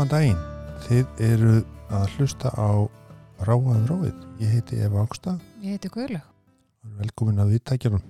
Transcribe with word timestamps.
Góðan 0.00 0.08
dag. 0.08 0.22
Góðan 0.24 0.32
daginn. 0.32 0.38
Þið 0.80 1.18
eru 1.26 1.54
að 1.92 2.12
hlusta 2.14 2.48
á 2.56 2.88
Ráðum 3.44 3.82
Róið. 3.84 4.22
Ég 4.40 4.52
heiti 4.54 4.78
Eva 4.80 5.02
Ágsta. 5.02 5.34
Ég 5.60 5.76
heiti 5.76 5.90
Guðlaug. 5.92 6.24
Velkomin 7.02 7.42
að 7.42 7.50
viðtækjarum. 7.52 8.06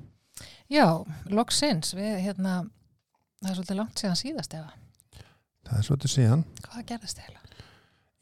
Já, 0.71 0.87
loksins. 1.35 1.91
Við, 1.99 2.13
hérna, 2.29 2.53
það 3.41 3.51
er 3.51 3.59
svolítið 3.59 3.81
langt 3.81 3.99
síðan 4.05 4.21
síðast 4.21 4.55
efa. 4.55 4.71
Það 5.67 5.81
er 5.81 5.89
svolítið 5.89 6.15
síðan. 6.15 6.47
Hvað 6.69 6.87
gerðist 6.93 7.25
eða? 7.27 7.43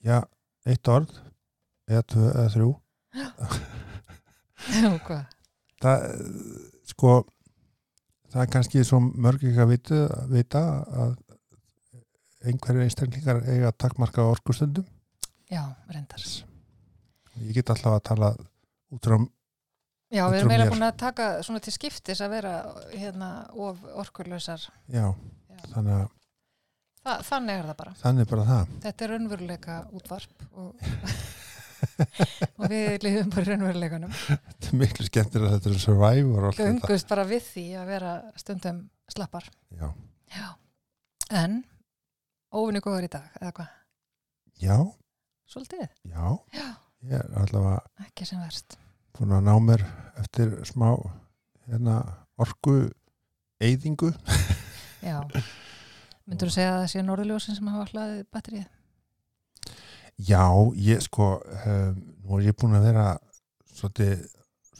Já, 0.09 0.18
eitt 0.64 0.92
orð, 0.96 1.14
eða 1.92 2.09
tvö, 2.14 2.26
eða 2.32 2.48
þrjú. 2.56 2.73
Já, 4.80 4.90
hvað? 5.10 5.38
Það, 5.84 6.10
sko, 6.95 7.16
það 8.32 8.46
er 8.46 8.52
kannski 8.56 8.88
svo 8.88 9.04
mörg 9.04 9.45
ekki 9.45 9.66
að 9.66 9.74
vita, 9.76 10.04
vita 10.32 10.68
að 10.88 11.18
einhverju 12.52 12.85
einstaklingar 12.85 13.43
eiga 13.49 13.73
takkmarka 13.73 14.24
orkustundum. 14.29 14.87
Já, 15.51 15.63
reyndar. 15.93 16.24
Ég 17.38 17.55
get 17.57 17.71
alltaf 17.73 17.96
að 17.99 18.05
tala 18.10 18.32
út 18.93 19.05
frá 19.05 19.18
Já, 20.09 20.23
við 20.32 20.38
erum 20.38 20.51
eiginlega 20.55 20.73
búin 20.73 20.87
að 20.87 20.95
taka 21.02 21.24
svona 21.45 21.60
til 21.60 21.73
skiptis 21.74 22.23
að 22.24 22.30
vera 22.32 22.52
hérna 22.95 23.27
of 23.60 23.82
orkurlausar. 24.01 24.63
Já, 24.88 25.10
Já. 25.13 25.59
þannig 25.74 25.99
að 25.99 26.07
Þa, 26.99 27.13
þannig 27.29 27.55
er 27.60 27.66
það 27.68 27.77
bara. 27.79 27.93
þannig 28.01 28.24
er 28.24 28.30
bara 28.32 28.45
það. 28.49 28.71
Þetta 28.85 29.05
er 29.05 29.12
raunveruleika 29.15 29.77
útvarp 29.96 30.46
og, 30.59 30.88
og 32.59 32.65
við 32.73 33.05
lifum 33.07 33.30
bara 33.37 33.45
raunveruleikanum. 33.52 34.16
Þetta 34.27 34.71
er 34.73 34.80
miklu 34.83 35.07
skemmtir 35.07 35.45
að 35.46 35.55
þetta 35.55 35.71
er 35.71 35.79
survivor 35.85 36.49
þetta. 36.49 36.66
Gungust 36.73 37.09
bara 37.12 37.27
við 37.29 37.45
því 37.52 37.66
að 37.80 37.93
vera 37.93 38.15
stundum 38.43 38.80
slappar. 39.12 39.49
Já, 39.77 39.88
Já. 40.35 40.49
En 41.45 41.60
óvinni 42.54 42.80
góður 42.85 43.07
í 43.09 43.10
dag, 43.13 43.29
eða 43.41 43.52
hvað? 43.59 43.68
já, 44.63 44.77
Svolítið? 45.49 45.87
já. 46.04 46.24
Já. 46.52 46.66
Ég 47.09 47.13
er 47.15 47.29
allavega 47.38 47.79
Ekki 48.05 48.27
sem 48.27 48.40
verst. 48.43 48.74
búin 49.15 49.30
að 49.37 49.45
ná 49.46 49.55
mér 49.63 49.85
eftir 50.18 50.51
smá 50.66 50.88
hérna, 51.68 51.99
orku 52.38 52.90
eyðingu. 53.63 54.10
Já. 55.02 55.21
Myndur 56.27 56.51
þú 56.51 56.55
segja 56.57 56.73
að 56.74 56.80
það 56.82 56.90
sé 56.93 57.02
norðurljósin 57.07 57.55
sem 57.57 57.68
hafa 57.71 57.87
hlaðið 57.93 58.24
batterið? 58.35 58.65
Já, 60.18 60.43
ég 60.74 61.01
sko, 61.07 61.29
um, 61.38 62.01
nú 62.27 62.38
er 62.40 62.49
ég 62.51 62.57
búin 62.59 62.74
að 62.74 62.88
vera 62.88 63.05
svolítið 63.79 64.25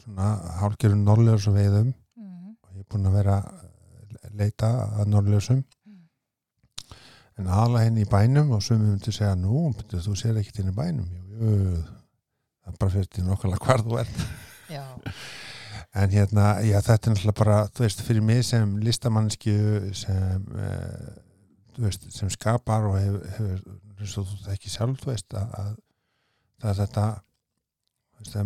svona 0.03 0.33
hálfgerðum 0.59 1.05
norðljósu 1.07 1.53
veiðum 1.55 1.93
Mm. 2.19 2.57
og 2.67 2.73
ég 2.75 2.83
er 2.83 2.89
búin 2.91 3.07
að 3.07 3.15
vera 3.15 3.37
að 3.47 4.35
leita 4.35 4.69
að 4.99 5.07
norðljósum. 5.13 5.63
En 7.39 7.47
aðla 7.47 7.85
henni 7.85 8.03
í 8.03 8.09
bænum 8.09 8.51
og 8.57 8.61
sumi 8.65 8.89
myndi 8.89 9.13
segja 9.15 9.35
nú, 9.39 9.69
byrju, 9.79 10.01
þú 10.05 10.15
sér 10.19 10.39
ekki 10.41 10.59
inn 10.61 10.71
í 10.73 10.75
bænum? 10.75 11.07
Jú, 11.39 11.53
það 12.63 12.73
er 12.73 12.79
bara 12.81 12.93
fyrir 12.97 13.07
til 13.15 13.23
nokkulega 13.27 13.63
hvar 13.65 13.85
þú 13.85 13.99
ert. 14.03 14.25
En 15.97 16.11
hérna, 16.13 16.59
já 16.61 16.77
þetta 16.85 17.09
er 17.09 17.13
náttúrulega 17.15 17.37
bara 17.39 17.55
þú 17.73 17.81
veist, 17.81 18.01
fyrir 18.05 18.21
mig 18.21 18.43
sem 18.45 18.75
listamannsku 18.85 19.53
sem 19.97 20.43
þú 21.73 21.81
veist, 21.87 22.05
sem 22.13 22.29
skapar 22.29 22.85
og 22.85 22.97
hefur, 22.99 23.23
hefur 23.39 23.63
eins 24.03 24.13
og 24.21 24.27
þú 24.29 24.37
þekki 24.45 24.69
sjálf, 24.69 24.99
þú 25.01 25.09
veist 25.09 25.33
að, 25.39 25.55
að 25.63 25.71
það 26.61 26.69
er 26.69 26.77
þetta 26.83 27.05
veist, 28.19 28.37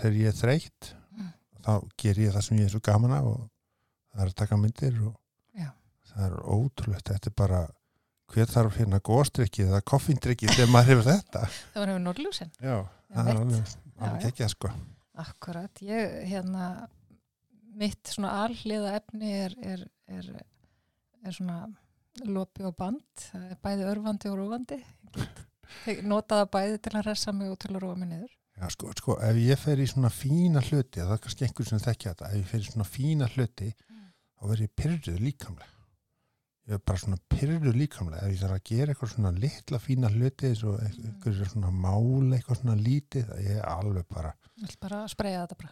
þegar 0.00 0.16
ég 0.22 0.32
er 0.32 0.38
þreytt 0.40 0.92
Mm. 1.16 1.28
þá 1.64 1.70
ger 2.00 2.18
ég 2.20 2.32
það 2.34 2.42
sem 2.44 2.58
ég 2.58 2.66
er 2.66 2.72
svo 2.74 2.80
gaman 2.84 3.12
af 3.16 3.24
og 3.30 3.44
það 4.12 4.22
er 4.24 4.32
að 4.32 4.34
taka 4.40 4.56
myndir 4.60 4.96
og 5.06 5.14
Já. 5.56 5.68
það 6.10 6.24
er 6.26 6.34
ótrúlegt, 6.56 7.08
þetta 7.12 7.30
er 7.30 7.36
bara 7.40 7.60
hver 8.32 8.50
þarf 8.50 8.76
hérna 8.80 8.98
góðstrykkið 9.06 9.68
eða 9.70 9.80
koffindrykkið 9.92 10.52
þegar 10.56 10.70
maður 10.74 10.90
hefur 10.92 11.06
þetta 11.12 11.42
Það 11.52 11.80
var 11.80 11.90
hefur 11.92 12.04
norðurljósin. 12.06 12.52
já, 12.60 12.76
það 13.14 13.30
er 13.32 13.40
alveg, 13.40 14.26
ekki 14.30 14.44
að 14.46 14.52
sko 14.56 14.70
Akkurat. 15.16 15.80
Ég, 15.80 16.16
hérna, 16.28 16.64
mitt 17.80 18.10
svona 18.12 18.34
alliða 18.44 18.90
efni 18.98 19.30
er, 19.32 19.54
er, 19.64 19.84
er, 20.12 20.26
er 21.24 21.32
svona 21.32 21.62
lopi 22.28 22.66
og 22.68 22.74
band. 22.76 23.00
Það 23.30 23.46
er 23.54 23.60
bæði 23.64 23.86
örfandi 23.94 24.28
og 24.28 24.36
rófandi. 24.42 24.76
Ég 25.88 26.02
nota 26.04 26.42
það 26.42 26.50
bæði 26.58 26.76
til 26.84 26.92
að 27.00 27.06
ressa 27.08 27.32
mig 27.32 27.48
og 27.48 27.56
til 27.64 27.72
að 27.72 27.80
róa 27.86 27.96
mig 27.96 28.10
niður. 28.12 28.34
Já, 28.60 28.68
sko, 28.72 28.92
sko, 29.00 29.16
ef 29.24 29.40
ég 29.40 29.58
fer 29.60 29.80
í 29.80 29.88
svona 29.88 30.10
fína 30.12 30.60
hluti, 30.68 31.00
það 31.00 31.14
er 31.16 31.22
kannski 31.24 31.44
einhver 31.48 31.66
sem 31.72 31.80
þekkja 31.88 32.12
þetta, 32.12 32.28
ef 32.32 32.36
ég 32.42 32.46
fer 32.52 32.60
í 32.62 32.68
svona 32.70 32.86
fína 32.88 33.30
hluti, 33.34 33.72
Mm. 33.88 34.04
þá 34.36 34.44
verður 34.50 34.66
ég 34.66 34.76
pyrruð 34.80 35.18
líkamlega. 35.24 35.72
Ég 36.66 36.74
er 36.74 36.80
bara 36.82 36.98
svona 36.98 37.16
pyrruð 37.30 37.76
líkamlega. 37.78 38.24
Ef 38.26 38.32
ég 38.34 38.40
þarf 38.42 38.56
að 38.56 38.64
gera 38.66 38.92
eitthvað 38.94 39.10
svona 39.12 39.30
litla 39.38 39.78
fína 39.78 40.08
hluti, 40.10 40.48
eins 40.48 40.64
og 40.66 40.80
Mm. 40.80 41.04
einhver 41.12 41.40
er 41.44 41.50
svona 41.52 41.70
mála 41.70 42.36
eitthvað 42.40 42.58
svona 42.60 42.74
lítið, 42.80 43.28
það 43.30 43.50
er 43.54 43.60
alveg 43.70 44.08
bara, 44.08 44.32
Ég 44.56 44.66
vil 44.66 44.76
bara 44.80 45.06
spreyja 45.08 45.46
þetta 45.46 45.56
bara. 45.60 45.70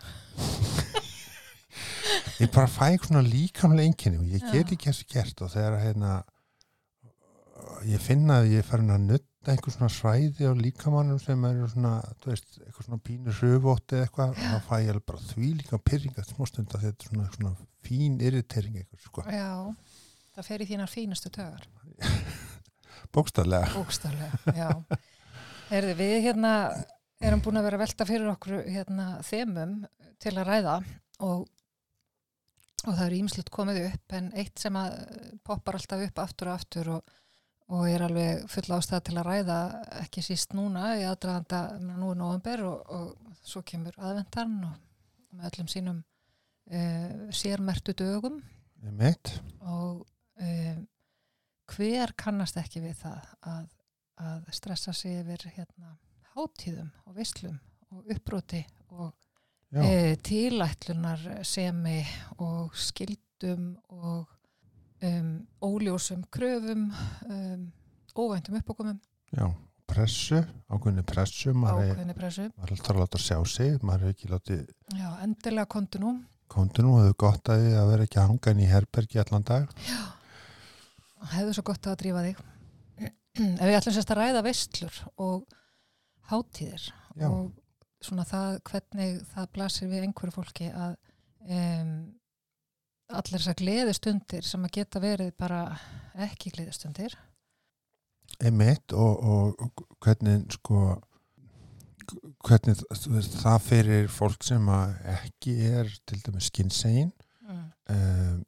ég 2.43 2.51
bara 2.55 2.67
fæ 2.71 2.85
eitthvað 2.93 3.11
svona 3.11 3.25
líkamlega 3.27 3.89
einkenni 3.91 4.19
og 4.23 4.31
ég 4.31 4.47
get 4.53 4.71
ekki 4.77 4.91
þessu 4.91 5.07
gert 5.11 5.43
og 5.43 5.51
þegar 5.51 5.79
hérna, 5.83 6.13
ég 7.91 8.01
finna 8.01 8.39
að 8.43 8.51
ég 8.55 8.63
er 8.63 8.69
farin 8.69 8.95
að 8.95 9.05
nutta 9.09 9.53
einhver 9.53 9.75
svona 9.75 9.91
svæði 9.93 10.47
á 10.49 10.53
líkamannum 10.57 11.19
sem 11.21 11.43
eru 11.51 11.67
svona, 11.69 11.97
þú 12.23 12.31
veist, 12.33 12.55
eitthvað 12.63 12.87
svona 12.87 13.03
pínur 13.09 13.35
hrufótt 13.41 13.93
eða 13.99 14.07
eitthvað, 14.07 14.39
Já. 14.39 14.47
þá 14.47 14.59
fæ 14.71 14.75
ég 14.85 14.95
alveg 14.95 15.07
bara 15.11 15.27
því 15.35 15.51
líka 15.59 15.83
pyrringa 15.91 16.25
smástund 16.31 16.71
að 16.79 16.87
þetta 16.87 17.03
er 17.05 17.11
svona, 17.11 17.29
svona 17.35 17.57
fín 17.85 18.21
irritering 18.23 18.79
eitthvað, 18.81 19.05
sko, 19.11 19.27
Já. 19.27 19.51
Það 20.35 20.49
fer 20.49 20.63
í 20.65 20.69
þínar 20.69 20.91
fínustu 20.91 21.31
tögar. 21.31 21.67
bókstaflega 23.15 23.71
Bókstaflega, 23.75 24.55
já. 24.57 24.71
Herði, 25.71 25.95
við 25.99 26.15
hérna 26.27 26.53
erum 27.25 27.43
búin 27.45 27.61
að 27.61 27.69
vera 27.69 27.81
velta 27.81 28.07
fyrir 28.09 28.31
okkur 28.33 28.65
hérna 28.67 29.09
þemum 29.25 29.83
til 30.23 30.33
að 30.35 30.49
ræða 30.49 30.77
og, 31.25 31.45
og 32.85 32.91
það 32.91 33.05
er 33.07 33.19
ímslut 33.19 33.53
komið 33.55 33.83
upp 33.89 34.17
en 34.19 34.31
eitt 34.41 34.61
sem 34.61 34.77
að 34.79 34.97
poppar 35.47 35.79
alltaf 35.79 36.03
upp 36.09 36.23
aftur 36.25 36.51
og 36.51 36.59
aftur 36.59 36.91
og, 36.97 37.13
og 37.73 37.87
er 37.89 38.05
alveg 38.07 38.49
full 38.53 38.67
ástæða 38.77 39.05
til 39.09 39.19
að 39.21 39.29
ræða 39.31 39.59
ekki 40.03 40.25
síst 40.27 40.57
núna 40.57 40.95
í 41.01 41.07
aðdraðanda 41.09 41.63
nú 41.85 42.11
er 42.13 42.21
november 42.21 42.67
og, 42.69 42.91
og 42.91 43.39
svo 43.45 43.63
kemur 43.67 43.97
aðvendan 44.01 44.59
og 44.69 44.83
með 45.35 45.49
öllum 45.51 45.71
sínum 45.71 46.03
uh, 46.03 47.31
sérmertu 47.35 47.95
dögum 47.97 48.43
meitt, 48.85 49.39
og 49.65 50.05
um, 50.41 50.87
hver 51.75 52.15
kannast 52.19 52.59
ekki 52.61 52.83
við 52.85 52.97
það 53.03 53.29
að, 53.51 53.69
að 54.21 54.49
stressa 54.57 54.95
sig 54.97 55.21
yfir 55.23 55.47
hérna, 55.57 55.97
hátíðum 56.35 56.91
og 57.07 57.17
vislum 57.19 57.59
og 57.95 58.11
uppbroti 58.11 58.65
og 58.95 59.13
já, 59.71 59.83
e, 59.83 60.17
tilætlunar 60.25 61.23
semi 61.47 62.01
og 62.43 62.75
skildum 62.79 63.75
og 63.89 64.27
um, 65.05 65.47
óljósum 65.63 66.25
kröfum 66.35 66.91
um, 67.29 67.73
óvæntum 68.15 68.59
uppókumum 68.61 69.01
já 69.33 69.47
pressu, 69.87 70.41
ákveðni 70.73 71.05
pressu 71.07 71.53
maður 71.53 71.85
er, 71.85 71.95
ákveðni 71.95 72.17
pressu. 72.19 72.47
maður 72.57 72.71
er 72.71 72.77
alltaf 72.77 72.95
að 72.95 73.01
láta 73.03 73.21
sjá 73.21 73.39
sig 73.47 73.83
maður 73.83 74.07
er 74.07 74.15
ekki 74.15 74.31
látið 74.33 74.63
já, 74.97 75.09
endilega 75.23 75.71
kontu 75.71 76.01
nú 76.03 76.15
kontu 76.51 76.85
nú, 76.85 76.99
hefur 77.01 77.19
gott 77.27 77.51
að 77.53 77.65
því 77.65 77.75
að 77.81 77.91
vera 77.93 78.07
ekki 78.09 78.21
að 78.21 78.29
hanga 78.31 78.55
inn 78.55 78.65
í 78.65 78.71
herbergi 78.71 79.23
allan 79.23 79.47
dag 79.47 79.75
hefðu 81.33 81.57
svo 81.57 81.67
gott 81.71 81.89
að 81.91 82.01
drífa 82.03 82.25
þig. 82.27 82.43
Ef 83.61 83.67
við 83.67 83.79
ætlum 83.79 83.97
sérst 83.97 84.13
að 84.15 84.21
ræða 84.21 84.43
veistlur 84.47 84.99
og 85.25 85.45
hátíðir 86.31 86.85
já, 86.89 87.29
og 87.29 88.05
svona 88.05 88.27
það 88.29 88.59
hvernig 88.71 89.17
það 89.33 89.49
blasir 89.57 89.91
við 89.91 90.07
einhverju 90.07 90.37
fólki 90.37 90.69
að 90.71 90.95
um, 91.49 91.95
allir 93.15 93.39
þessar 93.39 93.59
gleðistundir 93.61 94.47
sem 94.47 94.65
að 94.65 94.77
geta 94.79 95.03
verið 95.03 95.33
bara 95.41 95.65
ekki 96.27 96.53
gleðistundir. 96.55 97.17
Einmitt 98.43 98.95
og, 98.97 99.21
og, 99.21 99.67
og 99.67 99.99
hvernig 100.03 100.47
sko 100.57 100.85
hvernig 102.45 102.81
það 103.41 103.59
fyrir 103.65 104.09
fólk 104.13 104.45
sem 104.45 104.67
að 104.73 104.95
ekki 105.15 105.55
er 105.71 105.93
til 106.09 106.21
dæmis 106.25 106.51
skinnsegin 106.51 107.13
mm. 107.49 107.63
um, 107.95 108.43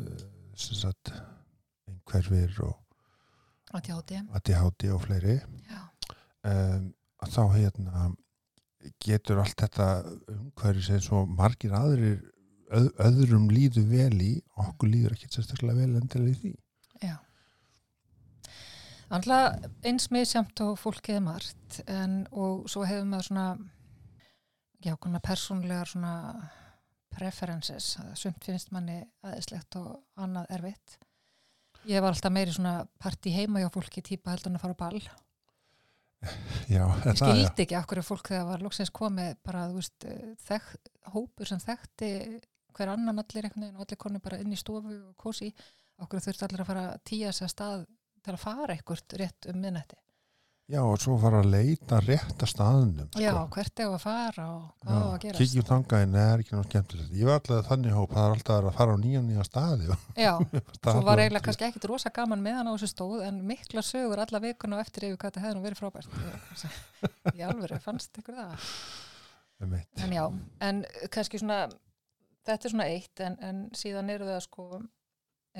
uh, 0.00 0.24
sem 0.58 0.78
sagt 0.80 1.12
einhverfir 2.08 2.62
og 2.64 2.76
ADHD 3.76 4.88
og 4.94 5.02
fleiri. 5.04 5.38
Um, 6.48 6.92
að 7.20 7.32
þá 7.34 7.42
hérna 7.52 8.08
getur 9.02 9.40
allt 9.42 9.58
þetta 9.58 9.86
umhverju 10.32 10.84
sem 10.86 11.00
svo 11.02 11.24
margir 11.26 11.74
aðrir 11.76 12.20
öð, 12.70 12.90
öðrum 13.02 13.48
líður 13.52 13.88
vel 13.90 14.20
í 14.22 14.34
okkur 14.56 14.92
líður 14.92 15.16
ekki 15.16 15.30
sérstaklega 15.32 15.82
vel 15.82 15.98
endilega 15.98 16.30
í 16.30 16.38
því. 16.42 16.52
Já. 17.02 17.16
Alltaf 19.08 19.66
eins 19.88 20.08
misjamt 20.14 20.62
og 20.64 20.78
fólkið 20.80 21.18
er 21.18 21.26
margt 21.26 21.80
en 21.88 22.22
og 22.30 22.68
svo 22.70 22.86
hefur 22.88 23.08
maður 23.08 23.28
svona 23.30 23.48
já, 24.84 24.94
konar 24.96 25.24
persónlegar 25.24 25.90
svona 25.90 26.14
preferences, 27.18 27.96
sumt 28.14 28.44
finnst 28.46 28.70
manni 28.70 29.00
aðeinslegt 29.26 29.76
og 29.80 30.22
annað 30.22 30.52
erfitt 30.54 30.98
Ég 31.86 32.02
var 32.02 32.12
alltaf 32.12 32.32
meiri 32.34 32.52
svona 32.54 32.82
partí 33.00 33.32
heima 33.32 33.62
hjá 33.62 33.70
fólki 33.72 34.02
típa 34.04 34.32
heldur 34.32 34.50
en 34.52 34.58
að 34.58 34.64
fara 34.64 34.76
á 34.76 34.82
ball. 34.82 35.02
já, 36.74 36.82
Ég 37.06 37.20
skildi 37.20 37.64
ekki 37.64 37.76
akkur 37.78 38.02
fólk 38.02 38.32
þegar 38.32 38.48
var 38.48 38.64
loksins 38.64 38.90
komið 38.94 39.36
bara, 39.46 39.68
veist, 39.70 40.06
þekk, 40.48 40.72
hópur 41.14 41.50
sem 41.50 41.62
þekkti 41.62 42.10
hver 42.74 42.92
annan 42.94 43.22
allir 43.22 43.46
einhvern 43.46 43.68
veginn 43.68 43.78
og 43.78 43.86
allir 43.86 44.00
konu 44.02 44.20
bara 44.22 44.40
inn 44.42 44.54
í 44.54 44.58
stofu 44.58 44.96
og 44.96 45.14
kósi. 45.18 45.52
Akkur 46.02 46.22
þurfti 46.22 46.46
allir 46.46 46.62
að 46.62 46.70
fara 46.72 46.84
að 46.92 47.00
tíja 47.10 47.32
sér 47.34 47.50
stað 47.52 47.86
til 48.24 48.34
að 48.34 48.42
fara 48.42 48.74
eitthvað 48.74 49.18
rétt 49.22 49.48
um 49.50 49.58
minnætti. 49.62 49.98
Já, 50.68 50.80
og 50.84 50.98
svo 51.00 51.14
fara 51.20 51.38
að 51.42 51.46
leita 51.54 51.98
rétta 52.04 52.46
staðnum 52.48 53.06
Já, 53.16 53.30
sko. 53.32 53.44
hvert 53.54 53.80
er 53.80 53.88
að 53.94 54.02
fara 54.02 54.46
og 54.52 54.66
hvað 54.84 54.98
á 55.00 55.08
að 55.08 55.38
kíkjum 55.38 55.66
þangað 55.70 56.02
en 56.04 56.16
það 56.18 56.28
er 56.32 56.42
ekki 56.44 56.52
náttúrulega 56.58 56.68
skemmtilegt 56.72 57.14
ég 57.18 57.28
var 57.30 57.38
alltaf 57.40 57.70
þannig 57.70 57.96
hóp, 57.96 58.12
það 58.12 58.26
er 58.28 58.34
alltaf 58.36 58.68
að 58.68 58.76
fara 58.78 58.94
á 58.94 58.98
nýja 59.00 59.22
nýja 59.24 59.46
staði 59.48 59.88
og 59.94 60.06
Já, 60.18 60.32
svo 60.82 60.92
var 60.92 61.00
alveg- 61.00 61.24
eiginlega 61.24 61.44
kannski 61.48 61.68
ekkit 61.70 61.88
rosa 61.92 62.12
gaman 62.18 62.44
meðan 62.44 62.68
á 62.68 62.72
þessu 62.76 62.90
stóð 62.92 63.24
en 63.30 63.40
mikla 63.48 63.84
sögur 63.86 64.22
alla 64.26 64.42
vikuna 64.44 64.76
og 64.78 64.84
eftir 64.84 65.08
yfir 65.08 65.16
hvað 65.22 65.32
þetta 65.32 65.44
hefði 65.46 65.56
nú 65.58 65.64
verið 65.64 65.80
frábært. 65.80 66.12
Í 67.38 67.44
alvöru, 67.48 67.80
fannst 67.84 68.20
ykkur 68.20 68.36
það? 68.38 68.68
En 70.04 70.12
já, 70.14 70.24
en 70.68 70.84
kannski 71.10 71.40
svona, 71.40 71.64
þetta 72.46 72.68
er 72.68 72.72
svona 72.76 72.86
eitt 72.92 73.24
en, 73.24 73.34
en 73.42 73.64
síðan 73.74 74.12
eru 74.14 74.28
það 74.28 74.44
sko, 74.44 74.66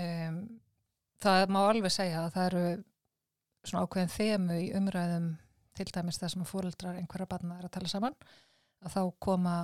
um, 0.04 0.36
það 1.24 1.48
má 1.56 1.58
alveg 1.72 1.90
segja 1.96 2.26
að 2.28 2.36
það 2.36 2.46
eru 2.52 2.62
svona 3.66 3.84
ákveðin 3.86 4.14
þemu 4.14 4.58
í 4.62 4.68
umræðum 4.78 5.32
til 5.78 5.88
dæmis 5.94 6.18
það 6.20 6.32
sem 6.32 6.44
að 6.44 6.50
fóreldrar 6.52 6.98
einhverja 6.98 7.30
barna 7.30 7.58
er 7.58 7.68
að 7.68 7.74
tala 7.76 7.90
saman, 7.90 8.16
að 8.82 8.94
þá 8.94 9.02
koma 9.22 9.56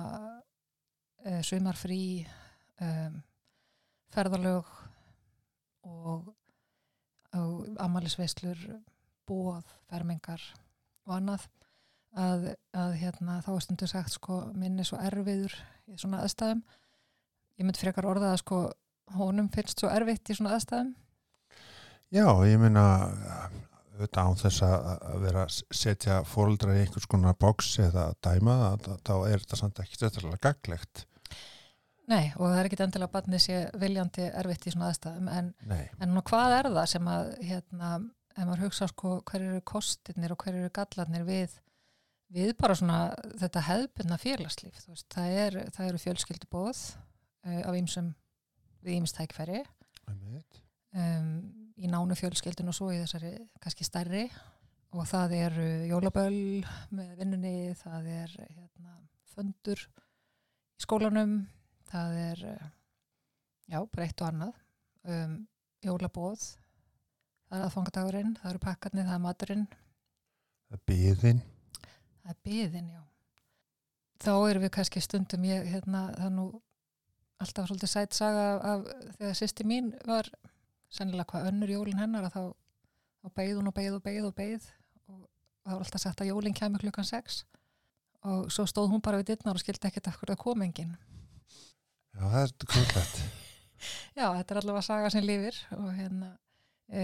uh, 1.25 1.41
sumarfrí, 1.45 2.03
um, 2.83 3.19
ferðalög 4.15 4.69
og, 5.85 6.31
og 7.35 7.81
amalisveislur, 7.83 8.61
bóð, 9.27 9.67
fermingar 9.89 10.43
og 11.05 11.17
annað. 11.19 11.47
Að, 12.15 12.45
að 12.71 12.93
hérna, 13.01 13.41
þá 13.43 13.49
er 13.51 13.63
stundu 13.65 13.87
sagt 13.91 14.13
sko, 14.13 14.37
minni 14.55 14.85
svo 14.87 15.01
erfiður 15.03 15.51
í 15.91 15.97
svona 15.99 16.21
aðstæðum. 16.23 16.61
Ég 17.59 17.67
myndi 17.67 17.81
frekar 17.81 18.07
orða 18.07 18.29
að 18.31 18.39
sko, 18.39 18.59
honum 19.17 19.49
finnst 19.51 19.83
svo 19.83 19.89
erfitt 19.91 20.31
í 20.31 20.37
svona 20.37 20.53
aðstæðum. 20.55 20.93
Já, 22.15 22.29
ég 22.47 22.61
meina 22.61 22.85
auðvitað 23.95 24.29
án 24.29 24.39
þess 24.41 24.63
að 24.67 25.19
vera 25.23 25.43
að 25.45 25.59
setja 25.79 26.21
fóreldra 26.27 26.75
í 26.75 26.83
einhvers 26.83 27.07
konar 27.09 27.35
box 27.39 27.75
eða 27.83 28.09
dæma 28.23 28.55
það, 28.61 28.89
þá 29.07 29.13
er 29.17 29.43
þetta 29.43 29.59
samt 29.61 29.83
ekki 29.83 30.01
þetta 30.03 30.39
gaglegt. 30.43 31.05
Nei, 32.05 32.29
og 32.37 32.51
það 32.51 32.59
er 32.59 32.67
ekki 32.67 32.81
endilega 32.85 33.07
að 33.07 33.13
barnið 33.15 33.41
sé 33.41 33.59
viljandi 33.81 34.25
erfitt 34.29 34.67
í 34.67 34.73
svona 34.75 34.91
aðstæðum 34.91 35.29
en, 35.33 35.47
en 35.73 36.11
nú, 36.13 36.21
hvað 36.27 36.57
er 36.59 36.69
það 36.75 36.89
sem 36.91 37.07
að 37.09 37.31
hérna, 37.47 37.91
ef 38.35 38.43
maður 38.43 38.65
hugsa 38.67 38.89
sko 38.91 39.13
hver 39.25 39.45
eru 39.47 39.61
kostirnir 39.65 40.35
og 40.35 40.43
hver 40.43 40.59
eru 40.59 40.73
gallarnir 40.75 41.25
við 41.25 41.55
við 42.35 42.53
bara 42.59 42.75
svona 42.77 42.99
þetta 43.39 43.65
hefðbundna 43.69 44.19
félagslíf 44.21 44.77
þú 44.83 44.93
veist, 44.93 45.07
það, 45.13 45.33
er, 45.45 45.57
það 45.73 45.89
eru 45.89 46.03
fjölskyldubóð 46.03 46.83
uh, 46.85 47.61
af 47.63 47.79
ýmsum 47.79 48.13
við 48.85 48.99
ýmst 48.99 49.17
tækfæri 49.17 49.63
einmitt. 50.05 50.61
um, 50.93 51.64
í 51.75 51.89
nánu 51.91 52.15
fjölskyldun 52.17 52.71
og 52.71 52.77
svo 52.77 52.91
í 52.93 52.99
þessari 53.01 53.33
kannski 53.63 53.87
stærri. 53.87 54.25
Og 54.95 55.07
það 55.09 55.33
eru 55.35 55.69
jólaböll 55.89 56.63
með 56.95 57.15
vinnunni, 57.19 57.55
það 57.75 58.11
er 58.13 58.35
hérna, 58.39 58.93
fundur 59.33 59.81
í 59.83 60.85
skólanum, 60.85 61.33
það 61.89 62.19
er 62.21 62.43
eh, 62.53 62.69
já, 63.73 63.79
bara 63.81 64.05
eitt 64.05 64.23
og 64.23 64.29
annað. 64.29 64.61
Um, 65.05 65.33
jólabóð 65.85 66.45
það 67.45 67.57
er 67.57 67.65
aðfangadagurinn, 67.67 68.37
það 68.39 68.51
eru 68.51 68.63
pakkarnir, 68.63 69.07
það 69.09 69.17
er 69.17 69.25
maturinn. 69.25 69.65
Það 70.65 70.77
er 70.77 70.85
byðin. 70.91 71.41
það 72.23 72.31
er 72.31 72.39
byðin, 72.49 72.87
já. 72.95 73.03
Þá 74.25 74.33
erum 74.49 74.65
við 74.65 74.73
kannski 74.77 75.03
stundum 75.03 75.45
ég, 75.45 75.67
hérna, 75.69 76.07
það 76.15 76.29
er 76.29 76.35
nú 76.37 76.47
alltaf 77.43 77.67
svolítið 77.69 77.91
sætt 77.91 78.15
saga 78.15 78.45
af, 78.55 78.65
af 78.71 79.17
þegar 79.19 79.37
sýsti 79.41 79.67
mín 79.67 79.91
var 80.07 80.29
sennilega 80.93 81.29
hvað 81.31 81.49
önnur 81.51 81.73
jólin 81.73 81.99
hennar 81.99 82.27
að 82.29 82.35
þá, 82.35 82.43
þá 83.21 83.33
beigð 83.39 83.59
hún 83.59 83.71
og 83.71 83.75
beigð 83.77 83.97
og 83.97 84.05
beigð 84.05 84.29
og 84.29 84.35
beigð 84.37 84.69
og 85.09 85.19
það 85.65 85.73
var 85.73 85.83
alltaf 85.85 86.03
sagt 86.05 86.23
að 86.23 86.31
jólin 86.31 86.57
kemur 86.57 86.83
klukkan 86.85 87.07
6 87.09 87.41
og 88.25 88.47
svo 88.53 88.65
stóð 88.69 88.93
hún 88.93 89.03
bara 89.05 89.19
við 89.21 89.33
dittnar 89.33 89.57
og 89.57 89.61
skildi 89.61 89.89
ekkert 89.89 90.09
af 90.09 90.17
hverju 90.19 90.33
það 90.35 90.43
kom 90.45 90.65
engin 90.65 90.95
Já, 92.15 92.23
það 92.31 92.41
er 92.41 92.53
kvöldlegt. 92.71 93.21
Já, 94.17 94.25
þetta 94.37 94.53
er 94.53 94.59
allavega 94.61 94.87
saga 94.87 95.11
sem 95.11 95.25
lifir 95.25 95.57
og 95.75 95.89
hérna 95.97 96.29
e, 96.87 97.03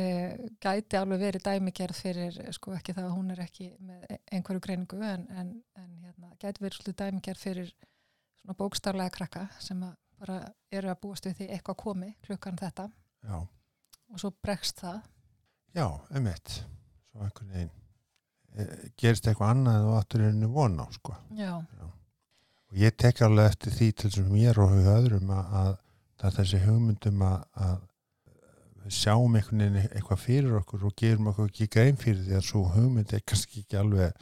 gæti 0.63 0.98
alveg 0.98 1.19
verið 1.25 1.45
dæmigerð 1.45 2.00
fyrir 2.00 2.38
sko 2.56 2.75
ekki 2.77 2.95
það 2.95 3.10
að 3.10 3.16
hún 3.18 3.34
er 3.34 3.42
ekki 3.44 3.68
með 3.84 4.06
e- 4.07 4.19
einhverju 4.38 4.63
greiningu 4.63 5.01
en, 5.06 5.25
en, 5.36 5.51
en 5.77 5.89
hérna, 6.06 6.31
gæti 6.39 6.63
verið 6.63 6.77
svolítið 6.80 7.00
dæmigerð 7.04 7.44
fyrir 7.44 7.74
svona 7.74 8.57
bókstaflega 8.62 9.16
krakka 9.18 9.48
sem 9.60 9.84
að 9.86 9.98
bara 10.22 10.38
eru 10.72 10.94
að 10.94 11.01
búast 11.04 11.27
við 11.27 11.39
því 11.39 11.50
eitthvað 11.57 11.80
komi 11.81 12.12
klukkan 12.25 12.60
þetta. 12.62 12.88
Já, 13.25 13.38
og 14.12 14.19
svo 14.22 14.31
bregst 14.44 14.81
það. 14.84 15.02
já, 15.75 15.86
einmitt. 16.12 16.58
Svo 17.12 17.24
einhvern 17.25 17.54
veginn 17.56 17.72
eh, 18.56 18.90
gerist 19.00 19.28
eitthvað 19.28 19.54
annað 19.56 19.90
áttur 19.98 20.25
henni 20.28 20.50
vona 20.52 20.88
á, 20.88 20.88
sko. 20.96 21.16
Já, 21.38 21.54
Og 22.72 22.77
ég 22.80 22.96
tek 22.96 23.20
alveg 23.25 23.50
eftir 23.51 23.74
því 23.75 23.88
til 24.00 24.10
sem 24.15 24.27
mér 24.32 24.60
og 24.63 24.70
huga 24.72 24.94
öðrum 25.01 25.32
að, 25.36 25.56
að 25.62 25.72
það 26.22 26.27
er 26.30 26.36
þessi 26.38 26.60
hugmyndum 26.63 27.24
að, 27.27 27.41
að 27.68 28.91
sjáum 28.96 29.36
einhvern 29.36 29.60
veginn 29.65 29.89
eitthvað 29.91 30.22
fyrir 30.24 30.53
okkur 30.62 30.86
og 30.88 30.94
gerum 31.01 31.27
okkur 31.34 31.50
ekki 31.51 31.68
grein 31.75 32.00
fyrir 32.00 32.22
því 32.25 32.38
að 32.39 32.46
svo 32.48 32.62
hugmynd 32.72 33.12
er 33.13 33.24
kannski 33.27 33.65
ekki 33.65 33.80
alveg 33.82 34.15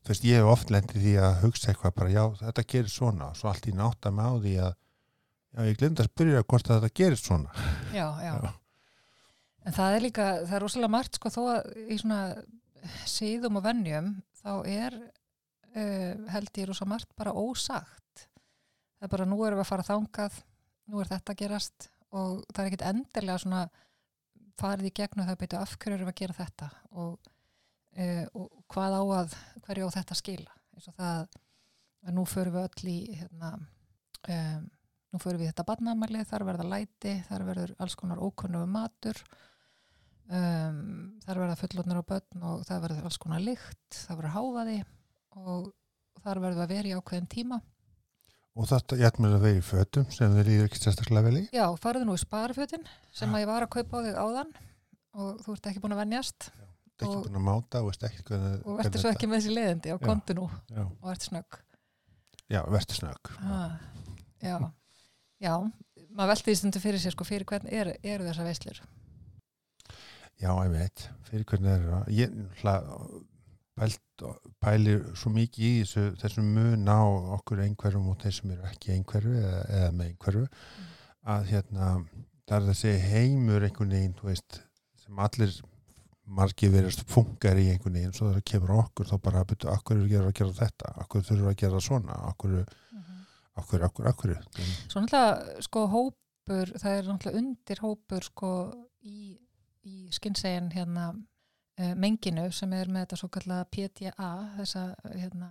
þú 0.00 0.10
veist, 0.12 0.26
ég 0.26 0.40
hef 0.40 0.50
oft 0.50 0.72
lendið 0.74 1.04
því 1.04 1.14
að 1.22 1.38
hugsa 1.44 1.70
eitthvað 1.70 1.94
bara, 2.00 2.12
já, 2.16 2.24
þetta 2.40 2.66
gerir 2.74 2.92
svona 2.92 3.30
svo 3.38 3.50
allt 3.52 3.70
í 3.70 3.76
nátt 3.76 4.08
að 4.10 4.16
með 4.18 4.26
á 4.26 4.34
því 4.44 4.54
að 4.66 4.74
já, 4.74 5.60
ég 5.70 5.78
glemd 5.80 6.02
að 6.02 6.10
spyrja 6.10 6.42
hvort 6.50 6.70
að 6.70 6.80
þetta 6.80 6.98
gerir 7.02 7.20
svona 7.22 7.66
já, 7.94 8.06
já. 8.26 8.32
Já. 8.34 8.50
En 9.68 9.76
það 9.76 9.96
er 9.96 10.04
líka, 10.06 10.26
það 10.46 10.56
er 10.56 10.64
rosalega 10.64 10.94
margt 10.94 11.18
sko 11.18 11.32
þó 11.32 11.40
að 11.52 11.70
í 11.92 11.98
svona 12.00 12.20
síðum 13.08 13.58
og 13.60 13.66
vennjum 13.66 14.12
þá 14.40 14.52
er 14.70 14.96
uh, 15.00 16.14
held 16.32 16.60
ég 16.62 16.70
rosa 16.70 16.88
margt 16.88 17.12
bara 17.18 17.34
ósagt. 17.36 18.26
Það 18.96 19.08
er 19.08 19.12
bara 19.14 19.28
nú 19.28 19.40
erum 19.44 19.60
við 19.60 19.66
að 19.66 19.70
fara 19.72 19.86
þangað, 19.86 20.40
nú 20.90 21.02
er 21.02 21.10
þetta 21.10 21.34
að 21.34 21.42
gerast 21.42 21.90
og 22.10 22.40
það 22.50 22.62
er 22.62 22.70
ekkit 22.70 22.86
endilega 22.88 23.42
svona 23.42 23.66
farið 24.60 24.90
í 24.90 24.96
gegnum 24.96 25.28
það 25.28 25.36
að 25.36 25.42
byrja 25.44 25.60
af 25.64 25.76
hverju 25.76 25.96
erum 25.96 26.08
við 26.08 26.14
að 26.14 26.20
gera 26.20 26.38
þetta 26.40 26.70
og, 26.90 27.30
uh, 28.00 28.24
og 28.40 28.64
hvað 28.72 28.96
á 28.96 29.02
að, 29.20 29.38
hverju 29.66 29.92
á 29.92 29.96
þetta 29.98 30.16
að 30.16 30.22
skila. 30.24 30.58
Eins 30.74 30.90
og 30.90 30.98
það 30.98 31.38
að 32.06 32.16
nú 32.16 32.24
förum 32.28 32.56
við 32.56 32.66
öll 32.66 32.90
í 32.90 32.98
hérna, 33.18 33.52
um, 34.32 34.66
nú 35.12 35.20
förum 35.20 35.42
við 35.42 35.50
þetta 35.50 35.66
barnamæli, 35.68 36.24
þar 36.28 36.46
verða 36.48 36.68
læti, 36.70 37.14
þar 37.28 37.46
verður 37.48 37.74
alls 37.82 37.96
konar 37.98 38.22
ókunnugu 38.22 38.68
matur, 38.70 39.20
um, 40.30 40.78
þar 41.24 41.40
verða 41.42 41.58
fullotnir 41.60 42.00
á 42.00 42.04
börn 42.10 42.46
og 42.52 42.62
það 42.68 42.82
verður 42.86 43.08
alls 43.10 43.18
konar 43.22 43.42
lykt, 43.44 43.98
það 44.06 44.20
verður 44.20 44.34
háfaði 44.36 44.78
og 45.40 45.68
þar 46.24 46.40
verður 46.44 46.64
að 46.66 46.72
vera 46.74 46.90
í 46.90 46.96
ákveðin 46.98 47.28
tíma. 47.32 47.60
og 48.60 48.66
þetta 48.68 48.96
ég 49.00 49.06
ætlum 49.08 49.28
að 49.30 49.36
vera 49.44 49.58
í 49.58 49.62
fötum 49.64 50.08
sem 50.12 50.32
þeir 50.36 50.48
líður 50.50 50.66
ekki 50.68 50.80
sérstaklega 50.82 51.26
vel 51.28 51.36
í 51.40 51.44
Já, 51.54 51.66
farðu 51.80 52.04
nú 52.08 52.16
í 52.18 52.20
sparifjötin 52.22 52.82
sem 53.14 53.30
að 53.34 53.44
ég 53.44 53.50
var 53.50 53.64
að 53.66 53.72
kaupa 53.76 54.00
á 54.02 54.04
þig 54.06 54.18
áðan 54.24 54.50
og 55.14 55.38
þú 55.44 55.54
ert 55.54 55.68
ekki 55.70 55.82
búin 55.84 55.94
að 55.96 56.02
venjast 56.04 56.48
þetta 56.50 57.06
er 57.06 57.08
Og- 57.08 57.14
ekki 57.20 57.30
búin 57.30 57.40
að 57.40 57.46
máta 57.46 57.80
og 57.80 57.86
veist 57.90 58.04
ekki 58.10 58.24
hvernig, 58.28 58.60
og 58.66 58.78
verður 58.82 59.00
svo 59.04 59.12
ekki 59.14 59.28
með 59.30 59.38
þessi 59.40 59.54
leiðindi 59.56 59.92
og 59.94 60.00
Já. 60.02 60.06
kontu 60.10 60.36
nú 60.36 60.46
já, 60.70 60.82
og 60.84 61.08
ert 61.14 61.26
snögg. 61.30 61.60
já, 62.50 62.60
verður 62.66 62.98
snögg 63.00 63.30
Ah, 63.40 63.78
já, 64.42 64.56
já, 65.40 65.54
maður 66.10 66.32
velti 66.34 66.50
því 66.50 66.56
stundu 66.60 66.82
fyrir 66.82 67.00
sér 67.06 67.14
sko 67.16 67.24
fyrir 67.24 67.46
hvern 67.48 67.70
er, 67.70 67.94
eru 68.02 68.26
þessar 68.28 68.50
veislur. 68.50 68.82
Já, 70.40 70.54
ég 70.64 70.72
veit, 70.72 71.02
fyrir 71.28 71.44
hvernig 71.50 71.74
er 71.74 71.82
það. 71.84 72.06
Ég 72.16 72.36
hla, 72.62 72.74
pælt, 73.76 74.24
pælir 74.62 75.02
svo 75.18 75.32
mikið 75.34 75.66
í 75.66 75.82
þessu, 75.82 76.04
þessu 76.20 76.44
mun 76.44 76.88
á 76.88 77.00
okkur 77.36 77.60
einhverjum 77.64 78.08
og 78.12 78.16
þeir 78.22 78.36
sem 78.36 78.54
eru 78.54 78.68
ekki 78.68 78.94
einhverju 78.94 79.34
eða, 79.40 79.60
eða 79.78 79.90
með 79.96 80.10
einhverju 80.10 80.46
að 81.34 81.50
hérna, 81.50 81.90
það 82.48 82.56
er 82.56 82.68
þessi 82.70 82.94
heimur 83.04 83.66
einhvern 83.66 83.94
veginn, 83.96 84.16
þú 84.16 84.30
veist, 84.30 84.62
sem 85.02 85.20
allir 85.26 85.52
margir 86.30 86.72
verðast 86.72 87.04
funkar 87.10 87.58
í 87.60 87.66
einhvern 87.72 87.98
veginn, 87.98 88.14
svo 88.16 88.30
það 88.30 88.46
kemur 88.52 88.74
okkur 88.78 89.10
þá 89.10 89.16
bara 89.26 89.42
að 89.42 89.52
byrja, 89.52 89.76
okkur 89.76 90.02
eru 90.06 90.30
að 90.30 90.36
gera 90.40 90.56
þetta, 90.60 90.94
okkur 91.04 91.26
þurfum 91.28 91.52
að 91.52 91.60
gera 91.64 91.84
svona, 91.84 92.18
okkur, 92.30 92.56
okkur, 93.60 93.86
okkur, 93.90 94.10
okkur. 94.14 94.34
Svo 94.88 95.04
náttúrulega 95.04 95.64
sko 95.68 95.84
hópur, 95.94 96.74
það 96.80 96.96
er 96.96 97.10
náttúrulega 97.10 97.42
undir 97.44 97.84
hópur 97.84 98.28
sko 98.28 98.52
í, 99.02 99.36
í 99.88 100.10
skinnsegin 100.14 100.70
hérna 100.74 101.10
uh, 101.14 101.94
menginu 101.98 102.48
sem 102.54 102.72
er 102.76 102.90
með 102.90 103.06
þetta 103.06 103.20
svo 103.20 103.30
kalla 103.32 103.62
PDA, 103.72 104.30
þessa 104.58 104.84
hérna 105.14 105.50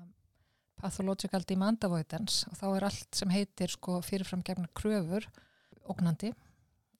pathological 0.79 1.43
demand 1.47 1.83
avoidance. 1.83 2.47
Og 2.49 2.59
þá 2.59 2.67
er 2.69 2.87
allt 2.89 3.17
sem 3.19 3.33
heitir 3.33 3.73
sko 3.73 3.99
fyrirfram 4.05 4.43
gefna 4.45 4.69
kröfur 4.77 5.27
ógnandi 5.89 6.31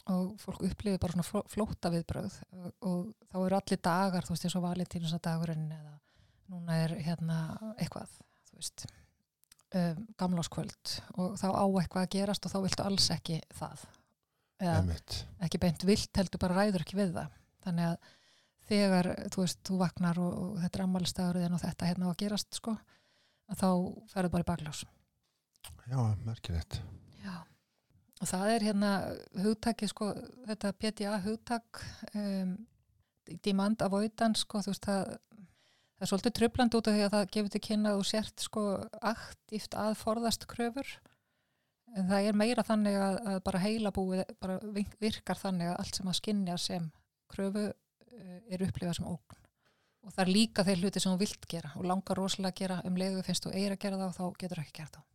og 0.10 0.34
fólk 0.42 0.64
upplifir 0.66 1.00
bara 1.02 1.14
svona 1.14 1.28
fló- 1.28 1.46
flótta 1.52 1.92
viðbröð 1.94 2.38
og, 2.58 2.70
og 2.82 3.02
þá 3.30 3.36
eru 3.44 3.58
allir 3.60 3.82
dagar, 3.86 4.26
þú 4.26 4.34
veist, 4.34 4.48
eins 4.48 4.56
og 4.58 4.66
valentínusa 4.66 5.20
dagurinn 5.22 5.68
eða 5.76 5.94
núna 6.50 6.80
er 6.82 6.96
hérna 7.06 7.38
eitthvað, 7.76 8.16
þú 8.50 8.58
veist 8.58 8.86
um, 8.90 10.02
gamláskvöld. 10.18 10.96
Og 11.22 11.38
þá 11.38 11.48
á 11.54 11.66
eitthvað 11.68 12.08
að 12.08 12.14
gerast 12.18 12.48
og 12.48 12.56
þá 12.56 12.60
viltu 12.66 12.88
alls 12.88 13.10
ekki 13.14 13.38
það 13.60 13.86
ekki 14.60 15.62
beint 15.62 15.86
vilt 15.88 16.20
heldur 16.20 16.42
bara 16.42 16.62
ræður 16.62 16.84
ekki 16.84 17.00
við 17.00 17.13
það. 17.16 17.36
Þannig 17.66 17.89
að 17.89 18.16
þegar 18.70 19.10
þú 19.34 19.44
veist, 19.44 19.60
þú 19.66 19.80
vaknar 19.80 20.22
og, 20.22 20.39
og 20.46 20.58
þetta 20.63 20.80
er 20.80 20.86
ammælistagurinn 20.86 21.58
og 21.58 21.63
þetta 21.63 21.89
hérna 21.89 22.10
á 22.10 22.12
að 22.12 22.20
gerast 22.24 22.60
sko, 22.60 22.75
að 23.50 23.62
þá 23.62 23.70
ferðu 24.13 24.34
bara 24.36 24.46
í 24.46 24.50
baklás. 24.50 24.84
Já, 25.89 26.01
merkilegt. 26.25 26.82
Já. 27.24 27.38
Og 28.20 28.30
það 28.30 28.51
er 28.54 28.68
hérna 28.68 28.92
hugtakið 29.46 29.94
sko, 29.94 30.12
þetta 30.50 30.75
PTA 30.84 31.16
hugtak 31.24 31.82
um, 32.13 32.54
demand 33.46 33.82
avoidance 33.86 34.44
sko, 34.46 34.62
þú 34.66 34.74
veist 34.74 34.86
það 34.86 35.18
það 36.00 36.06
er 36.06 36.10
svolítið 36.13 36.36
tröfland 36.38 36.75
út 36.78 36.88
af 36.88 36.96
því 36.96 37.04
að 37.04 37.13
það 37.13 37.32
gefur 37.36 37.54
til 37.54 37.62
kynna 37.66 37.92
þú 37.98 38.04
sért 38.08 38.44
sko 38.46 38.62
aktíft 39.12 39.74
að 39.75 39.98
forðast 40.00 40.46
kröfur 40.48 40.92
en 41.98 42.10
það 42.10 42.29
er 42.29 42.39
meira 42.43 42.65
þannig 42.65 42.98
að, 43.01 43.19
að 43.34 43.41
bara 43.50 43.63
heila 43.63 43.91
búið 43.96 44.24
bara 44.41 44.60
virkar 45.01 45.39
þannig 45.39 45.72
að 45.72 45.77
allt 45.84 46.00
sem 46.00 46.10
að 46.12 46.19
skinja 46.19 46.58
sem 46.62 46.89
kröfu 47.29 47.67
uh, 47.69 48.39
er 48.50 48.65
upplifað 48.67 49.00
sem 49.00 49.10
ógn. 49.10 49.38
Og 50.08 50.15
það 50.15 50.24
er 50.24 50.34
líka 50.34 50.63
þeir 50.65 50.84
hluti 50.84 51.01
sem 51.03 51.12
þú 51.12 51.19
vilt 51.22 51.46
gera 51.51 51.74
og 51.75 51.86
langar 51.86 52.17
rosalega 52.17 52.53
að 52.53 52.60
gera. 52.62 52.81
Um 52.88 52.98
leiðu 52.98 53.24
finnst 53.27 53.46
þú 53.46 53.53
eira 53.53 53.75
að 53.75 53.84
gera 53.84 54.00
það 54.00 54.10
og 54.10 54.17
þá 54.19 54.43
getur 54.43 54.62
ekki 54.63 54.77
gert 54.79 54.96
það 54.96 55.08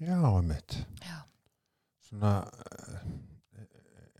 já, 0.00 0.36
einmitt. 0.36 0.86
Já. 1.04 1.18
svona 2.08 2.32
eh, 2.66 3.10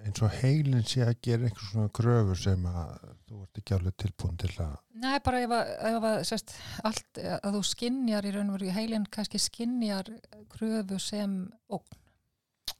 eins 0.07 0.23
og 0.25 0.33
heilin 0.41 0.85
sé 0.87 1.03
að 1.05 1.19
gera 1.25 1.49
einhver 1.49 1.67
svona 1.67 1.93
kröfur 1.97 2.39
sem 2.39 2.67
að 2.69 2.93
þú 3.29 3.41
ert 3.45 3.61
ekki 3.61 3.75
alveg 3.77 3.97
tilbúin 4.01 4.39
til 4.41 4.51
að 4.65 4.75
Nei, 5.01 5.17
bara 5.25 5.43
ef 5.45 5.55
að, 5.57 5.73
ef 5.91 6.07
að 6.11 6.17
sérst, 6.29 6.55
allt, 6.89 7.21
að 7.21 7.57
þú 7.57 7.63
skinnjar 7.71 8.29
í 8.29 8.33
raun 8.35 8.51
og 8.53 8.59
veru, 8.59 8.71
heilin 8.77 9.07
kannski 9.13 9.41
skinnjar 9.41 10.11
kröfu 10.53 11.01
sem 11.03 11.37
ógn, 11.73 12.01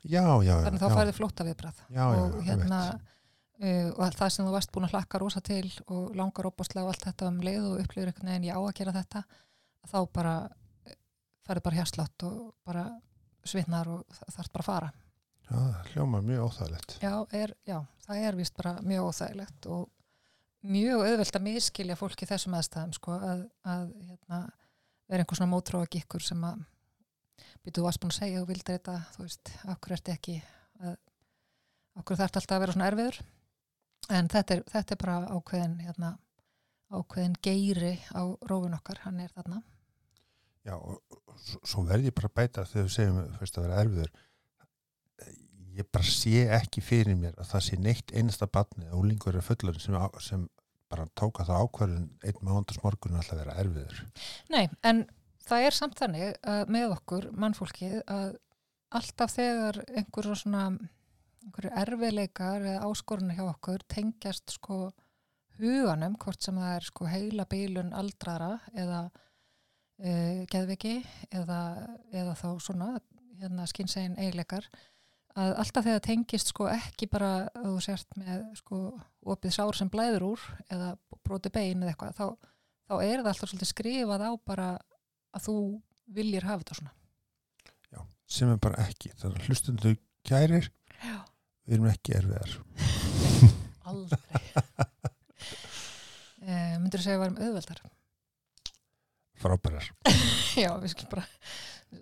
já, 0.03 0.25
já, 0.25 0.49
já, 0.49 0.55
þannig 0.67 0.83
þá 0.83 0.89
já, 0.89 0.97
færði 0.97 1.17
flótta 1.19 1.49
já, 1.49 2.05
og 2.09 2.41
hérna 2.47 2.81
uh, 2.95 3.91
og 3.91 4.17
það 4.17 4.33
sem 4.37 4.49
þú 4.49 4.57
varst 4.57 4.73
búin 4.75 4.89
að 4.89 4.97
hlakka 4.97 5.23
rosa 5.23 5.45
til 5.45 5.67
og 5.89 6.17
langar 6.17 6.51
opaslega 6.51 6.87
og 6.87 6.95
allt 6.95 7.07
þetta 7.11 7.29
um 7.29 7.45
leið 7.45 7.69
og 7.69 7.85
upplifir 7.85 8.13
einhvern 8.13 8.33
veginn, 8.33 8.49
ég 8.49 8.57
á 8.57 8.63
að 8.63 8.75
gera 8.81 8.97
þetta 8.97 9.25
þá 9.91 10.01
bara 10.15 10.35
færði 11.47 11.67
bara 11.69 11.81
hérslátt 11.81 12.29
og 12.29 12.43
bara 12.67 12.89
svitnar 13.49 13.89
og 13.89 14.21
þarf 14.29 14.53
bara 14.53 14.65
að 14.65 14.69
fara 14.69 14.91
já, 15.51 15.57
það 15.57 15.91
hljóma 15.93 16.21
mjög 16.25 16.45
óþægilegt. 16.47 16.97
Já, 17.03 17.15
er, 17.37 17.55
já, 17.67 17.79
það 18.07 18.27
er 18.29 18.39
vist 18.39 18.57
bara 18.57 18.77
mjög 18.87 19.09
óþægilegt 19.11 19.67
og 19.75 19.89
mjög 20.71 21.05
auðvelt 21.07 21.39
að 21.39 21.47
miskilja 21.47 21.97
fólki 21.99 22.29
þessum 22.29 22.57
aðstæðum 22.59 22.95
sko, 22.97 23.17
að, 23.17 23.45
að 23.65 23.87
hérna, 24.07 24.41
vera 25.11 25.25
einhver 25.25 25.41
svona 25.41 25.53
mótróa 25.55 25.91
gikkur 25.91 26.25
sem 26.25 26.45
að 26.47 26.63
varst 27.81 28.01
búin 28.03 28.13
að 28.13 28.19
segja 28.19 28.41
og 28.43 28.49
vildir 28.49 28.79
þetta 28.79 28.97
þú 29.15 29.27
veist, 29.27 29.53
okkur 29.75 29.97
ertu 29.97 30.15
ekki 30.15 30.39
að, 30.81 30.97
okkur 32.01 32.21
þarf 32.21 32.41
alltaf 32.41 32.57
að 32.57 32.65
vera 32.65 32.77
svona 32.77 32.91
erfiður? 32.91 33.21
En 34.11 34.31
þetta 34.33 34.57
er, 34.57 34.63
þetta 34.73 34.95
er 34.97 35.01
bara 35.01 35.19
ákveðin 35.37 35.77
hérna, 35.85 36.15
ákveðin 36.91 37.37
geiri 37.45 37.93
á 38.17 38.23
rófin 38.49 38.75
okkar, 38.75 39.03
hann 39.05 39.21
er 39.23 39.31
þarna. 39.35 39.61
Já, 40.67 40.75
og 40.77 41.01
svo, 41.41 41.61
svo 41.65 41.85
verð 41.89 42.11
ég 42.11 42.17
bara 42.17 42.33
bæta 42.33 42.67
þegar 42.69 42.89
við 42.89 42.97
segjum 42.97 43.21
fyrst 43.39 43.59
að 43.59 43.67
vera 43.67 43.85
erfiður 43.85 44.11
ég 45.77 45.89
bara 45.93 46.07
sé 46.07 46.47
ekki 46.57 46.83
fyrir 46.85 47.17
mér 47.19 47.37
að 47.39 47.53
það 47.53 47.67
sé 47.67 47.79
neitt 47.81 48.15
einasta 48.15 48.49
batni 48.51 48.89
og 48.91 49.05
úlingur 49.05 49.37
er 49.39 49.45
fullur 49.45 49.79
sem, 49.83 49.97
sem 50.23 50.47
bara 50.91 51.07
tóka 51.15 51.47
það 51.47 51.65
ákvarðin 51.65 52.07
einn 52.27 52.45
mándags 52.47 52.83
morgun 52.83 53.19
alltaf 53.21 53.39
vera 53.39 53.57
erfiður. 53.63 54.01
Nei, 54.51 54.65
en 54.83 55.05
það 55.47 55.67
er 55.67 55.77
samt 55.77 55.99
þannig 56.01 56.41
að 56.55 56.73
með 56.75 56.95
okkur, 56.97 57.29
mannfólkið, 57.43 58.01
að 58.11 58.33
alltaf 58.99 59.37
þegar 59.37 59.83
einhverjum 59.87 60.41
svona 60.41 60.65
einhverju 61.41 61.73
erfiðleikar 61.83 62.67
eða 62.67 62.89
áskorunni 62.91 63.37
hjá 63.39 63.47
okkur 63.47 63.85
tengjast 63.89 64.57
sko 64.57 64.91
huganum, 65.61 66.17
hvort 66.21 66.43
sem 66.43 66.57
það 66.59 66.77
er 66.77 66.87
sko 66.89 67.09
heila 67.09 67.47
bílun 67.49 67.95
aldrara 67.97 68.57
eða 68.75 69.01
uh, 69.09 70.43
geðviki 70.51 70.99
eða, 71.31 71.61
eða 72.13 72.37
þá 72.39 72.49
svona 72.65 72.91
hérna 73.41 73.67
skynsegin 73.69 74.19
eiginleikar 74.21 74.67
að 75.39 75.53
alltaf 75.63 75.85
þegar 75.87 75.99
það 76.01 76.07
tengist 76.09 76.51
sko 76.51 76.67
ekki 76.73 77.07
bara 77.11 77.31
að 77.55 77.67
þú 77.69 77.83
sért 77.85 78.17
með 78.19 78.41
sko 78.59 78.81
opið 79.35 79.55
sár 79.55 79.77
sem 79.79 79.91
blæður 79.93 80.25
úr 80.33 80.47
eða 80.73 80.89
broti 81.27 81.53
bein 81.55 81.83
eða 81.85 81.93
eitthvað, 81.93 82.17
þá, 82.19 82.27
þá 82.91 82.95
er 83.05 83.21
það 83.23 83.31
alltaf 83.33 83.51
svolítið 83.53 83.71
skrifað 83.71 84.25
á 84.27 84.31
bara 84.51 84.69
að 85.37 85.45
þú 85.47 85.57
viljir 86.11 86.47
hafa 86.49 86.65
þetta 86.65 86.79
svona. 86.81 86.95
Já, 87.95 88.01
sem 88.27 88.51
er 88.51 88.59
bara 88.67 88.83
ekki 88.89 89.13
þannig 89.21 89.39
að 89.39 89.47
hlustundu 89.51 89.93
kærir 90.27 90.67
Já. 90.99 91.17
við 91.67 91.77
erum 91.79 91.91
ekki 91.93 92.17
erfiðar 92.19 92.57
Aldrei. 93.91 94.43
e, 96.43 96.53
myndur 96.83 97.01
þú 97.01 97.05
segja 97.07 97.17
að 97.17 97.21
við 97.21 97.25
varum 97.25 97.41
auðveldar? 97.47 97.83
frábærar 99.41 99.87
Já, 100.63 100.71
við 100.83 100.93
skulum 100.93 101.13
bara 101.15 101.25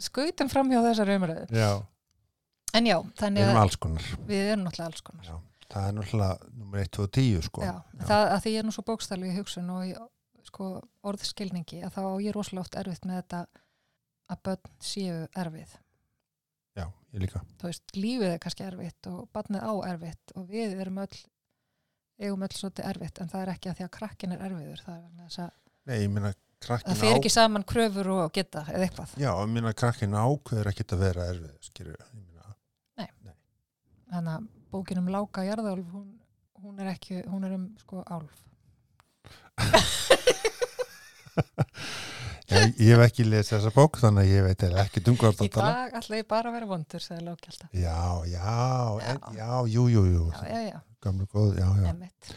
skautum 0.05 0.51
fram 0.53 0.73
hjá 0.73 0.81
þessar 0.89 1.13
umræður. 1.15 1.53
Já, 1.55 1.71
En 2.77 2.89
já, 2.89 2.99
við 3.01 3.23
þannig 3.23 3.45
erum 3.45 3.57
að 3.57 3.63
alls 3.65 3.79
konar 3.81 4.09
við 4.29 4.51
erum 4.53 4.67
náttúrulega 4.67 4.91
alls 4.93 5.05
konar. 5.07 5.29
Já, 5.29 5.37
það 5.73 5.89
er 5.89 5.97
náttúrulega 5.97 6.53
nummer 6.59 6.83
1, 6.85 6.93
2 6.99 7.05
og 7.07 7.11
10 7.17 7.47
sko 7.49 7.65
Já, 7.65 7.75
það 8.11 8.25
að 8.35 8.43
því 8.45 8.53
ég 8.55 8.61
er 8.61 8.69
nú 8.69 8.75
svo 8.77 8.85
bókstælu 8.91 9.29
í 9.29 9.35
hugsun 9.39 9.73
og 9.75 9.87
í 9.89 9.95
sko, 10.49 10.69
orðskilningi 11.09 11.83
að 11.87 11.97
þá 11.97 12.01
á 12.05 12.13
ég 12.25 12.37
rosalega 12.37 12.65
oft 12.65 12.79
erfitt 12.81 13.09
með 13.09 13.23
þetta 13.23 13.43
að 14.29 14.43
börn 14.49 14.73
séu 14.85 15.23
erfið. 15.41 15.77
Já, 16.79 16.85
ég 17.15 17.25
líka 17.25 17.43
Þú 17.59 17.71
veist, 17.71 17.97
lífið 17.97 18.33
er 18.35 18.43
kannski 18.43 18.67
erfitt 18.69 19.09
og 19.11 19.23
barnið 19.35 19.65
á 19.65 19.73
erfitt 19.93 20.35
og 20.37 20.49
við 20.53 20.77
erum 20.79 21.01
öll 21.05 21.23
eigum 22.19 22.45
öll 22.45 22.55
svolítið 22.55 22.91
erfitt 22.91 23.23
en 23.23 23.31
það 23.33 23.45
er 23.45 23.55
ekki 23.55 23.71
að 23.71 23.79
því 23.79 23.87
að 23.87 23.95
krakkin 23.97 24.35
er 24.35 24.45
erfiður 24.49 24.85
er 24.93 25.51
Nei, 25.89 26.03
ég 26.03 26.11
meina 26.13 26.35
krakkin 26.61 26.93
það 26.93 27.01
fer 27.01 27.17
ekki 27.17 27.31
saman 27.33 27.65
kröfur 27.69 28.11
og 28.13 28.33
geta 28.35 28.65
eða 28.69 28.89
eitthvað. 28.89 29.15
Já, 29.17 29.31
ég 29.33 29.53
meina 29.55 29.73
krakkin 29.79 30.17
ákveður 30.19 30.71
ekki 30.73 30.85
að 30.89 31.05
vera 31.05 31.29
erfið 31.33 31.55
skilur, 31.65 32.03
ég 33.07 33.15
meina 33.23 33.37
Þannig 34.09 34.33
að 34.33 34.49
bókin 34.73 34.99
um 35.03 35.09
láka 35.13 35.45
jarðálf 35.45 35.89
hún, 35.93 36.09
hún 36.63 36.79
er 36.81 36.87
ekki, 36.95 37.23
hún 37.29 37.45
er 37.45 37.53
um 37.59 37.67
sko 37.81 38.03
álf. 38.09 38.35
Já, 42.49 42.63
ég 42.81 42.95
hef 42.95 43.03
ekki 43.05 43.25
lesið 43.29 43.59
þessa 43.59 43.71
bók 43.75 43.99
þannig 44.01 44.23
að 44.25 44.31
ég 44.33 44.45
veit 44.47 44.63
eiginlega 44.63 44.85
ekki 44.87 45.03
um 45.05 45.17
Í 45.19 45.21
það 45.21 45.49
tala 45.53 45.73
dag 45.75 45.97
ætla 46.01 46.17
ég 46.17 46.29
bara 46.31 46.49
að 46.49 46.55
vera 46.57 46.69
vondur, 46.71 47.03
segði 47.05 47.25
láki 47.27 47.51
alltaf. 47.53 47.75
Já, 47.77 47.99
já, 48.31 48.55
en, 49.11 49.19
Já. 49.21 49.35
já, 49.37 49.51
jú, 49.75 49.83
jú, 49.93 50.05
jú 50.09 50.23
Já, 50.33 50.41
já, 50.49 50.61
já. 50.71 50.79
Gamlu 51.05 51.27
góð, 51.29 51.51
já, 51.61 51.67
já 51.83 51.91
Einmitt. 51.91 52.31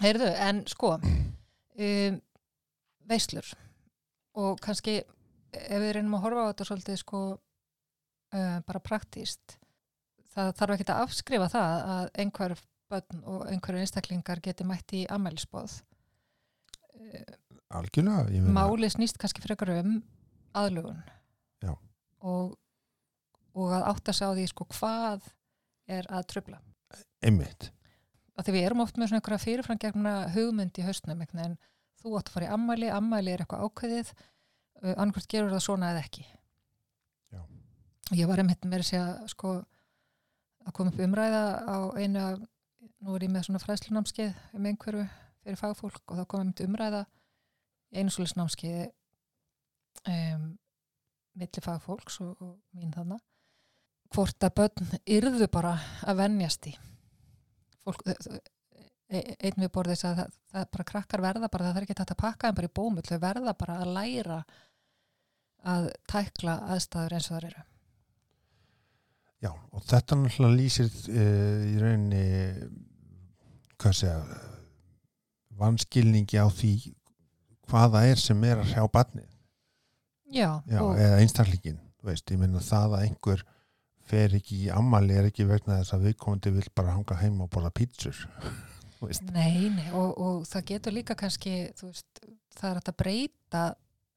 Heyrðu, 0.00 0.30
en 0.48 0.62
sko 0.72 0.94
um, 1.04 2.16
veislur 3.12 3.52
og 4.38 4.56
kannski 4.64 4.96
ef 5.52 5.78
við 5.84 5.92
reynum 5.98 6.16
að 6.16 6.24
horfa 6.24 6.48
á 6.48 6.50
þetta 6.54 6.68
svolítið 6.70 7.00
sko 7.02 7.20
uh, 8.34 8.58
bara 8.66 8.82
praktíst 8.84 9.58
það 10.34 10.52
þarf 10.60 10.76
ekki 10.76 10.88
að 10.92 11.02
afskrifa 11.06 11.50
það 11.52 11.84
að 11.96 12.10
einhver 12.24 12.56
börn 12.88 13.24
og 13.28 13.44
einhverju 13.50 13.84
einstaklingar 13.84 14.42
geti 14.44 14.66
mætt 14.68 14.94
í 14.96 15.04
ammælisbóð 15.12 15.80
uh, 15.80 17.36
Algjörlega, 17.78 18.40
máli 18.48 18.88
snýst 18.88 19.18
kannski 19.20 19.44
frekar 19.44 19.74
um 19.74 19.98
aðlugun 20.56 21.02
og, 22.24 22.54
og 23.52 23.74
að 23.76 23.90
átta 23.92 24.14
sig 24.16 24.24
á 24.24 24.32
því 24.32 24.46
sko 24.48 24.68
hvað 24.72 25.28
er 25.88 26.08
að 26.08 26.30
tröfla 26.32 26.62
Einmitt, 27.24 27.68
að 28.38 28.46
því 28.46 28.54
við 28.54 28.66
erum 28.68 28.82
oft 28.84 28.98
með 28.98 29.10
svona 29.10 29.20
einhverja 29.20 29.42
fyrirframgefna 29.42 30.14
hugmynd 30.36 30.78
í 30.78 30.84
hausnum 30.86 31.22
veginn, 31.24 31.56
þú 31.98 32.14
átt 32.18 32.30
að 32.30 32.36
fara 32.36 32.46
í 32.48 32.52
ammæli 32.54 32.90
ammæli 32.94 33.32
er 33.34 33.42
eitthvað 33.42 33.64
ákveðið. 33.66 34.12
Uh, 34.78 34.92
annarkvært 34.94 35.30
gerur 35.32 35.54
það 35.56 35.64
svona 35.64 35.90
eða 35.92 36.04
ekki. 36.06 36.24
Ég 38.16 38.28
var 38.30 38.40
einmitt 38.40 38.64
með 38.64 38.84
að 38.84 38.88
segja 38.90 39.28
sko 39.28 39.54
að 40.68 40.74
koma 40.76 40.92
upp 40.92 41.02
umræða 41.04 41.42
á 41.64 41.76
einu 41.98 42.22
af 42.22 42.38
nú 42.98 43.14
er 43.14 43.26
ég 43.26 43.32
með 43.32 43.48
svona 43.48 43.62
fræðslunámskeið 43.62 44.38
um 44.56 44.68
einhverju 44.68 45.06
fyrir 45.42 45.60
fagfólk 45.60 46.02
og 46.06 46.20
þá 46.20 46.24
kom 46.28 46.44
einmitt 46.44 46.64
umræða 46.64 47.04
einu 47.94 48.12
svolítið 48.12 48.40
námskeið 48.40 48.84
um, 50.12 50.44
milli 51.38 51.64
fagfólks 51.64 52.20
og, 52.24 52.36
og 52.42 52.54
mín 52.76 52.92
þarna 52.94 53.18
hvort 54.14 54.44
að 54.44 54.54
börn 54.60 54.94
yrðu 55.18 55.48
bara 55.52 55.74
að 56.08 56.22
venjast 56.22 56.70
í 56.70 56.74
fólk, 57.84 58.04
e- 58.08 59.24
einn 59.38 59.62
við 59.62 59.72
borðið 59.72 60.04
að 60.08 60.22
það, 60.22 60.38
það 60.52 60.68
bara 60.76 60.88
krakkar 60.92 61.24
verða 61.24 61.50
bara, 61.52 61.68
það 61.68 61.78
þarf 61.78 61.86
ekki 61.86 61.96
hægt 61.96 62.14
að 62.14 62.22
pakka 62.24 62.48
þeim 62.48 62.58
bara 62.60 62.70
í 62.70 62.76
bómull, 62.80 63.06
þau 63.08 63.20
verða 63.24 63.56
bara 63.62 63.80
að 63.82 63.94
læra 63.96 64.38
að 65.68 65.90
tækla 66.08 66.60
aðstæður 66.74 67.16
eins 67.16 67.28
og 67.30 67.36
þar 67.36 67.48
eru. 67.50 67.64
Já, 69.38 69.52
og 69.54 69.84
þetta 69.86 70.18
náttúrulega 70.18 70.58
lýsir 70.58 70.88
uh, 70.90 71.66
í 71.68 71.74
rauninni 71.78 72.22
hvað 73.78 73.98
segja 74.00 74.38
vanskilningi 75.58 76.40
á 76.42 76.46
því 76.50 76.72
hvaða 77.68 78.04
er 78.08 78.22
sem 78.22 78.42
er 78.48 78.62
að 78.62 78.72
hrjá 78.72 78.88
barnið 78.94 79.28
já, 80.32 80.48
Já, 80.66 80.80
og, 80.82 80.96
eða 80.98 81.20
einstaklingin, 81.22 81.78
veist, 82.02 82.30
ég 82.30 82.40
meina 82.40 82.62
það 82.64 82.98
að 82.98 83.06
einhver 83.06 83.44
fer 84.08 84.34
ekki 84.38 84.62
í 84.64 84.70
ammali 84.72 85.18
er 85.18 85.28
ekki 85.28 85.46
vegna 85.46 85.80
þess 85.82 85.94
að 85.94 86.08
viðkomandi 86.08 86.54
vil 86.56 86.68
bara 86.74 86.96
hanga 86.96 87.18
heim 87.20 87.42
og 87.44 87.50
borða 87.52 87.70
pítsur 87.76 88.18
nei, 89.34 89.68
nei, 89.70 89.90
og, 89.94 90.14
og 90.18 90.46
það 90.48 90.70
getur 90.72 90.96
líka 90.96 91.14
kannski, 91.18 91.68
þú 91.78 91.92
veist, 91.92 92.24
það 92.58 92.70
er 92.70 92.80
að 92.82 92.96
breyta 92.98 93.64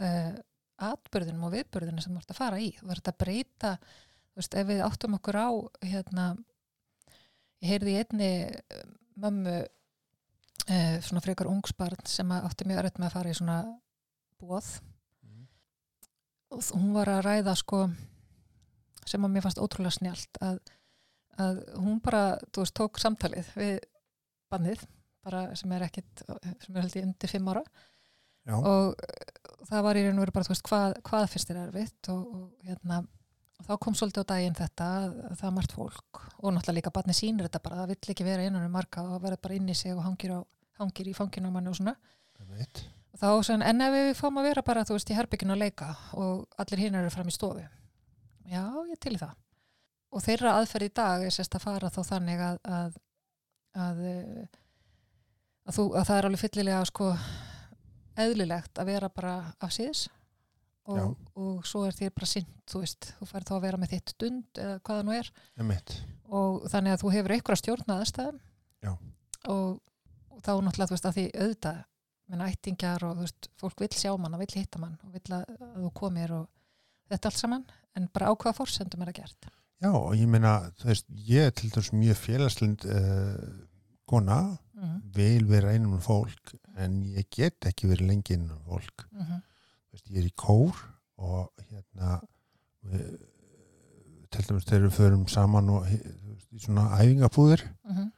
uh, 0.01 0.39
atbyrðinum 0.81 1.45
og 1.47 1.53
viðbyrðinum 1.55 2.01
sem 2.03 2.15
þú 2.15 2.21
ert 2.23 2.33
að 2.33 2.39
fara 2.39 2.61
í. 2.61 2.71
Þú 2.79 2.93
ert 2.95 3.11
að 3.11 3.19
breyta, 3.21 3.71
veist, 4.41 4.57
ef 4.59 4.67
við 4.69 4.81
áttum 4.85 5.15
okkur 5.17 5.37
á, 5.39 5.49
hérna, 5.85 6.25
ég 7.61 7.71
heyrði 7.73 7.93
í 7.95 7.99
einni 8.01 8.29
eh, 8.49 8.83
mömmu, 9.21 9.55
uh, 10.65 10.95
svona 11.05 11.21
frekar 11.23 11.49
ungsbarn 11.51 12.05
sem 12.09 12.31
átti 12.37 12.65
mjög 12.69 12.81
erfitt 12.83 13.01
með 13.01 13.09
að 13.11 13.15
fara 13.17 13.33
í 13.33 13.37
svona 13.37 13.57
bóð 14.41 14.69
Mhm. 15.21 15.47
og 16.51 16.63
hún 16.73 16.93
var 16.95 17.11
að 17.13 17.23
ræða 17.27 17.55
sko 17.59 17.83
sem 19.05 19.21
að 19.25 19.31
mér 19.35 19.43
fannst 19.45 19.61
ótrúlega 19.61 19.97
snjált 19.97 20.37
að, 20.41 20.59
að 21.37 21.61
hún 21.77 22.01
bara, 22.01 22.37
þú 22.51 22.63
veist, 22.63 22.75
tók 22.77 22.99
samtalið 23.01 23.47
við 23.57 23.79
bannið, 24.51 24.83
bara 25.23 25.55
sem 25.55 25.71
er 25.71 25.85
ekkit, 25.87 26.23
sem 26.65 26.75
er 26.75 26.81
held 26.81 26.95
í 26.97 27.03
undir 27.05 27.29
fimm 27.31 27.47
ára. 27.53 27.63
Já, 28.45 28.55
og 28.57 28.95
eh, 29.05 29.31
það 29.69 29.83
var 29.85 29.95
í 29.99 30.03
raun 30.05 30.17
og 30.17 30.23
veru 30.25 30.33
bara, 30.35 30.47
þú 30.47 30.53
veist, 30.55 30.65
hvað, 30.69 30.95
hvað 31.07 31.27
fyrst 31.33 31.51
er 31.53 31.59
erfitt? 31.67 32.09
Og, 32.09 32.21
og 32.35 32.67
hérna 32.67 33.01
og 33.61 33.67
þá 33.67 33.75
kom 33.83 33.95
svolítið 33.97 34.25
á 34.25 34.31
daginn 34.31 34.55
þetta 34.57 34.85
að 34.97 35.11
að 35.27 35.35
það 35.39 35.47
er 35.49 35.53
margt 35.57 35.75
fólk. 35.77 36.21
Og 36.41 36.53
náttúrulega 36.55 36.77
líka 36.79 36.93
barni 36.95 37.13
sýnir 37.13 37.47
þetta 37.47 37.61
bara, 37.65 37.83
það 37.83 37.91
vill 37.93 38.13
ekki 38.15 38.25
vera 38.25 38.47
innan 38.47 38.65
um 38.65 38.73
marga 38.73 39.03
og 39.05 39.21
verður 39.21 39.41
bara 39.45 39.57
inn 39.59 39.69
í 39.69 39.75
sig 39.77 39.93
og 39.93 40.01
hangir, 40.05 40.33
á, 40.33 40.39
hangir 40.81 41.11
í 41.11 41.13
fanginu 41.17 41.51
á 41.51 41.53
manni 41.53 41.69
og 41.69 41.77
svona. 41.77 41.93
Og 43.11 43.21
þá 43.21 43.27
sem, 43.45 43.61
en 43.67 43.85
ef 43.85 43.93
við 43.93 44.09
fáum 44.17 44.39
að 44.41 44.47
vera 44.49 44.63
bara, 44.65 44.85
þú 44.87 44.97
veist, 44.97 45.11
í 45.11 45.17
herbygginu 45.17 45.53
að 45.53 45.61
leika 45.65 45.91
og 46.17 46.47
allir 46.63 46.81
hinn 46.81 46.97
eru 46.97 47.11
fram 47.13 47.29
í 47.29 47.35
stofu. 47.35 47.65
Já, 48.49 48.63
ég 48.89 48.99
til 49.03 49.17
það. 49.19 49.35
Og 50.11 50.23
þeirra 50.25 50.55
aðferð 50.59 50.89
í 50.89 50.93
dag 50.97 51.25
er 51.27 51.35
sérst 51.35 51.55
að 51.55 51.65
fara 51.67 51.91
þá 51.93 52.01
þannig 52.07 52.41
að 52.47 52.57
að, 52.77 52.97
að, 53.85 54.01
að, 55.67 55.75
þú, 55.77 55.85
að 55.95 56.07
það 56.09 56.17
er 56.17 56.29
alveg 56.29 56.41
fyllilega 56.41 56.81
sko 56.89 57.11
eðlilegt 58.19 58.81
að 58.81 58.91
vera 58.91 59.11
bara 59.13 59.35
af 59.61 59.71
síðs 59.75 60.07
Já. 60.07 60.20
Og, 60.89 61.13
og 61.37 61.67
svo 61.67 61.83
er 61.85 61.95
þér 61.97 62.13
bara 62.15 62.29
sinn 62.29 62.49
þú 62.71 62.81
veist, 62.83 63.11
þú 63.19 63.27
fær 63.29 63.45
þá 63.47 63.53
að 63.57 63.63
vera 63.67 63.79
með 63.81 63.93
þitt 63.95 64.13
stund 64.15 64.61
eða 64.63 64.79
hvað 64.79 64.99
það 64.99 65.07
nú 65.07 65.15
er. 65.17 65.31
Og 66.31 66.67
þannig 66.71 66.95
að 66.95 67.03
þú 67.03 67.13
hefur 67.15 67.35
einhverja 67.35 67.61
stjórn 67.61 67.93
að 67.93 68.03
aðstæðum. 68.05 68.41
Og, 69.51 69.69
og 70.31 70.41
þá 70.41 70.51
náttúrulega 70.65 70.89
þú 70.89 70.97
veist 70.97 71.09
að 71.09 71.17
því 71.17 71.27
auðvitað 71.35 71.79
með 72.31 72.43
ættingjar 72.47 73.05
og 73.05 73.15
þú 73.17 73.25
veist, 73.27 73.49
fólk 73.59 73.83
vill 73.83 73.93
sjá 73.97 74.11
mann 74.15 74.35
og 74.37 74.41
vill 74.41 74.55
hitta 74.55 74.79
mann 74.81 74.97
og 75.03 75.15
vill 75.15 75.35
að, 75.35 75.49
að 75.57 75.79
þú 75.83 75.89
komir 75.99 76.35
og 76.37 76.45
þetta 77.11 77.31
allt 77.31 77.41
saman 77.41 77.65
en 77.97 78.07
bara 78.13 78.31
á 78.31 78.33
hvaða 78.33 78.57
fórsendum 78.61 79.03
er 79.03 79.11
það 79.11 79.19
gert? 79.19 79.49
Já, 79.81 79.89
og 79.89 80.13
ég 80.15 80.29
meina, 80.29 80.53
þú 80.79 80.91
veist, 80.91 81.07
ég 81.27 81.49
er 81.49 81.55
til 81.57 81.71
dæmis 81.73 81.89
mjög 81.97 82.19
félagslind 82.21 82.85
uh, 82.87 83.35
kona, 84.09 84.41
mm 84.77 84.99
vil 85.11 85.43
vera 85.45 85.73
einum 85.75 85.97
um 85.97 86.01
fólk, 86.01 86.53
en 86.79 87.01
ég 87.03 87.27
get 87.29 87.67
ekki 87.67 87.89
verið 87.89 88.07
lengi 88.07 88.37
einum 88.37 88.53
um 88.55 88.61
fólk. 88.65 89.03
-hmm. 89.11 89.41
Veist, 89.91 90.07
ég 90.09 90.21
er 90.23 90.29
í 90.29 90.33
kór 90.39 90.77
og 91.21 91.67
hérna, 91.67 92.21
við, 92.87 93.05
til 94.31 94.47
dæmis 94.47 94.67
þegar 94.69 94.87
við 94.87 94.97
förum 94.97 95.27
saman 95.31 95.69
og 95.75 95.91
í 95.91 96.59
svona 96.63 96.89
æfingabúðir, 97.01 97.67
Mm 97.87 98.09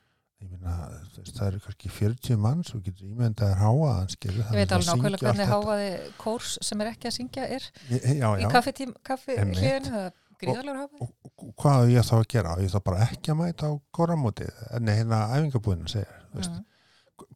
ég 0.44 0.50
meina, 0.52 0.74
þú 1.14 1.22
veist, 1.22 1.38
það 1.38 1.48
eru 1.50 1.62
kannski 1.64 1.92
40 1.94 2.40
mann 2.44 2.64
sem 2.68 2.82
getur 2.84 3.08
ímyndaðar 3.08 3.60
háa 3.62 3.72
að 3.88 3.94
hann 4.00 4.12
skilur. 4.12 4.42
ég 4.44 4.58
veit 4.58 4.76
alveg 4.76 4.90
nákvæmlega 4.90 5.24
hvernig 5.28 5.52
háfaði 5.52 5.88
kórs 6.20 6.58
sem 6.68 6.84
er 6.84 6.92
ekki 6.92 7.10
að 7.10 7.16
syngja 7.18 7.48
er 7.48 7.68
Já, 7.88 8.28
í 8.36 8.44
já, 8.44 8.50
kaffetím, 8.52 8.94
kaffi 9.08 9.38
Einmitt. 9.38 9.62
hliðinu, 9.62 9.94
það 9.94 10.10
er 10.10 10.20
gríðarlegur 10.44 10.82
háfaði 10.82 11.08
og, 11.08 11.32
og 11.48 11.56
hvað 11.64 11.80
á 11.80 11.84
ég 11.94 12.10
þá 12.10 12.14
að 12.18 12.28
gera? 12.36 12.56
Ég 12.64 12.74
þá 12.74 12.80
bara 12.90 13.08
ekki 13.08 13.34
að 13.34 13.40
mæta 13.40 13.72
á 13.72 13.74
kóramótið, 13.96 14.62
nei, 14.84 14.94
hérna 15.00 15.22
æfingabúðin 15.38 15.88
að 15.88 15.96
segja, 15.96 16.20
þú 16.32 16.42
veist. 16.42 16.58
mm. 16.60 16.70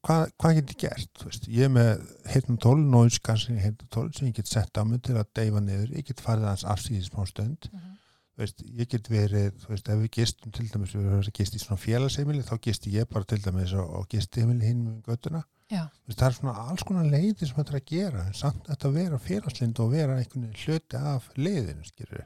Hvað, 0.05 0.23
hvað 0.39 0.57
get 0.59 0.73
ég 0.73 0.81
gert 0.85 1.25
veist, 1.25 1.47
ég 1.51 1.67
er 1.67 1.73
með 1.73 2.07
heitnum 2.31 2.57
tól 2.61 2.79
cancelling 3.23 3.61
heitnum 3.61 3.91
tól 3.93 4.07
sem 4.15 4.29
ég 4.29 4.39
get 4.39 4.49
sett 4.49 4.77
á 4.77 4.83
mig 4.87 5.03
til 5.05 5.17
að 5.17 5.29
deyfa 5.37 5.61
niður, 5.63 5.93
ég 5.97 6.07
get 6.07 6.23
farið 6.23 6.51
hans 6.51 6.65
afsýðis 6.67 7.11
smá 7.11 7.25
stund, 7.29 7.69
Mm 7.71 7.97
þú 8.37 8.43
veist, 8.43 8.59
ég 8.69 8.89
get 8.91 9.07
verið 9.09 9.53
þú 9.63 9.71
veist, 9.71 9.87
ef 9.89 10.01
við 10.03 10.11
gistum 10.13 10.53
til 10.53 10.67
dæmis 10.69 10.91
við 10.93 11.07
erum 11.09 11.21
að 11.23 11.29
gist 11.39 11.55
í 11.57 11.61
svona 11.63 11.81
félagsheimili, 11.81 12.43
þá 12.45 12.59
gisti 12.67 12.93
ég 12.93 13.09
bara 13.09 13.25
til 13.25 13.39
dæmis 13.41 13.73
og, 13.73 13.95
og 13.97 14.05
gisti 14.11 14.43
heimili 14.43 14.69
hinn 14.69 14.83
með 14.85 14.99
göttuna 15.09 15.41
þú 15.71 16.11
veist, 16.11 16.19
það 16.19 16.27
er 16.27 16.35
svona 16.37 16.53
alls 16.67 16.85
konar 16.85 17.09
leiðir 17.09 17.49
sem 17.49 17.57
þetta 17.57 17.73
er 17.73 17.79
að 17.79 17.87
gera, 17.89 18.25
en 18.27 18.37
samt 18.37 18.69
þetta 18.69 18.91
að 18.91 18.99
vera 18.99 19.19
félagslind 19.25 19.81
og 19.81 19.89
vera 19.95 20.19
einhvern 20.21 20.53
hluti 20.53 21.01
af 21.01 21.31
leiðinu, 21.33 21.89
skilur 21.89 22.21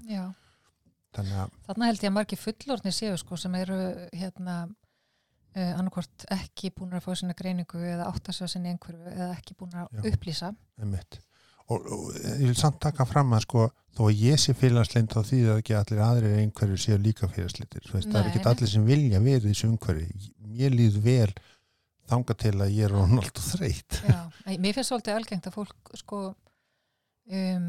þannig 1.15 1.39
að, 1.45 1.55
Þarna 1.69 1.89
held 1.89 2.03
ég 2.03 2.11
að 2.11 2.17
margir 2.19 2.43
fullorðnir 2.43 2.97
séu 2.97 3.15
sko 3.23 3.39
sem 3.39 3.55
eru 3.61 3.79
hérna 4.11 4.57
uh, 5.55 5.73
annarkvort 5.79 6.25
ekki 6.35 6.71
búin 6.75 6.95
að 6.97 7.05
fá 7.05 7.11
sinna 7.19 7.35
greiningu 7.37 7.81
eða 7.81 8.07
átta 8.11 8.35
sig 8.35 8.47
á 8.47 8.53
sinni 8.53 8.73
einhverju 8.73 9.11
eða 9.11 9.29
ekki 9.35 9.57
búin 9.59 9.75
að 9.75 9.87
Já. 9.91 10.07
upplýsa. 10.11 10.51
og, 11.71 11.85
og 11.85 12.09
ég 12.17 12.47
vil 12.49 12.57
samt 12.59 12.81
taka 12.83 13.05
fram 13.07 13.31
að 13.37 13.45
sko 13.45 13.69
þó 13.95 14.03
að 14.07 14.23
ég 14.25 14.41
sé 14.41 14.55
félagslind 14.57 15.13
þá 15.13 15.21
þýðir 15.27 15.49
það 15.51 15.61
ekki 15.61 15.77
allir 15.79 16.03
aðrir 16.07 16.37
einhverju 16.41 16.81
séu 16.83 16.99
líka 16.99 17.29
félagslindir 17.31 17.87
það 17.91 18.19
er 18.21 18.29
ekki 18.31 18.45
allir 18.51 18.71
sem 18.71 18.85
vilja 18.87 19.23
verið 19.23 19.47
í 19.47 19.53
þessu 19.53 19.71
umhverju 19.71 20.07
mér 20.51 20.75
líður 20.75 21.05
vel 21.05 21.31
þanga 22.11 22.35
til 22.43 22.55
að 22.57 22.75
ég 22.75 22.89
er 22.89 22.95
og 22.99 23.31
þreytt 23.39 24.01
Já, 24.03 24.19
mér 24.57 24.75
finnst 24.75 24.91
svolítið 24.91 25.15
algengt 25.15 25.47
að 25.47 25.57
fólk 25.59 25.93
sko 26.01 26.21
um, 27.31 27.67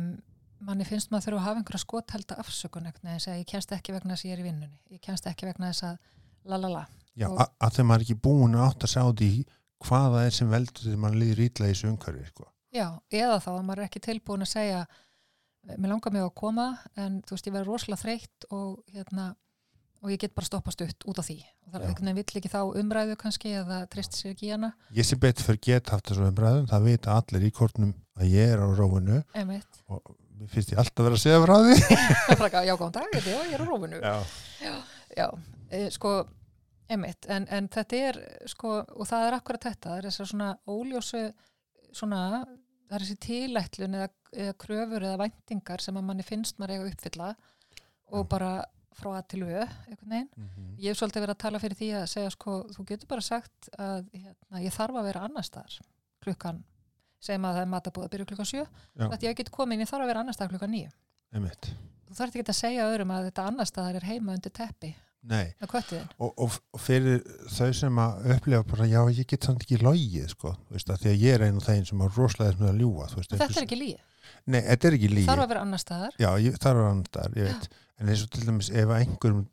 manni 0.66 0.87
finnst 0.87 1.11
maður 1.12 1.29
þurfa 1.29 1.40
að 1.40 1.47
hafa 1.47 1.61
einhverja 1.61 1.83
skothelda 1.83 2.38
afsökun 2.42 2.88
að 2.88 3.29
ég 3.38 3.47
kennst 3.51 3.75
ekki 3.75 3.95
vegna 3.95 4.14
þess 4.14 4.25
að 4.25 4.31
ég 4.31 4.37
er 4.37 4.42
í 4.42 4.47
vinnunni. 4.47 4.81
Ég 4.95 5.03
kennst 5.03 5.27
ekki 5.31 5.49
vegna 5.49 5.71
þess 5.73 5.87
að 5.88 5.97
la 6.51 6.59
la 6.61 6.71
la. 6.71 6.83
Já, 7.18 7.29
að, 7.29 7.83
maður 7.85 8.01
er 8.01 8.07
ekki 8.07 8.18
búin 8.25 8.57
að 8.57 8.66
átt 8.68 8.87
að 8.87 8.92
sjá 8.94 9.03
því 9.20 9.31
hvaða 9.83 10.25
er 10.27 10.35
sem 10.37 10.51
veldur 10.51 10.87
þegar 10.87 11.01
maður 11.03 11.20
líður 11.22 11.44
ítla 11.46 11.68
í 11.68 11.72
þessu 11.75 11.88
umhverju 11.90 12.27
sko. 12.31 12.48
Já, 12.72 12.87
eða 13.12 13.38
þá 13.44 13.51
að 13.53 13.64
maður 13.68 13.83
er 13.83 13.88
ekki 13.90 14.05
tilbúin 14.07 14.46
að 14.46 14.53
segja 14.55 14.83
mér 15.77 15.92
langar 15.92 16.14
mig 16.14 16.25
að 16.25 16.35
koma 16.40 16.66
en 16.98 17.20
þú 17.27 17.37
veist 17.37 17.48
ég 17.48 17.55
verður 17.55 17.72
rosalega 17.75 18.03
þreytt 18.03 18.46
og 18.51 18.94
hérna 18.94 19.27
og 20.03 20.11
ég 20.11 20.18
get 20.18 20.35
bara 20.35 20.48
stoppast 20.48 20.83
upp 20.83 21.07
út 21.07 21.20
á 21.20 21.22
því. 21.22 21.37
Og 21.38 21.70
það 21.70 21.77
er 21.77 21.85
Já. 21.85 21.88
einhvern 21.92 22.09
veginn 22.09 22.18
vill 22.18 22.40
ekki 22.40 22.51
þá 22.51 22.61
umræðu 22.81 23.18
kannski 23.20 23.53
eða 23.61 23.79
treyst 23.92 24.16
sér 24.18 24.33
ekki 24.33 24.51
hana. 24.51 24.72
Ég 24.96 25.07
sé 25.07 25.18
betur 25.22 25.46
fyrir 25.46 25.62
get 25.68 25.92
haft 25.94 26.11
þessu 26.11 26.27
umræðum 26.27 26.66
það 26.72 26.88
vita 26.88 27.14
allir 27.20 27.46
í 27.46 27.53
kortnum 27.55 27.92
að 28.18 28.35
ég 28.35 28.55
er 28.57 28.64
á 28.64 28.66
rófinu. 28.66 29.20
Einmitt, 29.38 29.79
og 29.87 30.16
mér 30.40 30.51
finnst 30.51 30.75
ég 30.75 30.83
alltaf 30.83 31.07
vera 31.07 31.20
að 31.20 31.22
segja 31.22 31.42
frá 31.44 31.55
því. 31.62 31.77
Já 32.66 32.75
góðan 32.75 32.96
dag, 32.98 33.14
já, 33.14 33.38
ég 33.46 33.55
er 33.55 33.62
á 33.62 33.66
rófinu. 33.68 34.03
Já, 34.03 34.75
já, 35.14 35.27
e, 35.70 35.85
sko 35.94 36.16
einmitt, 36.93 37.29
en, 37.33 37.47
en 37.53 37.69
þetta 37.73 38.03
er 38.09 38.19
sko, 38.51 38.75
og 38.85 39.09
það 39.09 39.29
er 39.29 39.37
akkurat 39.39 39.67
þetta, 39.69 39.89
það 39.89 39.99
er 39.99 40.09
þessar 40.09 40.31
svona 40.33 40.51
óljósu 40.69 41.23
svona, 41.93 42.21
það 42.89 42.97
er 42.99 43.05
þessi 43.07 43.19
tilætlun 43.27 43.99
eða, 43.99 44.11
eða 44.45 44.59
kröfur 44.65 45.07
eða 45.09 45.21
væntingar 45.25 45.85
sem 45.85 45.99
að 45.99 46.07
manni 46.09 46.27
finnst 46.27 46.61
maður 46.61 46.77
eiga 46.77 46.87
að 46.87 46.95
uppfylla 46.95 47.29
og 48.13 48.25
Já. 48.25 48.29
bara 48.35 48.53
frá 48.93 49.09
að 49.17 49.29
til 49.33 49.41
við 49.47 49.63
einhvern 49.63 50.13
veginn. 50.13 50.29
Mhm. 50.37 50.73
Ég 50.83 50.93
hef 50.93 50.99
svolítið 51.01 51.25
verið 51.25 51.35
að 51.37 51.43
tala 51.45 51.61
fyrir 51.63 51.79
því 51.79 51.89
að 51.97 52.11
segja 52.13 52.33
sko, 52.35 52.57
þú 52.75 52.85
getur 52.91 53.09
bara 53.09 53.25
sagt 53.25 53.71
að 53.79 54.11
hérna, 54.13 54.61
ég 54.61 54.77
þarf 54.77 54.99
að 55.01 55.09
vera 55.09 55.23
annar 55.29 55.47
staðar 55.49 55.79
klukkan, 56.23 56.59
segjum 57.23 57.47
að 57.49 57.57
það 57.57 57.65
er 57.65 57.73
matabúð 57.73 58.05
að 58.05 58.13
byrja 58.13 58.29
klukkan 58.31 58.51
sjö, 58.53 58.67
Já. 58.67 59.07
að 59.09 59.25
ég 59.25 59.39
get 59.41 59.51
komin, 59.55 59.81
ég 59.81 59.89
þarf 59.89 60.05
að 60.05 60.13
vera 60.13 60.21
annar 60.21 60.37
staðar 60.37 60.55
klukkan 60.55 60.77
níu. 60.77 60.93
einmitt 61.33 61.73
Þú 62.13 62.19
þarf 62.19 62.35
ekki 62.37 62.53
að 62.53 62.59
segja 62.59 62.87
öðrum 62.91 63.13
að 63.15 63.27
þetta 63.31 63.47
annar 63.49 63.69
staðar 63.71 63.97
er 63.97 64.05
heima 64.05 64.35
undir 64.37 64.53
teppi 64.53 64.91
Nei, 65.31 65.53
og, 66.19 66.33
og, 66.43 66.55
og 66.75 66.81
fyrir 66.83 67.21
þau 67.55 67.69
sem 67.79 67.99
að 68.03 68.25
upplifa 68.35 68.65
bara, 68.73 68.87
já, 68.91 68.99
ég 69.15 69.29
get 69.31 69.47
samt 69.47 69.63
ekki 69.63 69.79
logið, 69.79 70.25
sko, 70.33 70.51
veist, 70.75 70.89
því 70.99 71.13
að 71.13 71.21
ég 71.23 71.37
er 71.37 71.45
einu 71.47 71.61
af 71.63 71.69
þeim 71.69 71.85
sem 71.87 72.03
að 72.03 72.17
rosalega 72.19 72.59
með 72.59 72.71
að 72.73 72.81
ljúga, 72.83 73.07
þú 73.13 73.21
veist, 73.21 73.35
Þetta 73.37 73.61
er 73.61 73.67
ekki 73.69 73.79
líi. 73.79 73.93
Nei, 74.51 74.61
þetta 74.67 74.89
er 74.89 74.97
ekki 74.99 75.11
lígi. 75.13 75.29
Þarf 75.29 75.45
að 75.45 75.53
vera 75.53 75.63
annar 75.63 75.83
staðar. 75.83 76.17
Já, 76.19 76.29
ég, 76.43 76.57
þarf 76.59 76.73
að 76.73 76.81
vera 76.81 76.91
annar 76.97 77.11
staðar, 77.13 77.37
ég 77.39 77.53
veit. 77.53 77.69
En 78.03 78.11
eins 78.11 78.25
og 78.27 78.33
til 78.35 78.47
dæmis, 78.49 78.71
ef 78.83 78.95
einhverjum 78.99 79.45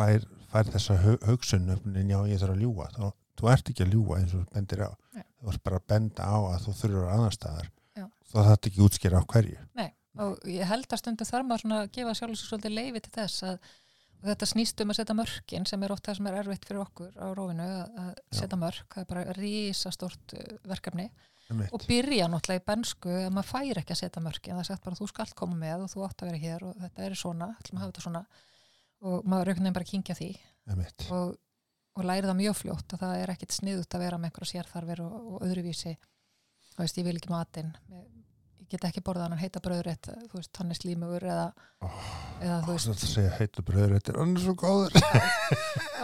fær, 0.00 0.24
fær 0.54 0.72
þessa 0.72 0.96
hug- 1.04 1.28
hugsun 1.28 1.68
uppnin, 1.76 2.08
já, 2.14 2.18
ég 2.32 2.40
þarf 2.40 2.56
að 2.56 2.64
ljúga, 2.64 2.88
þá, 2.96 3.04
þú 3.40 3.52
ert 3.52 3.70
ekki 3.74 3.84
að 3.84 3.94
ljúga 3.98 4.18
eins 4.22 4.34
og 4.40 4.48
bendir 4.56 4.84
á. 4.88 4.90
Nei. 5.16 5.24
Þú 5.40 5.52
ert 5.52 5.62
bara 5.68 5.80
að 5.82 5.86
benda 5.92 6.24
á 6.32 6.36
að 6.40 6.64
þú 6.64 6.76
þurfur 6.80 6.96
að 6.96 7.04
vera 7.04 7.16
annar 7.18 7.36
staðar. 7.36 7.70
Já. 8.00 8.06
Þá 8.32 8.36
þarf 8.40 8.70
ekki 8.70 8.84
útskýra 8.88 9.20
á 9.20 9.24
hverju. 9.28 9.58
Og 10.20 10.40
ég 10.50 10.66
held 10.66 10.88
að 10.90 10.98
stundu 11.00 11.24
þarf 11.24 11.46
maður 11.46 11.62
svona 11.62 11.76
að 11.84 11.92
gefa 11.94 12.12
sjálf 12.18 12.40
að 14.20 14.30
þetta 14.32 14.48
snýst 14.50 14.82
um 14.84 14.92
að 14.92 15.00
setja 15.00 15.16
mörkin 15.16 15.66
sem 15.68 15.82
er 15.82 15.94
oft 15.94 16.06
það 16.06 16.18
sem 16.18 16.28
er 16.30 16.38
erfitt 16.42 16.68
fyrir 16.68 16.82
okkur 16.84 17.16
á 17.16 17.26
rófinu 17.36 17.66
að, 17.66 17.98
að 18.04 18.12
setja 18.38 18.58
mörk, 18.60 18.86
það 18.94 19.02
er 19.02 19.10
bara 19.14 19.34
rísastort 19.38 20.34
verkefni. 20.68 21.10
Einmitt. 21.50 21.72
og 21.74 21.82
byrja 21.82 22.28
náttúrulega 22.30 22.62
í 22.62 22.66
bensku 22.68 23.10
að 23.10 23.32
maður 23.34 23.48
fær 23.48 23.78
ekki 23.80 23.94
að 23.96 24.00
setja 24.04 24.22
mörkin, 24.22 24.54
það 24.54 24.60
er 24.62 24.68
sagt 24.68 24.84
bara 24.84 24.98
þú 25.00 25.08
skalt 25.10 25.32
koma 25.38 25.56
með 25.58 25.82
og 25.82 25.90
þú 25.90 26.04
átt 26.06 26.22
að 26.22 26.30
vera 26.30 26.42
hér 26.44 26.66
og 26.68 26.76
þetta 26.84 27.06
er 27.06 27.16
svona, 27.18 27.48
ætlum 27.58 27.80
að 27.80 27.82
hafa 27.82 27.90
þetta 27.90 28.04
svona. 28.04 28.22
Og 29.10 29.26
maður 29.32 29.50
auknum 29.50 29.74
bara 29.74 29.86
að 29.86 29.90
kingja 29.90 30.14
því. 30.14 30.28
Og, 31.16 31.32
og 31.98 32.06
læri 32.06 32.30
það 32.30 32.38
mjög 32.38 32.56
fljótt 32.60 32.94
og 32.94 33.02
það 33.02 33.24
er 33.24 33.34
ekkit 33.34 33.56
sniðut 33.56 33.96
að 33.96 34.04
vera 34.04 34.20
með 34.20 34.30
einhverja 34.30 34.52
sérþarfir 34.52 35.02
og, 35.02 35.16
og 35.18 35.46
öðruvísi. 35.48 35.96
Þú 36.70 36.84
veist, 36.84 37.00
ég 37.00 37.08
vil 37.08 37.16
ekki 37.18 37.32
matinn 37.34 37.72
get 38.72 38.84
ekki 38.88 39.02
borðað 39.06 39.26
hann 39.26 39.34
heita 39.44 39.62
bröðrétt 39.64 40.08
þú 40.30 40.38
veist, 40.38 40.52
hann 40.60 40.72
er 40.74 40.78
slímugur 40.78 41.26
eða, 41.26 41.46
eða 42.40 42.58
þú 42.66 42.74
veist, 42.76 42.90
Það 42.90 43.06
segja 43.14 43.32
heitu 43.38 43.64
er 44.12 44.18
hann 44.20 44.34
er 44.36 44.44
svo 44.44 44.54
góður. 44.60 44.98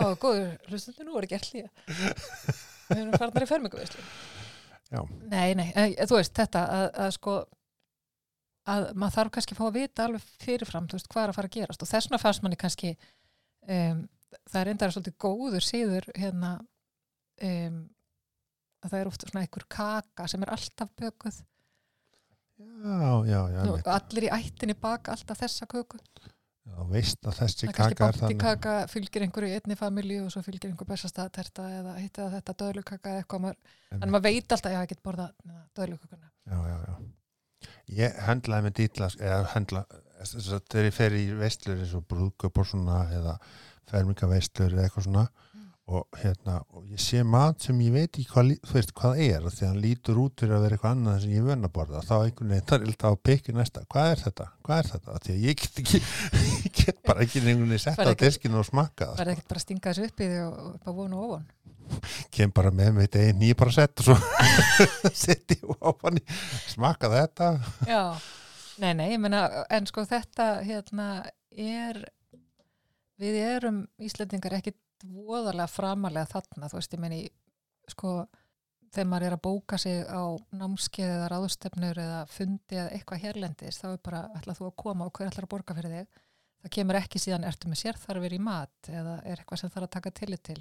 á, 0.01 0.07
góður 0.23 0.49
hlustundu, 0.71 1.07
nú 1.07 1.19
er 1.21 1.29
ekki 1.29 1.39
líka 1.41 1.69
við 2.87 3.03
erum 3.03 3.17
farnar 3.19 3.47
í 3.47 3.51
fermingu 3.51 3.83
Já. 4.87 5.01
nei, 5.27 5.55
nei, 5.59 5.69
en, 5.75 5.95
þú 6.07 6.21
veist, 6.21 6.35
þetta 6.39 6.65
að, 6.79 6.89
að 7.07 7.15
sko 7.17 7.37
að 8.67 8.85
maður 8.99 9.17
þarf 9.17 9.33
kannski 9.35 9.55
að 9.55 9.59
fá 9.61 9.67
að 9.69 9.77
vita 9.81 10.05
alveg 10.07 10.29
fyrirfram, 10.43 10.87
þú 10.91 10.99
veist, 10.99 11.09
hvað 11.13 11.25
er 11.25 11.33
að 11.33 11.39
fara 11.39 11.51
að 11.51 11.57
gerast 11.57 11.83
og 11.85 11.91
þess 11.91 12.09
vegna 12.09 12.23
fannst 12.23 12.45
manni 12.45 12.59
kannski 12.61 12.93
um, 13.71 14.01
það 14.47 14.61
er 14.61 14.71
endara 14.73 14.95
svolítið 14.95 15.17
góður 15.27 15.67
síður 15.67 16.09
hérna 16.19 16.53
um, 17.47 17.77
að 18.83 18.93
það 18.93 18.99
er 19.01 19.11
ofta 19.11 19.29
svona 19.31 19.45
einhver 19.47 19.67
kaka 19.73 20.27
sem 20.31 20.43
er 20.47 20.53
alltaf 20.55 20.91
bökuð 20.99 21.39
Já, 22.57 23.11
já, 23.29 23.41
já, 23.53 23.61
Nú, 23.69 23.75
allir 23.93 24.27
í 24.29 24.33
ættinni 24.33 24.77
baka 24.81 25.13
alltaf 25.13 25.43
þessa 25.43 25.67
köku 25.69 25.99
Já, 26.67 26.79
veist 26.91 27.27
að 27.29 27.37
þessi 27.43 27.67
það 27.67 27.69
er 27.69 27.75
kannski 27.77 27.97
kaka 27.97 28.07
er 28.07 28.07
bátti 28.07 28.23
þannig. 28.25 28.41
kaka 28.43 28.73
fylgir 28.91 29.25
einhverju 29.27 29.51
í 29.53 29.59
einni 29.61 29.77
familju 29.79 30.23
og 30.25 30.33
svo 30.35 30.43
fylgir 30.43 30.73
einhver 30.73 30.89
bestastæðaterta 30.91 31.67
eða 31.81 31.93
hitt 32.01 32.19
eða 32.19 32.33
þetta 32.39 32.55
döðlukaka 32.63 33.13
eða 33.13 33.21
eitthvað 33.23 33.45
maður, 33.45 33.77
en 34.01 34.11
maður 34.15 34.25
veit 34.27 34.57
alltaf 34.57 34.73
já, 34.75 34.81
ég 34.83 34.91
get 34.95 35.03
borða 35.07 35.29
döðlukakuna 35.79 36.33
Já, 36.47 36.59
já, 36.71 36.77
já. 36.89 36.97
Ég 37.97 38.19
hendlaði 38.27 38.67
með 38.67 38.75
dýtla, 38.81 39.09
eða 39.21 39.47
hendla, 39.55 39.85
að 40.23 40.35
þegar 40.73 40.89
ég 40.89 40.95
fer 40.97 41.15
í 41.19 41.25
veistlur 41.39 41.81
eins 41.85 41.95
og 41.95 42.05
brúðköp 42.11 42.59
og 42.63 42.67
svona, 42.67 42.99
eða 43.15 43.37
fermingaveistlur 43.91 44.75
eða 44.75 44.89
eitthvað 44.89 45.07
svona. 45.07 45.25
Og 45.87 46.19
hérna, 46.19 46.57
og 46.75 46.87
ég 46.91 46.99
sé 46.99 47.21
mat 47.23 47.63
sem 47.63 47.79
ég 47.85 47.93
veit 47.95 48.09
ekki 48.09 48.25
hvað, 48.33 48.49
þú 48.67 48.75
veist, 48.75 48.93
hvað 48.99 49.21
er, 49.23 49.45
því 49.47 49.63
að 49.63 49.69
hann 49.69 49.83
lítur 49.85 50.17
út 50.19 50.43
fyrir 50.43 50.57
að 50.57 50.65
vera 50.65 50.77
eitthvað 50.77 50.95
annað 50.97 51.19
sem 51.23 51.35
ég 51.37 51.43
er 51.43 51.47
vön 51.47 51.69
að 51.69 51.73
borða, 51.77 52.01
þá 52.03 52.15
einhvern 52.17 52.55
veginn, 52.55 52.65
það 52.67 52.79
er 52.79 52.87
alltaf 52.89 53.13
að 53.13 53.19
pekja 53.29 53.53
næsta, 53.55 53.83
hvað 53.95 54.09
er 54.11 54.23
þetta, 54.25 54.47
hvað 54.67 54.81
er 54.81 54.89
þetta, 54.91 55.19
því 55.27 55.35
að 55.37 55.45
ég 55.47 55.61
get 55.61 55.79
ekki, 55.83 56.01
ég 56.65 56.81
get 56.81 56.99
bara 57.07 57.23
ekki 57.23 57.43
einhvern 57.45 57.71
veginn 57.71 57.85
sett 57.85 58.03
á 58.03 58.11
diskinu 58.23 58.59
og 58.59 58.67
smakka 58.67 59.13
það, 59.13 59.21
verði 59.21 59.37
ekkert 59.37 59.53
bara 59.53 59.63
að 59.63 59.67
stinga 59.67 59.93
þessu 59.93 60.09
upp 60.11 60.25
í 60.27 60.29
því 60.33 60.41
og 60.43 60.57
upp 60.73 60.91
á 60.91 60.93
von 60.97 61.15
og 61.15 61.29
ofan? 61.29 61.47
Kem 62.35 62.51
bara 62.51 62.73
með 62.75 62.91
mitt 62.97 63.19
einn 63.21 63.39
nýja 63.39 63.59
bara 63.61 63.77
sett 63.77 64.03
og 64.03 64.09
svo 64.09 64.17
setti 65.23 65.61
ég 65.61 65.87
ofan 65.87 66.19
í, 66.19 66.25
smakka 66.73 67.13
þetta, 67.15 67.53
já, 67.87 68.03
nei, 68.83 68.91
nei, 68.91 69.07
ég 69.13 69.23
meina 69.23 69.47
en 69.71 69.87
sko 69.87 70.03
þetta 70.09 70.49
hérna 70.67 71.13
er 71.55 72.03
við 73.23 73.39
erum 73.39 73.85
Íslendingar 74.03 74.59
ekki 74.59 74.75
voðalega 75.05 75.69
framalega 75.71 76.31
þarna, 76.31 76.71
þú 76.71 76.79
veist, 76.79 76.95
ég 76.97 77.03
meini 77.03 77.21
sko, 77.91 78.13
þegar 78.95 79.11
maður 79.11 79.27
er 79.29 79.37
að 79.37 79.43
bóka 79.45 79.79
sig 79.81 80.05
á 80.09 80.25
námskeið 80.57 81.13
eða 81.19 81.29
ráðstefnur 81.33 82.01
eða 82.03 82.23
fundi 82.31 82.79
eða 82.79 82.95
eitthvað 82.97 83.23
hérlendis 83.27 83.81
þá 83.83 83.89
er 83.93 84.01
bara, 84.09 84.23
ætlað 84.39 84.61
þú 84.61 84.71
að 84.71 84.79
koma 84.83 85.07
og 85.09 85.13
hver 85.19 85.31
ætlar 85.31 85.47
að 85.47 85.53
borga 85.53 85.77
fyrir 85.77 85.95
þig? 85.97 86.23
Það 86.65 86.75
kemur 86.79 86.99
ekki 86.99 87.21
síðan, 87.23 87.47
ertu 87.47 87.71
með 87.71 87.83
sérþarfir 87.83 88.35
í 88.35 88.41
mat? 88.43 88.91
eða 88.91 89.21
er 89.23 89.39
eitthvað 89.43 89.61
sem 89.61 89.73
þarf 89.75 89.87
að 89.87 89.95
taka 89.99 90.15
tillit 90.17 90.43
til. 90.49 90.59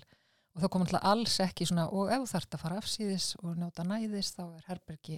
Og 0.56 0.62
þá 0.64 0.68
komur 0.72 0.88
alltaf 0.88 1.08
alls 1.12 1.40
ekki 1.44 1.68
svona 1.68 1.88
og 1.92 2.12
ef 2.14 2.22
þú 2.22 2.28
þarft 2.32 2.56
að 2.56 2.62
fara 2.62 2.78
afsýðis 2.80 3.30
og 3.42 3.56
njóta 3.60 3.84
næðis 3.88 4.36
þá 4.36 4.44
er 4.46 4.68
herbergi 4.70 5.18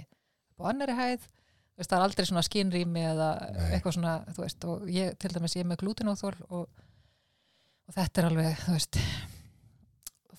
á 0.57 0.61
annari 0.71 0.95
hæð. 0.97 1.27
Veist, 1.77 1.91
það 1.91 1.97
er 1.97 2.05
aldrei 2.07 2.25
svona 2.25 2.45
skinrými 2.45 3.03
eða 3.05 3.27
Nei. 3.53 3.65
eitthvað 3.75 3.97
svona, 3.99 4.13
þú 4.33 4.43
veist, 4.45 4.63
og 4.65 4.87
ég, 4.89 5.11
til 5.21 5.29
dæmis 5.35 5.53
ég 5.57 5.65
er 5.65 5.69
með 5.69 5.83
glútinóþól 5.83 6.33
og, 6.47 6.79
og 7.87 7.95
þetta 7.95 8.21
er 8.21 8.29
alveg, 8.29 8.63
þú 8.65 8.75
veist, 8.75 8.99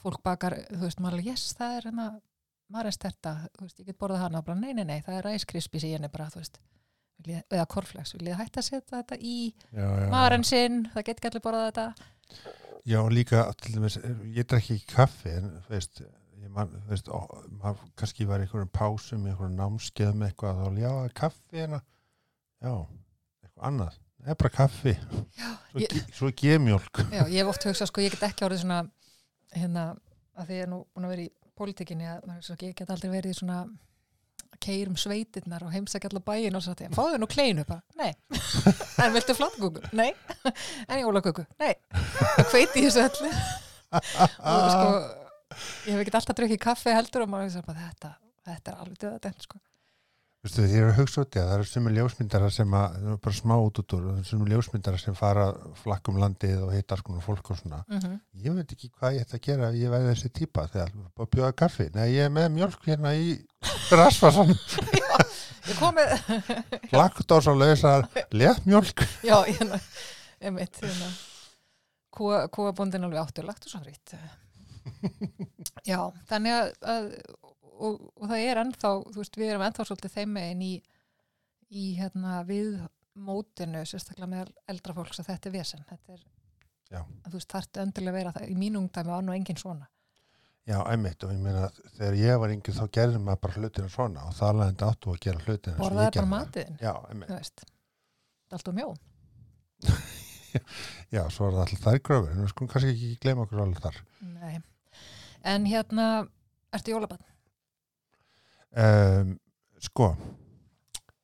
fólk 0.02 0.22
bakar, 0.24 0.56
þú 0.70 0.82
veist, 0.84 1.00
maður 1.02 1.18
alveg, 1.18 1.30
yes, 1.32 1.46
það 1.58 1.76
er 1.76 1.88
hérna, 1.88 2.08
maður 2.72 2.90
er 2.90 2.96
sterta, 2.96 3.34
þú 3.56 3.66
veist, 3.66 3.80
ég 3.80 3.88
get 3.88 4.00
borðað 4.00 4.24
hana, 4.26 4.42
bara, 4.46 4.61
nei, 4.61 4.74
nei, 4.76 4.84
nei, 4.88 4.98
það 5.06 5.18
er 5.18 5.28
ræskrispi 5.30 5.82
sem 5.82 5.94
ég 5.94 6.04
er 6.04 6.12
bara, 6.12 6.28
þú 6.32 6.42
veist, 6.42 6.61
vil 7.18 7.34
ég, 7.34 7.48
eða 7.50 7.66
korflex, 7.72 8.14
vil 8.14 8.30
ég 8.30 8.38
hætta 8.38 8.62
að 8.62 8.68
setja 8.68 9.00
þetta 9.00 9.18
í 9.24 9.37
maðurinn 10.12 10.46
sinn, 10.46 10.84
það 10.92 11.08
get 11.08 11.18
ekki 11.18 11.30
allir 11.32 11.44
borðað 11.48 11.68
þetta. 11.70 11.88
Já, 12.88 13.00
líka, 13.12 13.42
til 13.58 13.74
dæmis, 13.74 13.98
ég 14.37 14.48
drekki 14.48 14.78
ekki 14.78 14.94
kaffi, 14.94 15.34
en, 15.40 15.50
þú 15.64 15.74
veist, 15.74 16.02
ég 16.38 16.52
man, 16.54 16.70
þú 16.84 16.92
veist, 16.92 17.11
ó, 17.11 17.18
maður 17.58 17.88
kannski 17.98 18.28
var 18.28 18.44
einhverjum 18.44 18.70
pásum, 18.72 19.26
einhverjum 19.26 19.58
námskeið 19.58 20.14
með 20.14 20.30
eitthvað, 20.30 20.62
þá, 20.62 20.82
já, 20.84 20.92
kaffi 21.18 21.62
hérna, 21.64 21.80
já, 22.62 22.72
eitthvað 23.42 23.66
annað, 23.72 23.98
það 24.22 24.33
er 24.35 24.38
bara 24.42 24.52
kaffi, 24.54 24.94
Já, 25.38 25.48
svo, 25.70 25.83
ég, 25.83 25.96
svo 26.18 26.31
gemjólk. 26.42 27.02
já, 27.12 27.22
ég 27.24 27.37
hef 27.42 27.50
oft 27.52 27.66
hugsað, 27.68 27.90
sko, 27.90 28.04
ég 28.04 28.14
get 28.14 28.24
ekki 28.31 28.46
orðið 28.48 28.62
svona, 28.64 28.78
hérna, 29.54 29.85
að 30.38 30.48
því 30.50 30.59
ég 30.59 30.66
er 30.66 30.72
nú 30.72 30.81
búin 30.94 31.09
að 31.09 31.12
vera 31.14 31.26
í 31.26 31.31
pólitíkinni, 31.59 32.09
að 32.09 32.24
maður, 32.28 32.48
svo, 32.48 32.57
ég 32.62 32.74
get 32.78 32.90
aldrei 32.94 33.12
verið 33.12 33.35
í 33.35 33.38
svona 33.38 33.61
keirum 34.59 34.96
sveitirnar 34.98 35.62
og 35.62 35.70
heimsækja 35.70 36.11
allar 36.11 36.24
bæin 36.26 36.57
og 36.59 36.64
svo 36.64 36.74
að 36.74 36.96
fáðu 36.96 37.20
nú 37.22 37.28
kleinu 37.31 37.64
bara, 37.68 37.83
nei. 38.00 38.11
En 39.04 39.14
viltu 39.14 39.37
flatgúku, 39.38 39.85
nei. 39.94 40.11
En 40.90 40.98
jólaköku, 41.04 41.44
nei. 41.62 41.74
Og 42.42 42.48
hveiti 42.52 42.83
í 42.83 42.88
þessu 42.88 43.04
öllu. 43.07 43.31
Og 43.94 44.68
sko 44.74 44.88
ég 45.88 45.94
hef 45.94 46.02
ekkert 46.02 46.18
alltaf 46.20 46.37
drukkið 46.38 46.61
kaffi 46.62 46.92
heldur 46.94 47.24
og 47.24 47.31
maður 47.33 47.48
veist 47.48 47.66
bara 47.68 47.87
þetta, 47.87 48.11
þetta 48.48 48.72
er 48.72 48.83
alveg 48.83 48.98
döða 49.04 49.33
sko. 49.46 49.61
Veistu, 50.38 50.62
því 50.62 50.77
ég 50.77 50.85
er 50.85 50.92
að 50.92 50.98
hugsa 51.01 51.22
út 51.24 51.35
í 51.35 51.40
að 51.40 51.48
það 51.48 51.57
eru 51.57 51.64
sumir 51.66 51.94
ljósmyndara 51.96 52.48
sem 52.55 52.74
að, 52.79 52.98
bara 53.24 53.35
smá 53.35 53.55
út 53.59 53.79
út 53.83 53.94
úr, 53.96 54.05
það 54.05 54.18
eru 54.20 54.29
sumir 54.29 54.53
ljósmyndara 54.53 55.01
sem 55.03 55.16
fara 55.18 55.46
flakkum 55.81 56.20
landið 56.22 56.61
og 56.62 56.74
hitta 56.77 56.94
alls 56.94 57.03
konar 57.09 57.24
fólk 57.24 57.51
og 57.51 57.59
svona. 57.59 57.81
mm 57.88 57.98
-hmm. 57.98 58.20
Ég 58.44 58.55
veit 58.55 58.72
ekki 58.72 58.90
hvað 58.90 59.16
ég 59.16 59.24
ætti 59.24 59.37
að 59.37 59.46
gera 59.48 59.68
ef 59.68 59.74
ég 59.74 59.90
væri 59.90 60.11
þessi 60.12 60.31
típa 60.31 60.68
þegar 60.68 60.92
bara 61.16 61.29
bjóða 61.33 61.53
kaffi. 61.53 61.88
Nei, 61.94 62.12
ég 62.14 62.24
er 62.24 62.31
með 62.31 62.48
mjölk 62.55 62.87
hérna 62.87 63.14
í 63.14 63.35
rasvarsan, 63.90 64.55
ég 65.70 65.77
komið 65.81 66.07
laktósa 67.01 67.55
lausa, 67.55 68.09
léttmjölk. 68.31 69.03
já, 69.24 69.42
hérna, 69.42 69.81
einmitt 70.40 70.79
hérna, 70.81 71.11
kúabóndin 72.55 73.05
alveg 73.05 73.20
áttur 73.20 73.44
lagt 73.44 73.66
og 73.66 73.70
svo 73.70 73.81
frýtt 73.83 74.14
já, 75.90 75.98
þannig 76.31 76.53
að, 76.53 76.72
að 76.94 77.11
og, 77.79 78.01
og 78.19 78.31
það 78.31 78.45
er 78.51 78.61
ennþá, 78.64 78.93
þú 79.12 79.21
veist, 79.23 79.38
við 79.41 79.53
erum 79.53 79.67
ennþá 79.69 79.87
svolítið 79.88 80.14
þeim 80.17 80.33
megin 80.37 80.64
í, 80.67 80.73
í 81.71 81.85
hérna, 81.99 82.41
við 82.49 82.79
mótinu, 83.19 83.85
sérstaklega 83.88 84.31
með 84.31 84.51
eldra 84.71 84.95
fólks 84.97 85.23
að 85.23 85.31
þetta 85.33 85.51
er 85.51 85.57
vesen, 85.59 85.85
þetta 85.88 86.17
er 86.17 86.27
þú 87.29 87.37
veist, 87.37 87.53
þarf 87.53 87.81
endilega 87.83 88.12
að 88.14 88.19
vera 88.19 88.35
það, 88.37 88.51
í 88.53 88.59
mínum 88.59 88.87
ungdæmi 88.87 89.12
var 89.12 89.25
nú 89.27 89.35
engin 89.37 89.59
svona. 89.61 89.88
Já, 90.69 90.83
einmitt 90.93 91.25
og 91.25 91.31
ég 91.33 91.41
meina 91.41 91.69
þegar 91.97 92.17
ég 92.21 92.41
var 92.43 92.53
yngri 92.53 92.73
þá 92.77 92.83
gerði 92.93 93.21
maður 93.25 93.41
bara 93.47 93.61
hlutina 93.62 93.88
svona 93.93 94.25
og 94.29 94.35
það 94.37 94.51
alveg 94.53 94.83
áttu 94.85 95.12
að 95.14 95.21
gera 95.25 95.45
hlutina 95.47 95.77
og 95.79 95.81
borðaði 95.81 96.11
bara 96.19 96.31
matiðin, 96.33 96.75
Já, 96.83 96.91
einmitt. 97.09 97.31
þú 97.31 97.38
veist. 97.38 97.62
Það 98.49 98.53
er 98.53 98.59
alltaf 98.59 98.77
mjó, 98.77 98.88
Já, 101.14 101.23
svo 101.33 101.49
er 101.49 101.55
það 101.57 101.62
alltaf 101.62 101.85
þær 101.87 102.03
gröfur 102.09 102.35
en 102.35 102.43
við 102.43 102.53
skulum 102.53 102.71
kannski 102.75 102.93
ekki 102.93 103.11
gleyma 103.23 103.47
okkur 103.47 103.62
alveg 103.64 103.81
þar. 103.87 103.99
nei. 104.35 104.61
En 105.49 105.69
hérna, 105.71 106.07
ertu 106.77 106.93
jólabann? 106.93 107.25
Um, 108.76 109.38
sko, 109.81 110.11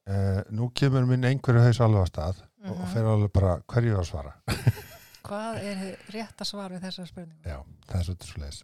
uh, 0.08 0.40
nú 0.54 0.70
kemur 0.76 1.04
minn 1.08 1.26
einhverju 1.28 1.64
haus 1.66 1.80
alveg 1.84 2.06
að 2.06 2.10
stað 2.12 2.38
og, 2.64 2.70
og 2.78 2.86
fer 2.94 3.08
alveg 3.10 3.32
bara 3.34 3.56
hverju 3.68 3.98
að 4.00 4.08
svara. 4.08 4.32
Hvað 5.26 5.58
er 5.64 5.76
hið 5.80 6.08
rétta 6.16 6.44
svar 6.48 6.72
við 6.74 6.82
þessar 6.84 7.08
spurningu? 7.08 7.42
Já, 7.48 7.58
það 7.88 7.98
er 8.00 8.06
svolítið 8.08 8.30
svo 8.32 8.42
leiðis. 8.42 8.62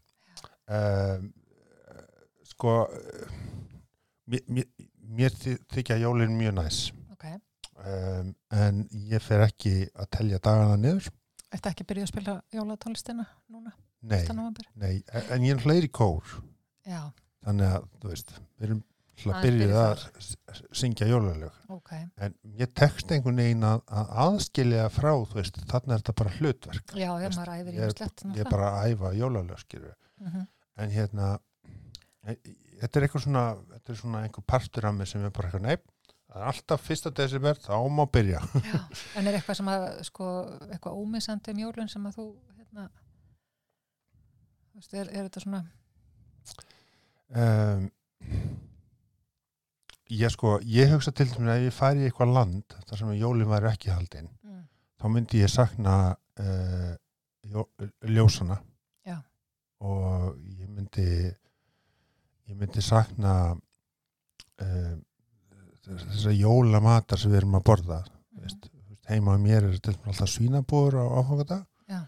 Um, 0.70 1.28
sko, 2.50 2.74
uh, 2.86 3.38
mér, 4.30 4.42
mér, 4.48 4.66
mér 5.20 5.36
þy- 5.40 5.58
þykja 5.74 6.00
jólin 6.04 6.36
mjög 6.40 6.58
næs. 6.62 6.80
Ok, 7.14 7.28
Um, 7.80 8.34
en 8.52 8.82
ég 9.08 9.22
fer 9.24 9.40
ekki 9.40 9.70
að 9.96 10.08
telja 10.12 10.36
dagana 10.44 10.74
niður. 10.76 11.06
ertu 11.48 11.70
ekki 11.70 11.84
byrjuð 11.88 12.04
að 12.04 12.10
spila 12.10 12.32
jólatónlistina 12.52 13.24
núna, 13.48 13.70
Nei, 14.02 14.18
1. 14.26 14.34
november? 14.36 14.66
nei, 14.76 14.98
en 15.32 15.46
ég 15.48 15.54
er 15.56 15.62
hleyri 15.64 15.88
kór. 15.88 16.20
Já, 16.84 17.06
Þannig 17.46 17.74
að, 17.76 17.84
þú 18.02 18.10
veist, 18.12 18.32
við 18.60 18.66
erum 18.68 18.80
byrjuð 19.20 19.42
byrjuð 19.44 19.74
að 19.76 20.02
syngja 20.80 21.06
jólalög. 21.10 21.56
ok. 21.72 21.90
En 22.24 22.34
ég 22.60 22.70
tekst 22.76 23.12
einhvern 23.12 23.36
veginn 23.42 23.66
að, 23.68 23.82
að 24.00 24.12
aðskilja 24.24 24.86
frá, 24.92 25.10
veist, 25.34 25.60
þarna 25.68 25.96
er 25.96 26.02
þetta 26.02 26.14
bara 26.20 26.32
hlutverk. 26.38 26.94
Já, 26.96 27.10
ég 27.20 27.26
Veist, 27.28 27.50
ég 27.74 27.84
er- 27.84 27.94
slett. 27.96 28.24
Ég 28.36 28.40
er 28.44 28.50
bara 28.50 28.70
að 28.80 28.94
æfa 28.94 29.12
jólalög. 29.18 29.64
Mm 30.20 30.46
En 30.80 30.88
hérna, 30.90 31.38
e- 32.24 32.38
þetta 32.80 32.96
er 32.96 33.04
eitthvað 33.04 33.22
svona, 33.26 33.42
þetta 33.74 33.92
er 33.92 33.96
svona 33.96 34.20
einhver 34.24 34.44
partur 34.46 34.86
af 34.86 34.94
mig 34.94 35.08
sem 35.08 35.24
er 35.24 35.30
bara 35.30 35.48
eitthvað 35.50 35.66
neip. 35.66 35.82
Það 36.30 36.40
er 36.40 36.46
alltaf 36.52 36.80
fyrsta 36.80 37.10
desember, 37.10 37.54
þá 37.58 37.74
má 37.90 38.06
byrja. 38.06 38.40
Já, 38.64 38.78
en 39.18 39.26
er 39.26 39.34
eitthvað 39.36 39.56
sem 39.58 39.68
að, 39.68 39.84
sko, 40.08 40.28
eitthvað 40.70 40.96
ómissandi 41.02 41.50
um 41.52 41.58
jólun 41.58 41.88
sem 41.90 42.06
að 42.06 42.16
þú, 42.16 42.26
hérna, 42.56 42.88
veist, 44.74 44.94
er, 44.94 45.10
er 45.10 45.28
þetta 45.28 45.42
svona, 45.44 45.60
Um, 47.30 47.84
ég 50.10 50.30
sko, 50.34 50.56
ég 50.66 50.90
hugsa 50.90 51.12
til 51.14 51.28
dæmis 51.30 51.52
að 51.52 51.60
ef 51.60 51.66
ég 51.68 51.76
færi 51.76 52.02
í 52.02 52.08
eitthvað 52.08 52.32
land 52.34 52.74
þar 52.88 52.98
sem 52.98 53.12
jólin 53.20 53.50
væri 53.50 53.68
ekki 53.70 53.92
haldin, 53.94 54.26
mm, 54.42 54.64
þá 54.98 55.04
myndi 55.14 55.42
ég 55.44 55.52
sakna 55.52 55.94
uh, 56.42 56.94
jó, 57.46 57.64
ljósana 58.10 58.56
Já. 59.06 59.20
og 59.86 60.34
ég 60.58 60.66
myndi 60.74 61.06
ég 62.50 62.58
myndi 62.58 62.82
sakna 62.82 63.36
uh, 63.54 64.96
þess 65.86 66.26
að 66.32 66.40
jólamatar 66.42 67.18
sem 67.22 67.30
við 67.32 67.42
erum 67.44 67.60
að 67.60 67.68
borða 67.70 68.00
Mhm. 68.30 68.42
veist, 68.46 68.68
heima 69.10 69.34
á 69.34 69.38
mér 69.42 69.64
er 69.66 69.78
til 69.82 69.92
dæmis 69.94 70.06
alltaf 70.12 70.30
svínabúður 70.30 70.98
á 71.02 71.04
áfangadag 71.18 71.64
Já. 71.90 72.00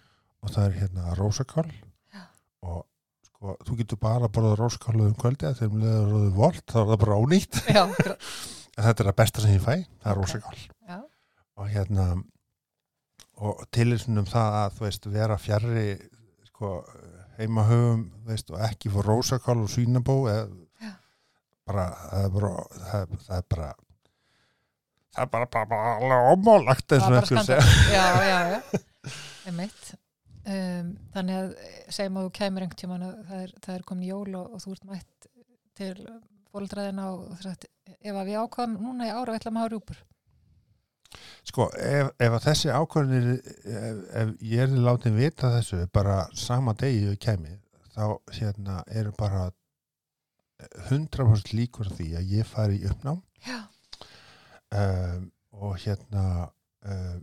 og 0.42 0.50
það 0.54 0.66
er 0.68 0.76
hérna 0.80 1.14
rósakál 1.18 1.70
Já. 2.14 2.22
og 2.62 2.86
sko, 3.42 3.56
þú 3.66 3.76
getur 3.82 3.98
bara 3.98 4.28
að 4.28 4.34
borða 4.36 4.52
rósakál 4.60 5.00
um 5.02 5.14
kvöldi 5.18 5.48
að 5.50 5.62
um 5.66 5.80
leður 5.82 6.12
róðu 6.14 6.28
volt 6.36 6.62
þá 6.70 6.76
er 6.78 6.90
það 6.92 7.00
bara 7.02 7.16
ónýtt. 7.18 7.58
Já, 7.74 7.82
en 8.78 8.84
þetta 8.86 9.02
er 9.02 9.08
það 9.10 9.16
besta 9.18 9.42
sem 9.42 9.56
ég 9.56 9.64
fæ, 9.66 9.74
það 9.82 10.12
er 10.12 10.20
Ok. 10.20 10.22
rósakál. 10.22 10.62
Já, 10.86 10.98
og 11.58 11.70
hérna 11.74 12.06
og 13.42 13.62
tilísunum 13.74 14.28
það 14.30 14.58
að 14.62 14.74
þú 14.78 14.84
veist, 14.86 15.06
vera 15.18 15.38
fjarrri 15.42 15.86
sko, 16.52 16.70
heimahöfum 17.40 18.04
veist, 18.28 18.52
og 18.54 18.62
ekki 18.68 18.92
fór 18.94 19.08
rósakál 19.10 19.58
og 19.64 19.70
svínabó 19.72 20.20
eða 20.30 20.92
bara 21.66 21.88
það 21.96 22.26
er 22.26 22.30
bara 22.36 22.52
það, 22.76 23.00
er- 23.00 23.24
það 23.26 23.36
er 23.40 23.48
bara 23.50 23.72
það 25.12 25.24
er 25.24 25.32
bara, 25.34 25.46
bara, 25.56 25.66
bara 25.72 25.90
alveg 25.96 26.30
ómálagt 26.36 26.94
eins 26.94 27.02
það 27.02 27.08
og 27.08 27.12
var 27.12 27.18
bara 27.18 27.26
einhver 27.26 27.42
skandal 27.42 27.66
segja 27.66 27.96
Já, 27.96 28.06
já, 28.22 28.38
já, 28.52 28.82
einmitt 29.50 29.92
um, 30.46 30.92
Þannig 31.14 31.40
að 31.40 31.50
segjum 31.94 32.20
að 32.20 32.28
þú 32.28 32.34
kæmur 32.38 32.66
einhvern 32.66 32.80
tímann 32.82 33.06
að 33.08 33.18
það 33.30 33.42
er, 33.46 33.56
það 33.64 33.74
er 33.74 33.84
komin 33.90 34.08
jól 34.08 34.38
og, 34.38 34.54
og 34.54 34.64
þú 34.64 34.76
ert 34.76 34.88
mætt 34.90 35.28
til 35.78 35.94
fóldræðina 36.52 37.10
og 37.12 37.28
þú 37.32 37.42
sagt, 37.46 37.68
ef 37.98 38.16
að 38.16 38.28
við 38.28 38.40
ákvæðum 38.42 38.80
núna 38.82 39.08
í 39.08 39.12
ára 39.12 39.30
við 39.30 39.40
ætlum 39.40 39.58
að 39.58 39.64
hafa 39.64 39.72
rjúpur. 39.74 40.02
Sko, 41.48 41.66
ef, 41.76 42.12
ef 42.22 42.36
að 42.36 42.44
þessi 42.46 42.70
ákvörðin 42.72 43.32
ef, 43.32 43.98
ef 44.22 44.30
ég 44.52 44.62
er 44.64 44.78
látið 44.86 45.18
vita 45.18 45.50
þessu 45.56 45.82
bara 45.92 46.22
sama 46.38 46.74
degi 46.78 47.02
við 47.10 47.18
kemi 47.26 47.58
þá 47.92 48.06
hérna 48.38 48.78
eru 48.88 49.12
bara 49.18 49.50
100% 50.88 51.52
líkur 51.56 51.90
því 51.92 52.08
að 52.20 52.32
ég 52.38 52.48
fari 52.48 52.80
í 52.80 52.88
uppnám. 52.88 53.20
Um, 54.72 55.26
og 55.52 55.74
hérna 55.82 56.48
um, 56.88 57.18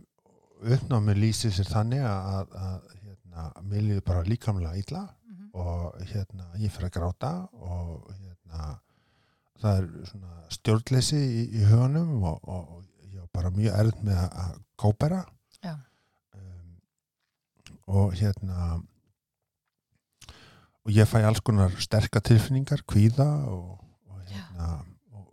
uppnámi 0.60 1.16
lýsir 1.16 1.50
sér 1.54 1.66
þannig 1.66 2.04
að, 2.06 2.52
að 2.54 2.99
hérna, 3.40 3.64
mér 3.64 3.82
líður 3.86 4.04
bara 4.06 4.26
líkamlega 4.26 4.76
illa 4.76 5.02
mhm, 5.24 5.50
og 5.54 5.98
hérna 6.10 6.48
ég 6.58 6.72
fyrir 6.72 6.90
að 6.90 6.96
gráta 6.98 7.32
og 7.52 8.10
hérna 8.12 8.78
það 9.60 9.80
er 9.80 9.88
svona 10.08 10.36
stjórnleysi 10.54 11.20
í, 11.20 11.42
í 11.60 11.64
huganum 11.68 12.24
og, 12.24 12.40
og 12.48 13.10
ég 13.10 13.20
var 13.20 13.30
bara 13.34 13.52
mjög 13.54 13.76
erð 13.82 14.04
með 14.06 14.22
að, 14.24 14.54
kópera. 14.80 15.20
Já, 15.60 15.74
um, 16.32 16.78
og 17.92 18.14
hérna 18.16 18.80
og 20.80 20.94
ég 20.96 21.08
fæ 21.08 21.20
alls 21.28 21.42
konar 21.44 21.74
sterka 21.82 22.22
tilfinningar, 22.24 22.80
kvíða 22.88 23.28
og, 23.52 23.82
og 24.08 24.22
hérna 24.30 24.70
og, 25.12 25.26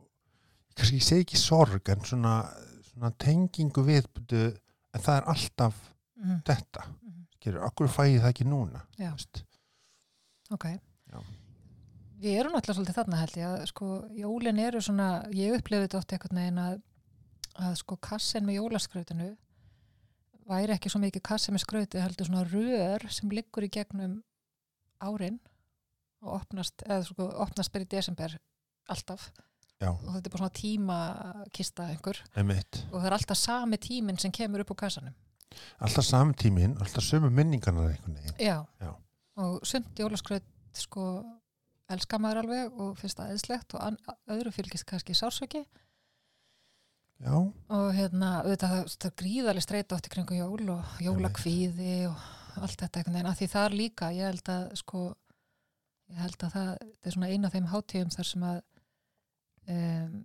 kannski 0.76 1.00
ég 1.00 1.08
segi 1.08 1.24
ekki 1.24 1.40
sorg 1.40 1.94
en 1.94 2.04
svona, 2.04 2.42
svona 2.90 3.14
tengingu 3.16 3.86
við 3.88 4.10
byrju, 4.12 4.52
en 4.92 5.06
það 5.06 5.22
er 5.22 5.32
alltaf 5.32 5.80
mhm, 6.20 6.44
þetta, 6.50 6.90
skilur, 7.48 7.64
okkur 7.68 7.92
fæ 7.92 8.04
ég 8.12 8.22
það 8.22 8.34
ekki 8.34 8.48
núna? 8.48 8.84
Já. 9.00 9.14
ok. 10.52 10.68
Já. 11.12 11.20
Við 12.18 12.40
erum 12.42 12.56
alltaf 12.58 12.76
svolítið 12.76 12.98
þarna 12.98 13.22
held 13.22 13.36
ég 13.38 13.48
að 13.48 13.66
sko 13.70 13.90
jólin 14.18 14.62
eru 14.62 14.82
svona, 14.82 15.10
ég 15.38 15.58
upplifði 15.58 15.88
þetta 15.88 16.00
oft 16.00 16.16
einhvern 16.16 16.42
veginn 16.42 16.62
að, 16.64 16.80
að 17.68 17.76
sko 17.84 17.98
kassin 18.02 18.48
með 18.48 18.60
jólaskrautinu 18.60 19.30
væri 20.48 20.74
ekki 20.76 20.92
svo 20.92 21.02
mikið 21.04 21.26
kassin 21.28 21.56
með 21.56 21.66
skrauti 21.66 22.02
heldur 22.02 22.30
svona 22.30 22.48
rör 22.48 23.06
sem 23.12 23.32
liggur 23.32 23.68
í 23.68 23.72
gegnum 23.72 24.22
árin 25.04 25.38
og 26.24 26.40
opnast, 26.40 26.82
eða 26.88 27.04
sko 27.06 27.28
opnast 27.44 27.76
í 27.78 27.86
desember 27.86 28.34
alltaf. 28.90 29.30
Já, 29.78 29.92
og 29.92 30.08
þetta 30.10 30.26
er 30.26 30.34
bara 30.34 30.42
svona 30.42 30.58
tímakista 30.58 31.86
einhver. 31.92 32.24
Einmitt. 32.34 32.80
Og 32.90 32.98
það 32.98 33.12
er 33.12 33.16
alltaf 33.20 33.38
sami 33.38 33.78
tíminn 33.78 34.18
sem 34.18 34.34
kemur 34.34 34.64
upp 34.64 34.74
á 34.74 34.82
kassanum 34.88 35.14
alltaf 35.80 36.06
sami 36.06 36.36
tíminn, 36.38 36.78
alltaf 36.82 37.06
sömu 37.06 37.30
minningarnar 37.34 37.92
einhvern 37.92 38.20
veginn. 38.20 38.38
Já, 38.42 38.66
Já. 38.82 38.94
og 39.44 39.60
sumt 39.68 40.00
jólaskraut 40.00 40.48
sko 40.78 41.08
elskar 41.92 42.22
maður 42.22 42.44
alveg 42.44 42.80
og 42.84 42.96
finnst 43.00 43.20
það 43.20 43.36
eðslegt 43.36 43.76
og 43.78 44.16
öðru 44.36 44.54
fylgist 44.56 44.88
kannski 44.90 45.16
sársöki 45.18 45.64
Já, 47.18 47.34
og 47.34 47.88
hérna, 47.98 48.44
auðvitað 48.44 48.74
það, 48.74 48.90
það 48.94 49.08
er 49.10 49.16
gríðarlega 49.22 49.66
streyta 49.66 49.98
átt 49.98 50.10
í 50.10 50.12
kringu 50.14 50.36
jól 50.38 50.68
og 50.76 51.00
jólakvíði 51.02 51.94
og 52.12 52.26
allt 52.62 52.84
þetta 52.84 53.00
einhvern 53.00 53.16
veginn, 53.16 53.30
að 53.32 53.40
því 53.40 53.48
þar 53.54 53.78
líka 53.80 54.10
ég 54.14 54.30
held 54.30 54.52
að 54.54 54.68
sko 54.78 55.02
ég 56.12 56.20
held 56.22 56.44
að 56.46 56.54
það, 56.54 56.70
það 56.78 57.10
er 57.10 57.16
svona 57.16 57.32
eina 57.32 57.50
af 57.50 57.56
þeim 57.56 57.72
hátíðum 57.72 58.14
þar 58.14 58.30
sem 58.30 58.46
að 58.52 58.60
um, 59.74 60.20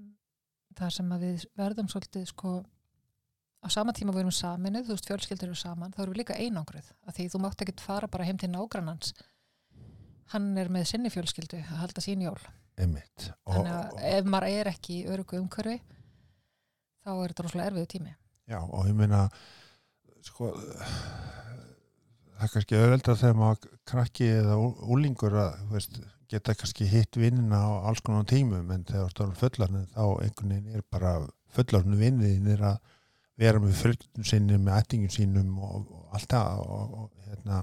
þar 0.83 0.97
sem 0.99 1.15
að 1.17 1.25
við 1.27 1.47
verðum 1.63 1.91
svolítið 1.93 2.29
sko 2.29 2.53
á 3.63 3.67
sama 3.71 3.95
tíma 3.95 4.15
við 4.15 4.25
erum 4.25 4.35
saminuð, 4.35 4.89
þú 4.89 4.97
veist 4.97 5.11
fjölskyldur 5.11 5.53
eru 5.53 5.59
saman, 5.59 5.93
þá 5.95 6.03
erum 6.03 6.15
við 6.17 6.23
líka 6.23 6.39
einangruð 6.39 6.89
að 7.07 7.19
því 7.19 7.29
þú 7.33 7.43
mátt 7.45 7.63
ekkert 7.63 7.85
fara 7.85 8.11
bara 8.11 8.27
heim 8.27 8.41
til 8.41 8.51
nágrannans 8.51 9.13
hann 10.33 10.53
er 10.59 10.71
með 10.73 10.89
sinni 10.91 11.13
fjölskyldu 11.13 11.61
að 11.61 11.81
halda 11.83 12.05
sín 12.05 12.25
jól. 12.25 12.39
Einmitt. 12.81 13.29
Og, 13.45 13.59
þannig 13.59 13.73
að 13.77 14.05
ef 14.13 14.31
maður 14.33 14.59
er 14.61 14.71
ekki 14.73 14.99
í 15.01 15.09
örugu 15.13 15.39
umhverfi 15.43 15.79
þá 17.03 17.11
er 17.13 17.33
þetta 17.33 17.47
rosalega 17.47 17.73
erfiðu 17.73 17.91
tími. 17.93 18.15
Já, 18.51 18.59
og 18.63 18.89
ég 18.89 18.97
meina 18.97 19.27
sko 20.25 20.53
það 20.57 22.47
er 22.47 22.53
kannski 22.55 22.79
öðveldra 22.79 23.19
þegar 23.21 23.39
maður 23.39 23.77
krakki 23.93 24.31
eða 24.39 24.57
úlingur 24.95 25.37
að 25.45 25.61
veist, 25.75 26.01
geta 26.33 26.57
kannski 26.59 26.89
hitt 26.89 27.19
vinnina 27.21 27.61
á 27.61 27.71
alls 27.91 28.03
konar 28.05 28.27
tímum 28.31 28.71
en 28.75 28.87
þegar 28.89 29.15
þú 29.15 29.27
erum 29.27 29.39
fullarinn 29.43 29.89
þá 29.93 30.05
einhvern 30.25 30.55
veginn 30.55 30.79
er 30.79 30.87
bara 30.91 31.13
fullarinn 31.53 32.01
vinnin 32.01 32.51
er 32.55 32.65
að 32.73 32.81
vera 33.41 33.61
með 33.63 33.77
fylgjum 33.81 34.27
sínum 34.29 34.67
með 34.67 34.81
ættingum 34.81 35.13
sínum 35.13 35.53
og, 35.63 35.87
og 35.89 36.17
allt 36.17 36.33
það 36.33 36.65
og, 36.65 36.97
og, 36.99 37.29
hérna, 37.29 37.61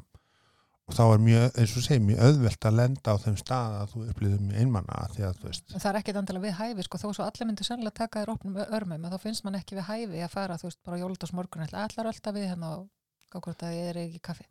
og 0.90 0.98
þá 0.98 1.04
er 1.06 1.24
mjög, 1.26 1.48
eins 1.62 1.76
og 1.78 1.86
segir, 1.86 2.06
mjög 2.08 2.22
öðvelt 2.26 2.70
að 2.70 2.78
lenda 2.80 3.14
á 3.14 3.22
þeim 3.22 3.38
stað 3.40 3.76
að 3.80 3.92
þú 3.94 4.06
upplýðum 4.14 4.54
einmanna 4.64 5.02
því 5.14 5.26
að 5.30 5.44
veist, 5.46 5.66
það 5.76 5.90
er 5.92 6.00
ekkit 6.02 6.22
andilega 6.22 6.48
við 6.48 6.58
hæfi 6.60 6.88
sko, 6.88 7.02
þó 7.04 7.10
svo 7.12 7.28
allir 7.28 7.50
myndir 7.50 7.70
sennilega 7.70 8.00
taka 8.02 8.24
þér 8.24 8.34
opnum 8.34 8.62
örmum 8.66 9.04
en 9.06 9.14
þá 9.14 9.26
finnst 9.28 9.46
mann 9.46 9.60
ekki 9.60 9.78
við 9.78 9.90
hæfi 9.92 10.24
að 10.26 10.34
fara 10.34 10.58
þú 10.58 10.72
veist 10.72 10.82
bara 10.88 11.02
jóladas 11.04 11.36
morgun 11.38 11.68
allar 11.68 12.10
alltaf 12.10 12.36
við 12.36 12.50
hérna 12.50 12.74
og 12.80 12.90
gákvort 13.30 13.68
að 13.68 13.78
ég 13.78 13.92
er 13.92 14.02
ekki 14.08 14.24
kaffi. 14.26 14.48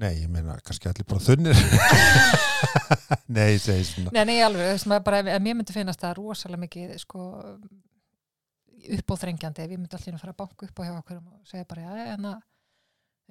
Nei, 0.00 0.24
ég 0.24 0.30
meina 0.32 0.56
kannski 0.66 0.88
allir 0.90 1.06
bara 1.06 1.22
þunnir. 1.22 1.58
Nei, 3.34 3.54
ég 3.54 3.60
segi 3.62 3.84
svona. 3.86 4.10
Nei, 4.16 4.24
nei, 4.26 4.38
alveg, 4.42 4.72
veist, 4.72 4.88
maður 4.90 5.04
bara, 5.06 5.20
ef 5.36 5.42
mér 5.44 5.58
myndi 5.58 5.74
finnast 5.74 6.02
það 6.02 6.16
rosalega 6.18 6.62
mikið 6.64 6.96
sko 7.02 7.26
uppáþrengjandi 8.98 9.62
ef 9.64 9.70
ég 9.74 9.78
myndi 9.80 9.96
allir 9.98 10.14
að 10.16 10.20
fara 10.24 10.34
að 10.34 10.40
banka 10.42 10.66
upp 10.68 10.80
á 10.80 10.82
hjá 10.86 10.94
okkur 10.98 11.20
og 11.22 11.48
segja 11.48 11.64
bara, 11.70 11.82
já, 11.86 12.12
en 12.14 12.28
að 12.32 12.42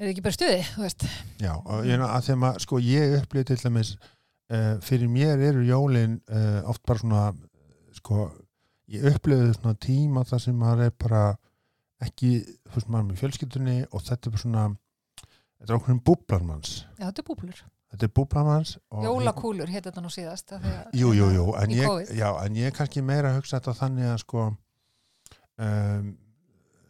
er 0.01 0.09
ekki 0.09 0.23
bara 0.25 0.33
stuði, 0.37 0.61
þú 0.73 0.81
veist. 0.87 1.03
Já, 1.43 1.51
og 1.61 1.83
ég, 1.85 2.01
að 2.01 2.23
þegar 2.27 2.39
maður, 2.41 2.63
sko, 2.65 2.79
ég 2.81 3.15
upplýði 3.19 3.47
til 3.51 3.57
dæmis, 3.67 3.91
uh, 4.49 4.71
fyrir 4.81 5.11
mér 5.13 5.43
eru 5.51 5.65
jólin 5.67 6.15
uh, 6.33 6.61
oft 6.71 6.81
bara 6.89 7.03
svona, 7.03 7.25
sko, 7.99 8.23
ég 8.93 9.05
upplýði 9.11 9.51
svona 9.59 9.75
tíma 9.85 10.23
þar 10.25 10.41
sem 10.47 10.57
maður 10.57 10.87
er 10.87 10.95
bara 11.05 11.21
ekki, 12.03 12.31
þú 12.71 12.79
veist, 12.79 12.89
maður 12.89 13.05
með 13.11 13.21
fjölskyldunni 13.21 13.77
og 13.91 14.01
þetta 14.07 14.27
er 14.27 14.33
bara 14.33 14.43
svona, 14.47 14.65
þetta 15.61 15.69
er 15.71 15.77
okkur 15.77 15.93
um 15.95 16.01
búblarmanns, 16.09 16.73
Já, 16.97 17.05
þetta 17.11 17.21
er 17.23 17.27
búblur, 17.29 17.61
þetta 17.93 18.07
er 18.09 18.13
búblarmanns 18.17 18.73
og 18.89 19.05
jólakúlur 19.05 19.69
hétt 19.71 19.85
þetta 19.91 20.01
nú 20.03 20.09
síðast 20.11 20.57
að- 20.57 20.65
Jú, 20.97 21.13
jú, 21.15 21.29
jú, 21.37 21.45
en 21.61 21.69
ég, 21.77 22.11
já, 22.17 22.27
en 22.43 22.57
ég 22.59 22.71
er 22.71 22.75
kannski 22.75 23.05
meira 23.05 23.29
að 23.31 23.37
hugsa 23.43 23.59
þetta 23.61 23.77
þannig 23.83 24.09
að 24.09 24.19
sko 24.25 24.49
um, 25.61 26.11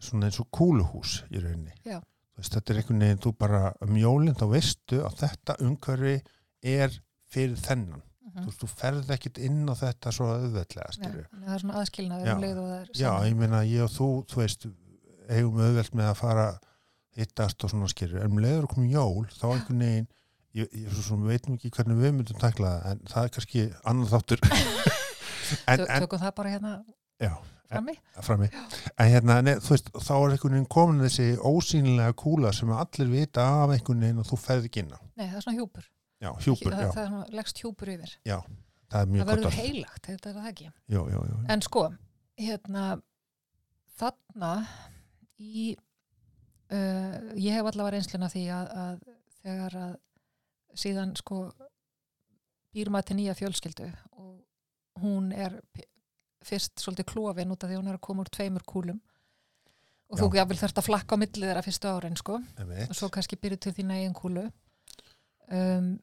svona 0.03 0.29
eins 0.29 0.39
og 0.43 0.49
kúluhús 0.53 1.21
í 1.31 1.41
rauninni. 1.41 1.75
Veist, 2.33 2.55
þetta 2.55 2.73
er 2.73 2.79
einhvern 2.81 3.03
veginn, 3.05 3.21
þú 3.21 3.33
bara 3.37 3.61
um 3.85 3.97
jólinn 3.99 4.37
þá 4.39 4.47
veistu 4.49 5.03
að 5.05 5.19
þetta 5.21 5.57
umhverfi 5.63 6.15
er 6.73 6.95
fyrir 7.33 7.59
þennan. 7.61 8.01
Mhm. 8.23 8.39
Þú 8.39 8.45
veist, 8.49 8.61
þú 8.63 8.69
ferð 8.73 9.11
ekkit 9.13 9.39
inn 9.45 9.63
á 9.69 9.73
þetta 9.77 10.13
svo 10.15 10.29
auðveldlega, 10.33 10.89
að 10.89 11.17
það 11.29 11.53
er 11.53 11.61
svona 11.61 11.81
aðskilnaður 11.81 12.27
Já. 12.27 12.33
um 12.33 12.41
leið 12.41 12.57
og 12.63 12.69
það 12.71 12.79
er 12.79 12.91
Já, 12.97 13.11
ég 13.27 13.37
meina, 13.37 13.61
ég 13.69 13.85
og 13.85 13.93
þú, 13.93 14.09
þú 14.31 14.41
veist, 14.41 14.67
eigum 15.29 15.61
auðveld 15.61 15.93
með 15.99 16.09
að 16.09 16.19
fara 16.23 16.47
hittast 17.13 17.63
og 17.63 17.71
svona 17.71 17.89
skilju. 17.91 18.19
En 18.19 18.33
um 18.33 18.41
leiður 18.41 18.65
að 18.65 18.73
koma 18.73 18.89
jól, 18.89 19.25
þá 19.29 19.45
einhvern 19.51 19.85
veginn, 19.85 20.07
ég, 20.57 20.73
ég 20.73 20.89
svo 20.95 21.05
sem 21.05 21.27
veit 21.29 21.47
nú 21.47 21.57
ekki 21.59 21.71
hvernig 21.77 22.01
við 22.01 22.15
myndum 22.17 22.41
takla 22.41 22.73
það, 22.73 22.87
en 22.89 23.11
það 23.13 23.27
er 23.27 23.33
kannski 23.37 23.65
annan 23.91 24.09
þáttur. 24.09 24.43
Tökum 25.99 26.23
það 26.23 26.35
bara 26.39 26.53
hérna 26.55 26.73
já, 27.21 27.33
frammi. 27.73 27.95
Frammi. 28.27 28.49
En 28.97 29.09
hérna, 29.11 29.37
ne, 29.45 29.55
þú 29.63 29.73
veist, 29.75 29.89
þá 29.93 30.11
er 30.15 30.35
einhvern 30.35 30.55
veginn 30.57 30.69
komin 30.77 31.03
þessi 31.03 31.27
ósýnilega 31.49 32.15
kúla 32.23 32.53
sem 32.55 32.71
allir 32.75 33.09
vita 33.11 33.45
af 33.63 33.73
einhvern 33.75 34.05
veginn 34.07 34.21
og 34.23 34.29
þú 34.29 34.39
ferð 34.45 34.69
ekki 34.69 34.83
inn 34.85 34.93
á. 34.95 34.99
Nei, 35.19 35.25
það 35.27 35.37
er 35.39 35.45
svona 35.47 35.57
hjúpur, 35.59 35.87
já, 36.23 36.29
hjúpur, 36.45 36.71
það, 36.77 36.83
já, 36.85 36.91
það 36.93 37.03
er 37.03 37.09
svona 37.11 37.39
leggst 37.41 37.63
hjúpur 37.63 37.93
yfir. 37.97 38.15
Það 38.93 39.01
er 39.01 39.09
mjög 39.09 39.23
Það 39.23 39.29
gott 39.29 39.33
verður 39.33 39.49
orð. 39.49 39.57
heilagt, 39.63 40.05
þetta 40.05 40.29
er 40.29 40.35
það 40.37 40.49
ekki. 40.51 40.67
Já, 40.93 41.01
já, 41.09 41.19
já, 41.31 41.37
En 41.55 41.61
sko, 41.65 41.83
hérna 42.37 42.83
þarna 43.97 44.51
í 45.41 45.65
uh, 46.73 47.17
ég 47.39 47.57
hef 47.57 47.69
allavega 47.71 47.95
reynsluna 47.97 48.29
því 48.33 48.43
að, 48.53 48.73
að 48.83 49.03
þegar 49.43 49.77
að 49.83 49.95
síðan 50.83 51.15
sko 51.19 51.39
býr 52.73 52.89
maður 52.93 53.09
til 53.11 53.17
nýja 53.19 53.35
fjölskyldu 53.37 53.89
og 54.17 55.01
hún 55.03 55.31
er 55.33 55.59
fyrst 56.47 56.83
svolítið 56.83 57.09
klófin 57.13 57.53
út 57.53 57.63
af 57.63 57.71
því 57.71 57.79
hún 57.79 57.91
er 57.91 57.99
að 57.99 58.05
koma 58.07 58.25
úr 58.25 58.31
tveimur 58.33 58.65
kúlum 58.67 58.99
og 60.13 60.19
þú 60.19 60.29
Já. 60.29 60.39
jafnvel 60.41 60.59
þarft 60.61 60.81
að 60.81 60.87
flakka 60.89 61.17
á 61.17 61.21
milli 61.21 61.47
þeirra 61.47 61.65
fyrstu 61.65 61.89
árin 61.89 62.19
sko 62.19 62.39
einmitt. 62.59 62.89
og 62.89 62.97
svo 62.97 63.09
kannski 63.13 63.39
byrju 63.39 63.61
til 63.63 63.75
þína 63.79 63.99
eigin 63.99 64.17
kúlu 64.17 64.43
um, 65.49 65.93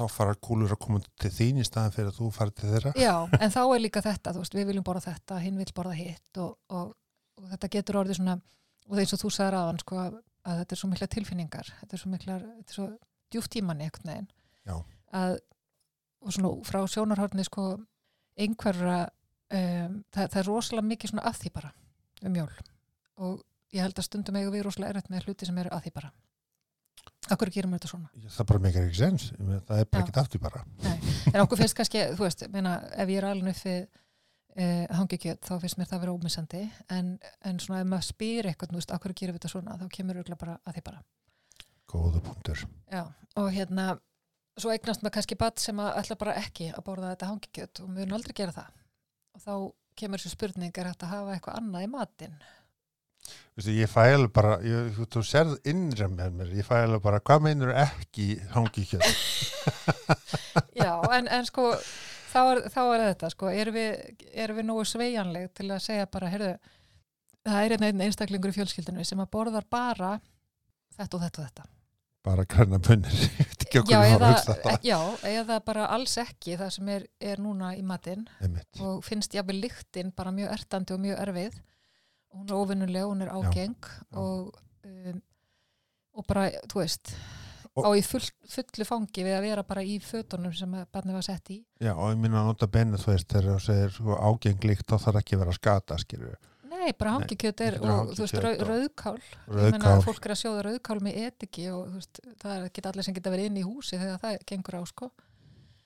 þá 0.00 0.06
fara 0.10 0.36
kúlur 0.40 0.72
að 0.72 0.80
koma 0.84 1.02
til 1.20 1.30
þín 1.34 1.60
í 1.60 1.66
staðan 1.66 1.94
fyrir 1.94 2.10
að 2.12 2.20
þú 2.20 2.30
fara 2.34 2.54
til 2.56 2.70
þeirra 2.72 2.94
Já, 2.98 3.14
en 3.36 3.52
þá 3.52 3.60
er 3.66 3.82
líka 3.84 4.02
þetta, 4.04 4.34
þú 4.34 4.44
veist, 4.44 4.56
við 4.56 4.70
viljum 4.70 4.86
borða 4.86 5.04
þetta, 5.10 5.40
hinn 5.44 5.60
vill 5.60 5.74
borða 5.76 5.94
hitt 5.98 6.40
og, 6.40 6.56
og, 6.72 6.94
og 7.40 7.52
þetta 7.52 7.70
getur 7.76 8.00
orðið 8.02 8.20
svona, 8.20 8.38
og 8.86 8.90
það 8.94 8.98
er 9.00 9.04
eins 9.04 9.14
og 9.16 9.22
þú 9.22 9.32
sagðir 9.36 9.58
aðan, 9.60 9.80
sko, 9.84 10.00
að, 10.00 10.18
að 10.46 10.60
þetta 10.62 10.76
er 10.76 10.82
svo 10.82 10.90
mikla 10.90 11.10
tilfinningar, 11.14 11.72
þetta 11.82 11.96
er 11.96 12.02
svo 12.02 12.12
mikla, 12.14 12.38
þetta 12.46 12.74
er 12.74 12.78
svo 12.78 12.88
djúft 13.30 13.52
tímanni 13.54 13.86
einhvern 13.86 14.12
veginn. 14.12 14.30
Já. 14.66 14.76
Að, 15.20 15.36
og 16.20 16.36
svona 16.36 16.52
frá 16.68 16.80
sjónarhorni, 16.90 17.46
sko, 17.46 17.66
einhverra, 18.40 18.98
um, 19.50 20.00
það, 20.14 20.26
það 20.32 20.40
er 20.42 20.48
rosalega 20.48 20.88
mikið 20.90 21.12
svona 21.12 21.28
að 21.30 21.38
því 21.42 21.52
bara 21.58 21.70
um 22.26 22.40
jól. 22.40 22.50
Og 23.20 23.38
ég 23.74 23.84
held 23.84 24.00
að 24.00 24.08
stundum 24.08 24.40
eigu 24.40 24.52
við 24.54 24.66
rosalega 24.66 24.96
erfitt 24.96 25.12
með 25.12 25.28
hluti 25.28 25.48
sem 25.48 25.62
eru 25.62 25.72
að 25.74 25.86
því 25.86 25.94
bara. 26.00 26.12
Akkur 27.30 27.50
gerum 27.52 27.72
við 27.74 27.80
þetta 27.80 27.90
svona? 27.92 28.10
það 28.34 28.48
bara 28.50 28.62
meikar 28.64 28.86
ekki 28.88 28.98
sens. 28.98 29.30
Það 29.38 29.80
er 29.82 29.88
bara 29.92 30.04
ekki 30.04 30.20
aftur 30.20 30.42
bara. 30.42 30.62
En 31.30 31.40
okkur 31.44 31.60
finnst 31.60 31.76
kannski, 31.78 32.02
þú 32.16 32.26
veist, 32.26 32.44
meina, 32.52 32.76
ef 32.96 33.12
ég 33.12 33.20
er 33.20 33.28
alveg 33.28 33.54
upp 33.54 33.62
við 33.68 33.80
uh, 33.84 34.98
hangikjöt 34.98 35.46
þá 35.46 35.54
finnst 35.62 35.78
mér 35.78 35.90
það 35.92 36.04
vera 36.04 36.16
ómissandi. 36.16 36.62
En, 36.96 37.14
en 37.46 37.62
svona 37.62 37.84
ef 37.84 37.90
maður 37.92 38.08
spyr 38.08 38.50
eitthvað, 38.50 38.72
þú 38.72 38.80
veist, 38.80 38.94
akkur 38.96 39.16
gerum 39.20 39.36
við 39.36 39.42
þetta 39.42 39.52
svona 39.54 39.78
þá 39.80 39.86
kemur 39.96 40.20
auðvitað 40.20 40.42
bara 40.42 40.58
að 40.64 40.78
því 40.78 40.84
bara. 40.90 41.02
Góða 41.90 42.24
punktur. 42.24 42.64
Já, 42.90 43.04
og 43.40 43.52
hérna 43.54 43.86
svo 44.60 44.72
eignast 44.74 45.04
maður 45.04 45.16
kannski 45.18 45.38
bat 45.38 45.62
sem 45.62 45.80
að 45.80 45.94
ætla 46.02 46.18
bara 46.20 46.36
ekki 46.40 46.70
að 46.74 46.84
borða 46.86 47.14
þetta 47.14 47.30
hangikjöt 47.30 47.82
og 47.84 47.92
mjög 47.94 48.16
aldrei 48.18 48.36
gera 48.42 48.56
það 48.56 48.79
og 49.40 49.44
þá 49.46 50.00
kemur 50.00 50.20
þessu 50.20 50.34
spurning 50.34 50.72
er 50.76 50.90
hægt 50.90 51.04
að 51.04 51.14
hafa 51.14 51.36
eitthvað 51.36 51.60
annað 51.60 51.86
í 51.86 51.92
matinn 51.92 52.40
Vistu, 53.54 53.72
ég 53.76 53.90
fæ 53.90 54.14
alveg 54.14 54.32
bara, 54.34 54.54
ég, 54.64 54.92
þú, 54.96 55.06
þú 55.14 55.22
serð 55.26 55.68
innra 55.68 56.08
með 56.10 56.36
mér, 56.38 56.52
ég 56.56 56.66
fæ 56.66 56.76
alveg 56.80 57.02
bara 57.04 57.20
hvað 57.20 57.44
meinur 57.46 57.72
ekki 57.76 58.30
hangi 58.54 58.86
kjöld 58.88 59.04
Já, 60.80 60.94
en, 61.12 61.28
en 61.28 61.48
sko 61.48 61.68
þá 62.30 62.40
er, 62.42 62.62
þá 62.72 62.80
er 62.84 63.04
þetta, 63.04 63.32
sko, 63.34 63.50
erum 63.52 63.76
við, 63.76 64.22
erum 64.32 64.60
við 64.60 64.68
nógu 64.70 64.86
sveigjanleg 64.88 65.50
til 65.56 65.68
að 65.68 65.84
segja 65.84 66.08
bara, 66.10 66.30
heyrðu, 66.32 66.54
það 67.48 67.66
er 67.66 67.76
einn 67.76 68.06
einstaklingur 68.06 68.54
í 68.54 68.56
fjölskyldinu 68.56 69.06
sem 69.06 69.22
að 69.22 69.32
borðar 69.34 69.68
bara 69.70 70.16
þetta 70.96 71.18
og 71.18 71.24
þetta 71.26 71.42
og 71.42 71.50
þetta. 71.50 71.68
Bara 72.26 72.44
græna 72.44 72.78
bunnir 72.84 73.14
ég 73.22 73.38
veit 73.38 73.64
ekki 73.64 73.80
okkur 73.80 73.94
Já, 73.94 74.00
það 74.44 74.84
já, 74.84 74.98
eða 75.30 75.58
bara 75.64 75.86
alls 75.94 76.16
ekki 76.20 76.56
það 76.60 76.72
sem 76.76 76.92
er, 76.96 77.06
er 77.32 77.40
núna 77.42 77.72
í 77.78 77.82
matinn 77.86 78.26
og 78.84 79.02
finnst 79.06 79.34
jafnvel 79.36 79.60
lyktin 79.64 80.12
bara 80.16 80.32
mjög 80.34 80.52
ertandi 80.58 80.96
og 80.96 81.02
mjög 81.04 81.22
erfið. 81.24 81.60
Hún 82.30 82.46
er 82.46 82.58
óvinnuleg, 82.60 83.06
hún 83.10 83.24
er 83.24 83.30
ágeng 83.34 83.74
já. 83.88 84.02
og, 84.20 84.52
um, 84.86 85.22
og 86.14 86.26
bara, 86.28 86.44
þú 86.70 86.82
veist, 86.82 87.14
Og- 87.74 87.86
á 87.86 87.90
í 87.98 88.04
full, 88.06 88.28
fullu 88.52 88.86
fangi 88.86 89.24
við 89.26 89.34
að 89.38 89.46
vera 89.48 89.64
bara 89.66 89.82
í 89.82 89.96
fötunum 90.04 90.54
sem 90.54 90.76
barnið 90.92 91.18
var 91.18 91.26
sett 91.26 91.50
í. 91.50 91.58
Já, 91.80 91.94
og 91.96 92.12
ég 92.12 92.20
minna 92.22 92.44
að 92.44 92.52
nota 92.52 92.68
benni 92.70 93.00
þú 93.00 93.14
veist 93.14 93.32
þegar 93.32 93.56
þú 93.56 93.64
segir 93.66 94.20
ágenglíkt 94.28 94.86
þá 94.86 94.96
þarf 95.06 95.20
ekki 95.24 95.40
vera 95.40 95.54
að 95.54 95.60
skata 95.62 95.98
skilur 95.98 96.36
Nei, 96.80 96.92
bara 96.96 97.10
hangikjöt 97.18 97.60
er, 97.66 97.74
og 97.82 98.12
þú 98.14 98.22
veist, 98.24 98.34
hangikjöt 98.34 98.44
rau, 98.44 98.52
og- 98.54 98.68
rauðkál. 98.70 99.16
Ég 99.20 99.56
meina, 99.74 99.78
rauðkál, 99.84 100.04
fólk 100.06 100.26
er 100.28 100.32
að 100.34 100.38
sjóða 100.40 100.62
rauðkál 100.66 101.00
með 101.04 101.18
etiki 101.26 101.66
og 101.74 101.82
þú 101.90 101.98
veist, 101.98 102.20
það 102.40 102.54
er 102.56 102.62
ekki 102.70 102.84
allir 102.90 103.04
sem 103.08 103.16
geta 103.18 103.32
verið 103.34 103.50
inn 103.50 103.58
í 103.60 103.64
húsi 103.66 103.98
þegar 104.00 104.20
það 104.22 104.38
gengur 104.52 104.78
á, 104.80 104.82
sko. 104.88 105.10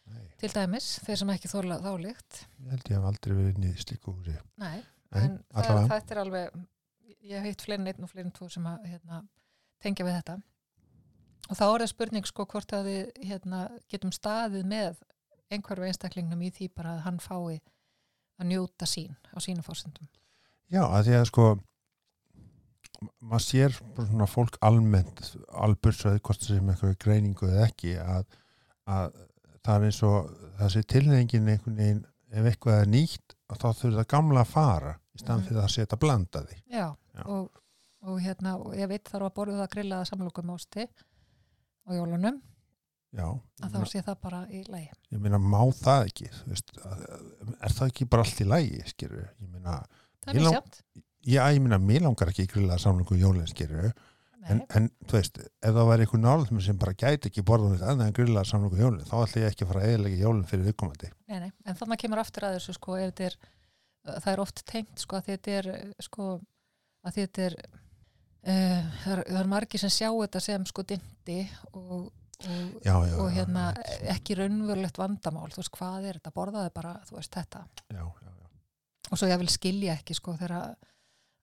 Nei, 0.07 0.21
Til 0.39 0.51
dæmis, 0.55 0.89
þeir 1.07 1.19
sem 1.19 1.33
ekki 1.35 1.51
þóla 1.51 1.81
þá 1.83 1.91
lykt. 2.05 2.41
ég 2.63 2.71
held 2.71 2.85
ég 2.93 2.97
hef 3.01 3.09
aldrei 3.11 3.35
verið 3.41 3.57
inn 3.57 3.69
í 3.71 3.75
slíku 3.83 4.15
húsi 4.15 4.37
Nei, 4.57 4.83
Nei, 5.15 5.25
en 5.25 5.39
það, 5.53 5.89
þetta 5.89 6.11
er 6.15 6.21
alveg, 6.23 6.65
ég 7.25 7.37
hef 7.39 7.45
heitt 7.49 7.63
fleiri 7.67 7.81
en 7.81 7.87
einn 7.91 8.03
og 8.07 8.11
fleiri 8.13 8.27
en 8.27 8.33
tvo 8.39 8.51
sem 8.51 8.65
að 8.65 8.87
hérna, 8.93 9.23
tengja 9.83 10.05
við 10.07 10.19
þetta. 10.23 10.43
Og 11.51 11.57
þá 11.59 11.65
er 11.75 11.81
það 11.85 11.89
spurning, 11.91 12.25
sko, 12.27 12.47
hvort 12.47 12.73
að 12.73 12.85
við 12.89 13.25
hérna, 13.29 13.65
getum 13.91 14.13
staðið 14.15 14.65
með 14.65 14.97
einhverju 15.51 15.89
einstaklingnum 15.91 16.41
í 16.47 16.51
því 16.55 16.71
bara 16.75 16.95
að 16.97 17.03
hann 17.09 17.19
fái 17.19 17.61
að 18.41 18.47
njóta 18.49 18.87
sín 18.89 19.17
á 19.35 19.39
sínum 19.43 19.63
fórsendum. 19.67 20.09
Já, 20.73 20.83
að 20.89 21.07
því 21.09 21.15
að 21.21 21.27
sko 21.31 21.47
maður 23.21 23.45
sér 23.45 23.75
svona 23.99 24.27
fólk 24.31 24.57
almennt 24.65 25.21
albursöð, 25.65 26.19
hvort 26.25 26.43
sem 26.47 26.71
eitthvað 26.73 26.95
greiningu 27.05 27.49
eða 27.51 27.67
ekki 27.69 27.95
að, 28.01 28.25
að 28.89 29.19
það 29.65 29.75
er 29.77 29.87
eins 29.89 30.01
og 30.09 30.31
þessi 30.61 30.83
tilnefingin 30.95 31.51
einhvern 31.55 31.77
veginn, 31.81 32.01
ef 32.35 32.49
eitthvað 32.51 32.81
er 32.85 32.89
nýtt 32.95 33.37
þá 33.55 33.67
þurfi 33.79 33.99
það 33.99 34.09
gamla 34.15 34.41
að 34.45 34.51
fara 34.55 34.95
í 35.15 35.21
staðan 35.21 35.43
Mhm. 35.43 35.49
fyrir 35.49 35.63
að 35.65 35.75
setja 35.77 35.99
blanda 36.01 36.41
því 36.49 36.57
Já, 36.75 36.87
Já. 37.15 37.23
Og, 37.27 37.61
og 38.03 38.17
hérna, 38.21 38.57
og 38.59 38.75
ég 38.75 38.89
veit 38.91 39.05
þarf 39.09 39.29
að 39.29 39.35
borða 39.37 39.61
það 39.63 39.71
grillaða 39.77 40.09
samlokum 40.11 40.51
ásti 40.57 40.89
á 40.89 41.91
jólunum, 41.95 42.41
Já, 43.15 43.29
að 43.63 43.77
þá 43.77 43.85
sé 43.87 44.03
það 44.03 44.17
bara 44.25 44.41
í 44.51 44.65
lægi. 44.67 44.91
ég 45.13 45.21
meina 45.21 45.39
má 45.39 45.61
það 45.77 46.07
ekki 46.09 46.31
veist, 46.49 46.73
er 47.61 47.71
það 47.77 47.87
ekki 47.93 48.09
bara 48.11 48.25
allt 48.27 48.41
í 48.41 48.49
lægi 48.49 48.83
skilur, 48.91 49.29
ég 49.41 49.53
meina 49.53 49.77
Það 50.25 50.41
er 50.41 50.49
sjátt. 50.55 50.81
já, 51.25 51.41
ég 51.53 51.63
meina, 51.65 51.79
mér 51.81 52.05
langar 52.07 52.33
ekki 52.33 52.47
í 52.47 52.51
grillaða 52.51 52.83
samlingu 52.85 53.19
jólinn 53.21 53.51
skilur, 53.51 53.93
en, 54.51 54.63
en 54.77 54.89
þú 55.09 55.19
veist, 55.19 55.39
ef 55.41 55.77
það 55.77 55.91
væri 55.91 56.05
eitthvað 56.05 56.25
nálaðum 56.25 56.61
sem 56.65 56.81
bara 56.81 56.97
gæti 57.01 57.31
ekki 57.31 57.45
borða 57.49 57.77
þetta 57.79 58.09
en 58.09 58.17
grillaða 58.17 58.51
samlingu 58.51 58.81
jólinn, 58.81 59.07
þá 59.09 59.15
ætla 59.23 59.45
ég 59.45 59.53
ekki 59.53 59.65
að 59.65 59.71
fara 59.73 59.85
að 59.85 59.93
eðilega 59.93 60.21
jólinn 60.21 60.49
fyrir 60.51 60.67
viðkomandi. 60.69 61.13
Nei, 61.31 61.39
nei, 61.47 61.53
en 61.65 61.79
þannig 61.79 62.03
kemur 62.05 62.21
aftur 62.25 62.49
að 62.49 62.59
þessu 62.59 62.77
sko, 62.77 62.99
ef 63.01 63.13
þetta 63.13 63.31
er, 63.31 63.39
það 64.11 64.29
er 64.35 64.45
oft 64.45 64.65
tengt 64.69 65.07
sko, 65.07 65.21
að 65.21 65.31
þetta 65.31 65.57
er 65.61 65.71
sko, 66.05 66.29
að 67.05 67.17
þetta 67.21 67.49
er 67.49 67.57
uh, 67.65 68.93
það, 69.05 69.15
er 69.15 69.25
það 69.31 69.41
er 69.41 69.51
margir 69.55 69.85
sem 69.85 69.95
sjá 69.97 70.11
þetta 70.11 70.45
sem 70.45 70.69
sko 70.69 70.85
dindi 70.93 71.41
og, 71.73 71.95
og, 71.95 72.79
já, 72.85 72.95
já, 73.09 73.17
og 73.23 73.33
hérna 73.33 73.71
já, 73.73 73.97
ekki 74.17 74.39
raunverulegt 74.39 75.01
vandamál, 75.01 75.49
þú 75.55 75.63
veist 75.63 75.77
hvað 75.79 76.09
er 76.11 76.21
þetta, 76.21 76.35
borðaði 76.37 76.75
bara, 76.77 76.95
þú 77.09 77.19
veist 77.19 77.41
þetta. 77.41 77.65
Já, 77.89 78.03
já, 78.05 78.29
já. 78.29 78.44
Og 79.11 79.19
svo 79.19 79.29
ég 79.29 79.41
vil 79.41 79.53
skilja 79.53 79.97
ekki 79.99 80.17
sko 80.17 80.37
þegar 80.39 80.75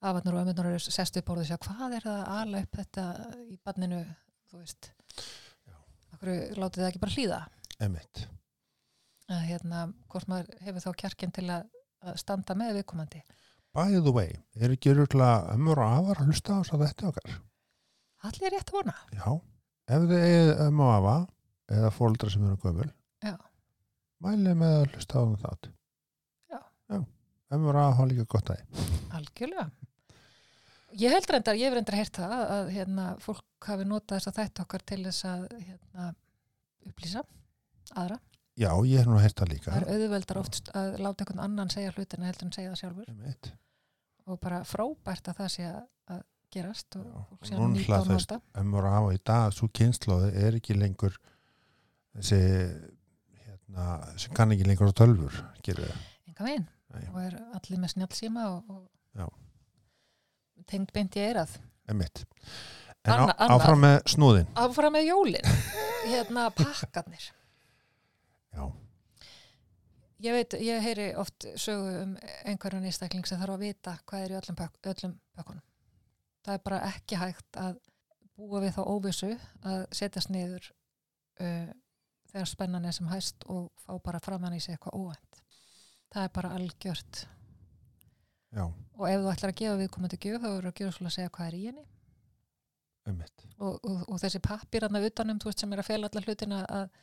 afarnir 0.02 0.36
og 0.36 0.44
ömurnar 0.44 0.72
eru 0.72 0.82
sest 0.82 1.20
upp 1.20 1.32
orðið 1.34 1.44
og 1.46 1.50
segja 1.50 1.62
hvað 1.68 1.98
er 1.98 2.06
það 2.08 2.20
að 2.22 2.40
ala 2.40 2.62
upp 2.66 2.80
þetta 2.80 3.06
í 3.46 3.58
banninu, 3.66 4.02
þú 4.50 4.62
veist. 4.62 4.92
Okkur 6.16 6.32
látið 6.62 6.82
það 6.82 6.90
ekki 6.90 7.04
bara 7.04 7.18
hlýða? 7.18 7.42
Einmitt. 7.82 8.26
að 9.32 9.46
hérna, 9.48 9.86
hvort 10.12 10.28
maður 10.28 10.50
hefur 10.66 10.84
þá 10.84 10.92
kjarkinn 11.04 11.32
til 11.38 11.46
að, 11.50 11.70
standa 12.20 12.56
með 12.58 12.82
viðkomandi. 12.82 13.22
By 13.78 13.94
the 14.04 14.12
way, 14.12 14.34
er 14.58 14.74
ekki 14.74 14.92
öruglega 14.92 15.54
ömmur 15.54 15.80
og 15.80 15.94
afar 16.02 16.20
að 16.20 16.32
hlusta 16.32 16.58
á 16.58 16.60
þess 16.60 16.74
að 16.76 16.84
þetta 16.88 17.12
okkar? 17.12 17.38
allir 18.28 18.48
er 18.50 18.54
rétt 18.58 18.72
að 18.72 18.78
vona. 18.78 18.96
Já, 19.16 19.30
ef 19.96 20.08
þið 20.10 20.26
eigið 20.26 20.52
ömmu 20.66 20.84
og 20.86 20.92
afa 20.98 21.14
eða 21.78 21.94
fóldra 21.96 22.34
sem 22.34 22.44
eru 22.46 22.60
gömul 22.62 22.90
mælið 24.22 24.58
með 24.60 24.76
að 24.78 24.84
hlusta 24.96 25.22
á 25.22 25.24
það. 25.42 25.64
Já. 25.64 25.72
Já, 25.72 25.81
ömmur 27.56 27.78
og 27.78 27.84
afa 27.84 27.98
hafa 28.00 28.10
líka 28.10 28.26
gott 28.32 28.52
að 28.54 28.60
því. 28.60 28.88
Algjörlega. 29.20 29.68
Ég 31.02 31.14
held 31.16 31.30
reyndar, 31.32 31.60
ég 31.60 31.70
hef 31.70 31.78
reyndar 31.78 31.98
heyrt 32.00 32.18
það 32.20 32.34
að, 32.36 32.44
að 32.56 32.74
hérna, 32.76 33.06
fólk 33.24 33.70
hafi 33.70 33.88
notað 33.88 34.18
þess 34.18 34.32
að 34.32 34.40
þætt 34.42 34.62
okkar 34.66 34.84
til 34.92 35.00
þess 35.06 35.28
að 35.30 35.46
hérna, 35.62 36.10
upplýsa 36.90 37.24
aðra. 37.96 38.20
Já, 38.60 38.72
ég 38.90 39.00
hef 39.00 39.08
nú 39.08 39.22
heyrt 39.22 39.40
það 39.40 39.54
líka. 39.54 39.72
Það 39.72 39.82
er 39.82 39.96
auðveldar 39.96 40.42
oft 40.42 40.74
að 40.76 40.98
láta 41.00 41.24
einhvern 41.24 41.46
annan 41.46 41.72
segja 41.72 41.94
hlutina 41.96 42.28
heldur 42.28 42.50
en 42.50 42.56
segja 42.58 42.74
það 42.74 42.82
sjálfur. 42.84 43.54
Og 44.28 44.40
bara 44.44 44.60
frábært 44.68 45.32
að 45.32 45.40
það 45.40 45.54
sé 45.56 45.70
að 45.70 45.82
að 46.12 46.22
gerast 46.52 46.98
og 47.00 47.08
fólk 47.30 47.48
sé 47.48 47.56
og 47.56 47.66
að 47.66 47.74
nýta 47.76 47.98
og 47.98 48.08
þú 48.08 48.16
veist, 48.16 48.34
nota. 48.34 48.60
Ömmur 48.62 48.88
og 48.88 48.98
afa 49.00 49.14
í 49.16 49.22
dag, 49.32 49.56
svo 49.56 49.70
kynnslóði 49.80 50.32
er 50.42 50.58
ekki 50.60 50.76
lengur 50.78 51.18
þessi 52.18 52.42
hérna, 53.46 53.88
sem 54.20 54.36
kann 54.36 54.54
ekki 54.56 54.68
lengur 54.68 54.92
á 54.92 54.94
tölfur 55.02 55.42
það 55.62 55.86
enga 55.86 56.48
veginn 56.48 56.68
Nei. 56.92 57.04
og 57.14 57.20
er 57.24 57.38
allir 57.58 57.80
með 57.82 57.94
snjálsíma 57.96 58.46
og, 58.52 58.72
og 59.24 60.66
tengd 60.72 60.92
beint 60.96 61.16
í 61.18 61.24
eirað 61.26 61.58
Einmitt. 61.90 62.24
En 63.04 63.14
Anna- 63.16 63.34
á, 63.36 63.46
áfram 63.56 63.82
með 63.82 63.98
snúðin 64.14 64.50
áfram 64.60 64.94
með 64.94 65.08
jólin. 65.10 65.48
Hérna 66.12 66.48
pakkarnir. 66.54 67.24
Já, 68.52 68.64
ég 70.22 70.36
veit, 70.36 70.54
ég 70.62 70.84
heyri 70.86 71.08
oft 71.18 71.48
sögu 71.60 71.92
um 72.04 72.16
einhverjan 72.46 72.86
einstakling 72.90 73.26
sem 73.28 73.40
þarf 73.42 73.56
að 73.56 73.66
vita 73.66 73.96
hvað 74.06 74.26
er 74.26 74.34
í 74.34 74.38
öllum, 74.42 74.58
pök, 74.60 74.80
öllum 74.92 75.16
pökkunum 75.38 75.64
það 76.46 76.58
er 76.58 76.64
bara 76.66 76.82
ekki 76.90 77.20
hægt 77.22 77.60
að 77.62 77.78
búa 78.38 78.62
við 78.64 78.76
þá 78.78 78.82
óvissu 78.90 79.32
að 79.68 79.84
setjast 79.96 80.32
niður 80.34 80.68
uh, 81.42 81.70
þegar 82.32 82.50
spennan 82.50 82.86
er 82.90 82.96
sem 82.98 83.10
hæst 83.12 83.46
og 83.52 83.70
fá 83.86 83.94
bara 84.04 84.22
framann 84.24 84.58
í 84.58 84.62
sig 84.64 84.76
eitthvað 84.76 84.98
óvænt 85.00 85.31
það 86.12 86.28
er 86.28 86.34
bara 86.36 86.54
algjört. 86.58 87.24
Já, 88.52 88.66
og 88.68 89.08
ef 89.08 89.22
þú 89.24 89.32
ætlar 89.32 89.54
að 89.54 89.60
gefa 89.62 89.80
viðkomandi 89.80 90.20
gjöf 90.20 90.42
þá 90.42 90.50
verður 90.50 90.70
að 90.72 90.78
gera 90.80 90.96
svolítið 90.96 91.12
að 91.12 91.16
segja 91.18 91.34
hvað 91.38 91.48
er 91.48 91.58
í 91.58 91.64
henni. 91.70 91.86
Og, 93.58 93.78
og, 93.88 94.02
og 94.08 94.20
þessi 94.22 94.42
pappir 94.44 94.86
aðna 94.86 95.02
utanum, 95.08 95.40
þú 95.42 95.50
veist, 95.50 95.64
sem 95.64 95.72
er 95.74 95.82
að 95.82 95.88
fela 95.88 96.10
alla 96.12 96.24
hlutina 96.26 96.60
að, 96.80 97.00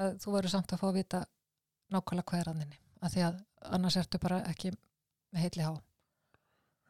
að 0.00 0.14
þú 0.22 0.36
verður 0.36 0.54
samt 0.54 0.72
að 0.72 0.80
fá 0.80 0.86
að 0.88 0.98
vita 1.00 1.20
nákvæmlega 1.92 2.28
hvað 2.30 2.40
er 2.40 2.50
aðninni 2.52 2.78
að 3.04 3.14
því 3.14 3.24
að 3.26 3.40
annars 3.76 3.98
ertu 4.00 4.20
bara 4.22 4.38
ekki 4.48 4.72
með 4.72 5.44
heitli 5.44 5.66
há. 5.66 5.72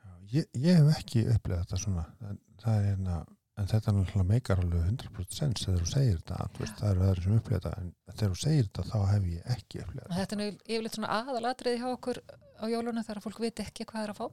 Já, 0.04 0.10
ég, 0.36 0.48
ég 0.60 0.78
hef 0.78 1.00
ekki 1.00 1.24
upplegað 1.32 1.64
þetta 1.64 1.80
svona. 1.82 2.04
En, 2.28 2.38
það 2.62 2.78
er 2.78 2.86
hérna 2.90 3.18
en 3.54 3.68
þetta 3.70 3.90
er 3.90 3.96
náttúrulega 3.96 4.28
meikar 4.30 4.62
alveg 4.62 4.86
100% 4.88 5.36
sens 5.38 5.66
þegar 5.66 5.82
þú 5.84 5.90
segir 5.90 6.16
þetta, 6.20 6.48
veist, 6.58 6.80
það 6.80 6.88
eru 6.90 7.04
aðri 7.08 7.24
sem 7.24 7.36
upplega 7.38 7.60
þetta 7.60 7.82
en 7.82 7.92
þegar 8.14 8.32
þú 8.32 8.40
segir 8.40 8.64
þetta 8.68 8.86
þá 8.88 8.96
hef 9.10 9.28
ég 9.30 9.52
ekki 9.54 9.82
upplegað 9.84 10.08
þetta. 10.08 10.18
Þetta 10.20 10.38
er 10.46 10.56
yfirleitt 10.74 10.98
svona 10.98 11.12
aðalatriði 11.20 11.82
hjá 11.82 11.86
okkur 11.92 12.20
á 12.34 12.64
jólunum 12.72 13.06
þegar 13.06 13.22
fólk 13.24 13.44
veit 13.44 13.62
ekki 13.64 13.86
hvað 13.90 14.08
er 14.08 14.14
að 14.14 14.18
fá. 14.18 14.26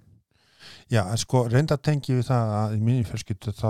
Já, 0.93 1.01
en 1.03 1.21
sko, 1.21 1.43
reynda 1.49 1.77
tengi 1.77 2.17
við 2.17 2.27
það 2.29 2.55
að 2.57 2.75
í 2.77 2.81
mínu 2.85 3.05
fjölskyldu 3.09 3.53
þá 3.57 3.69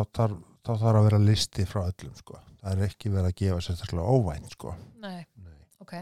þarf 0.72 0.88
að 0.92 1.06
vera 1.08 1.22
listi 1.24 1.68
frá 1.68 1.84
öllum, 1.86 2.16
sko. 2.20 2.40
Það 2.62 2.74
er 2.74 2.88
ekki 2.88 3.12
verið 3.12 3.30
að 3.30 3.38
gefa 3.42 3.62
sérstaklega 3.66 4.16
óvænt, 4.16 4.52
sko. 4.56 4.74
Nei, 5.02 5.24
Nei. 5.42 5.56
ok. 5.82 5.94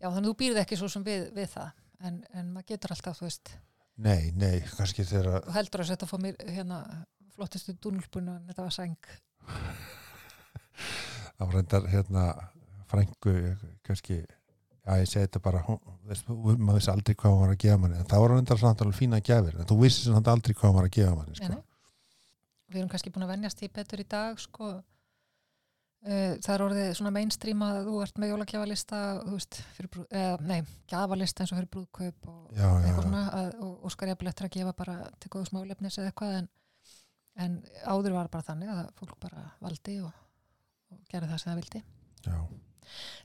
Já, 0.00 0.06
þannig 0.06 0.22
að 0.22 0.28
þú 0.30 0.36
býrð 0.40 0.60
ekki 0.62 0.78
svo 0.80 0.88
sem 0.88 1.04
við, 1.04 1.26
við 1.36 1.50
það 1.52 1.72
en, 2.06 2.22
en 2.32 2.54
maður 2.54 2.70
getur 2.72 2.94
alltaf, 2.94 3.18
þú 3.18 3.26
veist. 3.26 3.52
Nei, 4.00 4.30
nei, 4.32 4.62
kannski 4.78 5.04
þegar 5.04 5.42
þú 5.44 5.56
heldur 5.58 5.82
að 5.84 5.90
að 5.96 6.08
fá 6.08 6.16
mér 6.22 6.38
hérna 6.48 6.78
flottistu 7.40 7.76
dúnulbunu 7.80 8.36
en 8.36 8.50
þetta 8.50 8.66
var 8.66 8.76
sæng 8.76 8.98
það 11.36 11.46
var 11.46 11.56
reyndar 11.56 11.88
hérna 11.94 12.26
frængu 12.90 13.34
kannski 13.86 14.20
já 14.20 14.92
ég 15.00 15.08
segi 15.08 15.26
þetta 15.26 15.42
bara 15.44 15.64
hún, 15.66 15.80
veist, 16.08 16.28
maður 16.28 16.78
vissi 16.78 16.92
aldrei 16.92 17.16
hvað 17.16 17.34
hún 17.34 17.42
var 17.44 17.54
að 17.54 17.64
gefa 17.64 17.80
manni 17.80 17.98
en 18.00 18.08
það 18.12 18.22
var 18.24 18.34
reyndar 18.34 18.62
samt 18.62 18.84
alveg 18.84 19.00
fína 19.00 19.24
gefir 19.24 19.58
en 19.58 19.68
þú 19.68 19.80
vissi 19.82 20.06
samt 20.06 20.30
aldrei 20.32 20.56
hvað 20.56 20.70
hún 20.70 20.78
var 20.80 20.88
að 20.88 20.96
gefa 20.96 21.16
manni 21.16 21.40
sko. 21.40 21.50
Nei. 21.52 21.66
Við 22.70 22.80
erum 22.80 22.90
kannski 22.92 23.10
búin 23.10 23.26
að 23.26 23.32
venjast 23.34 23.62
í 23.66 23.68
betur 23.74 24.02
í 24.02 24.08
dag 24.08 24.40
sko 24.40 24.70
Uh, 26.00 26.38
það 26.40 26.54
er 26.54 26.62
orðið 26.64 26.86
svona 26.96 27.10
mainstream 27.12 27.60
að 27.60 27.78
þú 27.84 27.98
ert 28.00 28.20
með 28.22 28.30
jólagjafalista 28.30 29.00
eða, 29.28 30.30
nei, 30.48 30.62
gjafalista 30.88 31.44
eins 31.44 31.50
og 31.52 31.58
fyrir 31.58 31.68
brúðkaup 31.74 32.30
og 32.32 32.54
já, 32.56 32.64
eitthvað 32.70 32.94
já, 32.94 33.02
svona 33.04 33.24
að, 33.36 33.48
og, 33.66 33.74
og 33.84 33.92
skar 33.92 34.08
ég 34.08 34.24
eftir 34.30 34.46
að 34.46 34.54
gefa 34.54 34.72
bara 34.78 34.94
til 35.20 35.32
góðu 35.34 35.50
smálefnis 35.50 35.98
eða 36.00 36.08
eitthvað 36.08 36.38
en, 36.38 36.48
en 37.40 37.58
áður 37.84 38.16
var 38.18 38.30
bara 38.32 38.46
þannig 38.46 38.72
að 38.74 38.82
fólk 39.00 39.16
bara 39.22 39.44
valdi 39.62 39.98
og, 40.04 40.12
og 40.92 41.02
gerði 41.10 41.30
það 41.32 41.42
sem 41.42 41.52
það 41.52 41.60
vildi. 41.62 41.82
Já, 42.26 42.38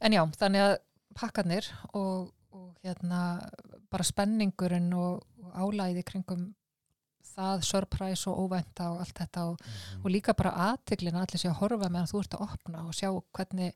en 0.08 0.16
já, 0.16 0.22
þannig 0.40 0.66
að 0.66 0.76
pakkarnir 1.16 1.72
og, 1.94 2.30
og 2.56 2.70
hérna 2.84 3.22
bara 3.92 4.08
spenningurinn 4.08 4.92
og, 4.98 5.26
og 5.44 5.58
álæði 5.58 6.06
kringum 6.08 6.54
það 7.36 7.66
surprise 7.68 8.30
og 8.32 8.46
óvænta 8.46 8.92
og 8.94 9.02
allt 9.04 9.18
þetta 9.20 9.44
og, 9.52 9.66
og 10.02 10.08
líka 10.12 10.36
bara 10.38 10.56
aðtiklina 10.70 11.24
allir 11.26 11.42
sé 11.42 11.50
að 11.52 11.60
horfa 11.64 11.90
meðan 11.90 12.10
þú 12.12 12.22
ert 12.22 12.38
að 12.38 12.46
opna 12.48 12.86
og 12.88 12.96
sjá 12.96 13.10
hvernig 13.36 13.76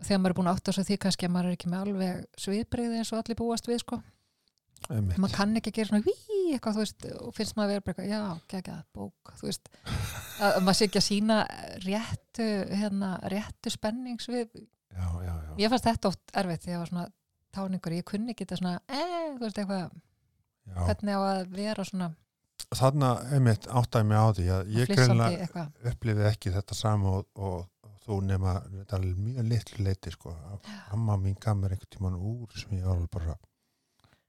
þegar 0.00 0.22
maður 0.22 0.32
er 0.32 0.38
búin 0.38 0.50
að 0.50 0.58
átta 0.58 0.74
svo 0.74 0.84
því 0.86 0.98
kannski 1.04 1.28
að 1.28 1.34
maður 1.34 1.50
er 1.50 1.58
ekki 1.58 1.70
með 1.70 1.84
alveg 1.84 2.40
sviðbreyði 2.44 3.00
eins 3.00 3.12
og 3.12 3.20
allir 3.20 3.38
búast 3.40 3.68
við 3.68 3.82
sko. 3.82 4.00
Maður 4.88 5.36
kann 5.36 5.56
ekki 5.60 5.72
að 5.72 5.78
gera 5.78 5.90
svona 5.90 6.06
ví 6.06 6.40
eitthvað 6.54 6.76
þú 6.76 6.84
veist 6.84 7.06
og 7.12 7.34
finnst 7.36 7.56
maður 7.56 7.68
að 7.68 7.72
vera 7.74 7.84
bara 7.86 7.94
eitthvað 7.94 8.10
já, 8.10 8.44
gegja, 8.52 8.76
bók, 8.96 9.32
þú 9.38 9.48
veist 9.50 9.70
að, 10.42 10.50
að 10.50 10.60
maður 10.66 10.78
sé 10.78 10.88
ekki 10.88 11.00
að 11.00 11.06
sína 11.06 11.38
réttu 11.86 12.48
hérna, 12.80 13.10
réttu 13.32 13.74
spenningsvið 13.74 14.48
já, 14.60 15.08
já, 15.26 15.34
já. 15.34 15.52
ég 15.62 15.72
fannst 15.72 15.90
þetta 15.90 16.12
oft 16.12 16.34
erfitt 16.42 16.66
að 16.66 16.74
ég 16.74 16.82
var 16.82 16.92
svona 16.92 17.06
táningur, 17.54 17.98
ég 17.98 18.08
kunni 18.08 18.34
ekki 18.34 18.46
þetta 18.46 18.60
svona 18.62 18.74
eh, 18.88 19.28
þú 19.36 19.44
veist 19.44 19.62
eitthvað, 19.62 19.84
já. 20.70 20.80
hvernig 20.88 21.18
á 21.18 21.20
að 21.20 21.44
vera 21.58 21.86
svona 21.86 22.12
þarna 22.70 23.10
einmitt 23.34 23.66
áttaði 23.66 24.06
mig 24.06 24.20
á 24.20 24.26
því 24.36 24.48
að 24.54 24.72
ég 24.76 24.90
greinlega 24.90 25.66
upplifið 25.90 26.26
ekki 26.30 26.52
þetta 26.54 26.76
sama 26.78 27.14
og, 27.18 27.28
og, 27.34 27.64
og 27.86 27.94
þú 28.04 28.18
nema 28.28 28.56
þetta 28.64 28.98
er 28.98 29.06
mjög 29.16 29.48
litlu 29.50 29.86
leiti 29.86 30.12
sko. 30.14 30.34
amma 30.94 31.16
mín 31.18 31.38
gaf 31.40 31.58
mér 31.58 31.74
einhvern 31.74 31.94
tíman 31.96 32.18
úr 32.18 32.58
sem 32.58 32.76
ég 32.78 32.86
var 32.86 33.02
bara 33.10 33.36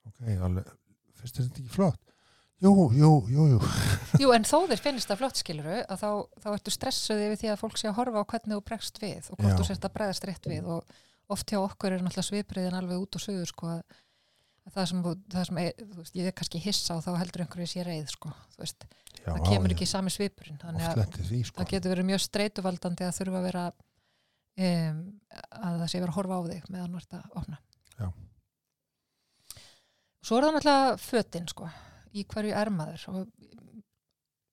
ok, 0.10 0.24
alveg, 0.48 0.72
finnst 1.20 1.38
þér 1.38 1.48
þetta 1.48 1.62
ekki 1.64 1.76
flott? 1.76 2.02
Jú, 2.62 2.72
jú, 2.94 3.12
jú, 3.34 3.46
jú. 3.56 3.60
Jú, 4.22 4.34
en 4.36 4.46
þó 4.46 4.68
þeir 4.70 4.84
finnst 4.84 5.10
það 5.10 5.22
flott 5.24 5.40
skiluru 5.42 5.80
að 5.82 6.04
þá, 6.04 6.10
þá 6.44 6.50
ertu 6.52 6.74
stressuð 6.76 7.24
yfir 7.26 7.40
því 7.42 7.50
að 7.50 7.62
fólk 7.64 7.80
sé 7.82 7.90
að 7.90 7.98
horfa 7.98 8.22
á 8.22 8.30
hvernig 8.34 8.54
þú 8.54 8.66
bregst 8.68 9.02
við 9.02 9.32
og 9.32 9.40
hvort 9.40 9.58
þú 9.58 9.66
sért 9.66 9.88
að 9.88 9.96
bregðast 9.96 10.28
rétt 10.30 10.50
við 10.52 10.70
og 10.76 11.00
oft 11.32 11.50
hjá 11.50 11.58
okkur 11.64 11.96
er 11.96 12.04
náttúrulega 12.04 12.28
svipriðin 12.28 12.78
alveg 12.78 13.02
út 13.02 13.18
og 13.18 13.24
suður 13.24 13.50
sko 13.50 13.72
að 13.72 13.82
að 14.62 14.76
það 14.76 14.90
sem, 14.92 15.06
það 15.34 15.46
sem 15.50 15.60
er, 15.62 15.86
veist, 15.98 16.18
ég 16.18 16.28
er 16.30 16.36
kannski 16.38 16.62
hissa 16.62 16.98
og 16.98 17.06
þá 17.06 17.12
heldur 17.18 17.44
einhverju 17.46 17.70
sé 17.72 17.86
reið 17.86 18.12
sko, 18.14 18.32
veist, 18.60 18.86
já, 19.18 19.32
það 19.32 19.46
kemur 19.48 19.72
já, 19.72 19.76
ekki 19.76 19.88
í 19.88 19.90
sami 19.90 20.14
svipurinn 20.14 20.60
þannig 20.62 20.86
að 20.86 21.16
því 21.18 21.40
sko. 21.48 21.58
það 21.58 21.72
getur 21.74 21.94
verið 21.96 22.08
mjög 22.12 22.24
streituvaldandi 22.28 23.08
að 23.08 23.16
þurfa 23.18 23.40
að 23.40 23.48
vera 23.48 23.64
um, 24.68 25.00
að 25.58 25.80
það 25.82 25.88
sé 25.88 26.04
verið 26.04 26.12
að 26.12 26.20
horfa 26.20 26.38
á 26.38 26.42
þig 26.52 26.70
meðan 26.76 26.94
þú 26.94 27.02
ert 27.02 27.18
að 27.18 27.40
opna. 27.42 27.62
Já. 27.98 28.08
Svo 30.22 30.38
er 30.38 30.46
það 30.46 30.56
náttúrulega 30.58 30.98
fötin 31.02 31.48
sko, 31.50 31.68
í 32.14 32.24
hverju 32.30 32.54
er 32.54 32.70
maður 32.74 33.06
og 33.10 33.22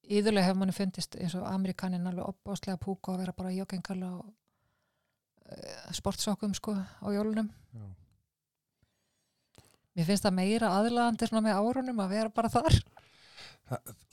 yðurlega 0.08 0.48
hefur 0.48 0.60
manni 0.62 0.76
fundist 0.76 1.16
eins 1.20 1.34
og 1.36 1.46
Amerikanin 1.48 2.08
alveg 2.08 2.30
opbáslega 2.30 2.80
púk 2.80 3.10
og 3.10 3.16
að 3.18 3.24
vera 3.26 3.36
bara 3.36 3.52
í 3.52 3.58
joggingkalla 3.58 4.12
og 4.22 4.28
uh, 4.28 5.90
sportsokkum 5.96 6.54
sko 6.56 6.74
á 6.78 7.06
jólunum 7.12 7.50
Já. 7.76 7.84
Mér 9.98 10.06
finnst 10.08 10.24
það 10.24 10.38
meira 10.38 10.72
aðlaðandi 10.78 11.28
svona 11.28 11.44
með 11.48 11.60
árunum 11.60 12.00
að 12.04 12.12
vera 12.14 12.32
bara 12.32 12.52
þar 12.52 12.80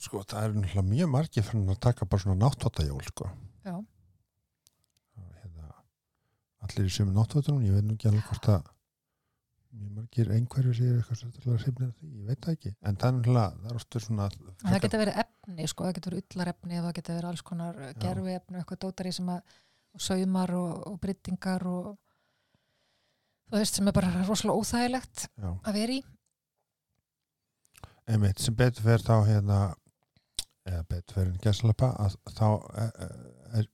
sko, 0.02 0.20
það 0.28 0.40
er 0.42 0.54
náttúrulega 0.58 0.88
mjög 0.90 1.12
margir 1.12 1.46
fyrir 1.46 1.72
að 1.72 1.82
taka 1.86 2.08
bara 2.10 2.22
svona 2.22 2.40
náttvattajól 2.42 3.04
sko. 3.06 3.28
Já, 3.64 3.76
hérna, 5.40 5.70
allir 6.66 6.90
í 6.90 6.92
sömu 6.92 7.14
náttvatunum 7.16 7.64
ég 7.64 7.78
veit 7.78 7.86
nú 7.86 7.96
ekki 7.96 8.10
alveg 8.10 8.26
hvort 8.28 8.50
að 8.52 8.68
mjög 9.76 9.92
margir 9.96 10.30
einhverju 10.32 10.72
séu 10.76 10.96
eitthvað 10.96 11.20
svolítið 11.20 11.60
hrifnir 11.60 11.92
því, 11.98 12.08
ég 12.20 12.30
veit 12.30 12.40
það 12.44 12.56
ekki. 12.56 12.72
En 12.80 12.96
er 12.96 13.14
náttúrulega, 13.16 13.60
það 13.60 13.70
er 13.70 13.78
ofta 13.80 14.02
svona 14.02 14.26
En 14.30 14.72
það 14.72 14.82
getur 14.86 15.02
verið 15.02 15.20
efni, 15.22 15.68
sko, 15.72 15.86
það 15.86 15.96
getur 15.98 16.14
verið 16.16 16.34
ullarefni 16.36 16.80
það 16.80 16.96
getur 16.98 17.16
verið 17.18 17.30
alls 17.30 17.44
konar 17.50 17.80
gerfi 18.02 18.36
efni 18.36 18.60
eitthvað 18.60 18.82
dótari 18.86 19.14
sem 19.16 19.30
að 19.32 19.56
saumar 20.06 20.52
og, 20.56 20.74
og 20.90 20.98
bryttingar 21.02 21.66
og 21.70 21.88
þú 23.50 23.62
veist 23.62 23.78
sem 23.78 23.88
er 23.88 23.96
bara 23.96 24.12
rosalega 24.26 24.60
óþægilegt 24.60 25.26
já, 25.28 25.50
að 25.50 25.80
vera 25.80 25.96
í. 25.96 26.04
Einmitt, 28.06 28.42
sem 28.42 28.56
betur 28.56 28.86
fer 28.86 29.02
þá 29.02 29.16
hérna 29.26 29.60
eða 30.66 30.86
betur 30.90 31.20
fer 31.20 31.30
en 31.30 31.42
gæslapa 31.42 31.92
að 32.02 32.16
þá 32.36 32.46
er, 32.82 33.18
er, 33.60 33.68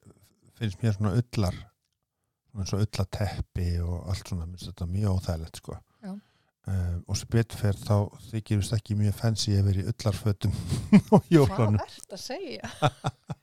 finnst 0.58 0.82
mér 0.82 0.96
svona 0.96 1.14
ullar 1.20 1.62
eins 2.52 2.74
og 2.76 2.84
ullateppi 2.84 3.70
og 3.80 4.10
allt 4.12 4.28
svona, 4.28 4.46
minnst 4.46 4.68
þetta 4.68 4.88
mjög 4.90 5.18
óþægilegt 5.18 5.62
sko 5.62 5.78
Um, 6.62 7.00
og 7.10 7.16
sem 7.18 7.26
betur 7.32 7.58
fer 7.58 7.74
þá 7.74 7.96
þykir 8.30 8.60
vist 8.60 8.70
ekki 8.76 8.94
mjög 8.94 9.16
fancy 9.18 9.50
að 9.58 9.64
vera 9.66 9.80
í 9.82 9.88
ullarfötum 9.90 10.52
og 11.16 11.22
jólunum. 11.34 11.80
ert 11.82 12.12
að 12.14 12.20
segja? 12.22 12.70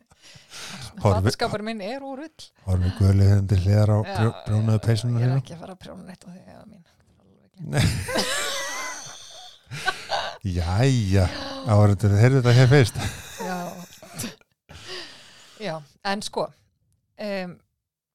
Fatskapur 1.00 1.62
minn 1.66 1.82
er 1.84 2.02
úr 2.06 2.20
ull. 2.26 2.44
Horfum 2.66 2.92
guðlega 3.00 3.34
henni 3.36 3.48
til 3.52 3.60
hliðar 3.66 3.90
á 3.92 3.98
Já, 4.00 4.04
brjó, 4.14 4.30
brjónaðu 4.48 4.80
peysunum 4.86 5.18
Ég 5.20 5.24
er 5.26 5.30
hérna 5.34 5.42
ekki 5.44 5.56
að 5.56 5.62
fara 5.66 5.74
að 5.76 5.82
prjóna 5.84 6.04
neitt 6.08 6.24
á 6.24 6.30
því 6.32 6.42
eða 6.54 6.66
mín. 6.70 6.84
Jæja, 10.60 11.26
áhverjandur, 11.68 12.14
heyrðu 12.22 12.40
þetta 12.40 12.54
hér 12.56 12.70
fyrst. 12.72 12.96
Já. 13.44 13.60
Já, 15.60 15.76
en 16.08 16.22
sko 16.24 16.46
um, 16.48 17.60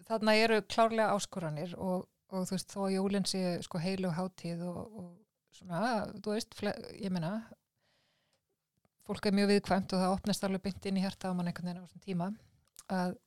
þarna 0.09 0.33
eru 0.41 0.63
klárlega 0.65 1.13
áskoranir 1.13 1.77
og, 1.77 2.09
og 2.35 2.49
þú 2.49 2.57
veist 2.57 2.75
þó 2.75 2.81
að 2.85 2.95
jólinn 2.97 3.29
sé 3.31 3.43
sko 3.65 3.81
heilu 3.83 4.11
hátíð 4.15 4.65
og, 4.69 4.99
og 5.01 5.55
svona, 5.55 5.83
þú 6.19 6.35
veist, 6.35 6.57
ég 6.99 7.13
meina 7.15 7.37
fólk 9.05 9.29
er 9.29 9.37
mjög 9.37 9.53
viðkvæmt 9.53 9.95
og 9.95 10.03
það 10.03 10.15
opnast 10.17 10.47
alveg 10.47 10.65
bynt 10.65 10.89
inn 10.89 10.99
í 11.01 11.05
hjarta 11.05 11.31
á 11.31 11.37
mann 11.37 11.51
einhvern 11.51 11.71
veginn 11.71 11.83
á 11.83 11.87
þessum 11.87 12.05
tíma 12.05 12.31
að, 12.93 13.19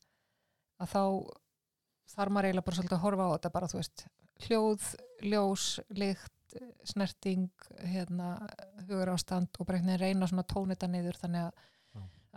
að 0.82 0.94
þá 0.94 1.04
þarf 2.14 2.34
maður 2.34 2.50
eiginlega 2.50 2.68
bara 2.68 2.80
svolítið 2.80 2.98
að 2.98 3.04
horfa 3.04 3.28
á 3.28 3.34
þetta 3.36 3.54
bara, 3.54 3.70
þú 3.72 3.80
veist, 3.82 4.04
hljóð, 4.48 4.90
ljós, 5.28 5.66
lykt, 5.98 6.58
snerting, 6.88 7.50
hérna, 7.84 8.30
hugur 8.88 9.12
ástand 9.14 9.58
og 9.60 9.68
bara 9.68 9.80
einhvern 9.80 9.98
veginn 9.98 10.06
reyna 10.06 10.30
svona 10.30 10.46
þetta 10.72 10.92
niður 10.92 11.20
þannig 11.22 11.48
að. 11.50 11.66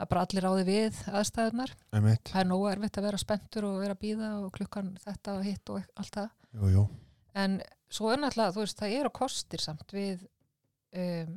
Að 0.00 0.10
bara 0.10 0.24
allir 0.26 0.46
ráði 0.46 0.64
við 0.68 1.00
aðstæðunar. 1.12 1.74
Það 1.92 2.40
er 2.42 2.48
nógu 2.48 2.68
erfitt 2.72 2.98
að 2.98 3.06
vera 3.08 3.20
spenntur 3.20 3.68
og 3.68 3.80
vera 3.82 3.96
að 3.96 4.02
býða 4.04 4.30
og 4.40 4.52
klukkan 4.56 4.94
þetta 5.04 5.36
og 5.36 5.46
hitt 5.46 5.72
og 5.74 5.82
allt 6.00 6.18
það. 6.18 6.30
jú, 6.56 6.72
jú 6.76 6.84
En 7.40 7.60
svo 7.90 8.10
er 8.10 8.18
náttúrulega, 8.18 8.54
þú 8.56 8.64
veist, 8.64 8.78
það 8.80 8.94
eru 9.00 9.10
kostir 9.14 9.62
samt 9.62 9.92
við 9.94 10.24
um, 10.98 11.36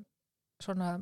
svona 0.63 0.93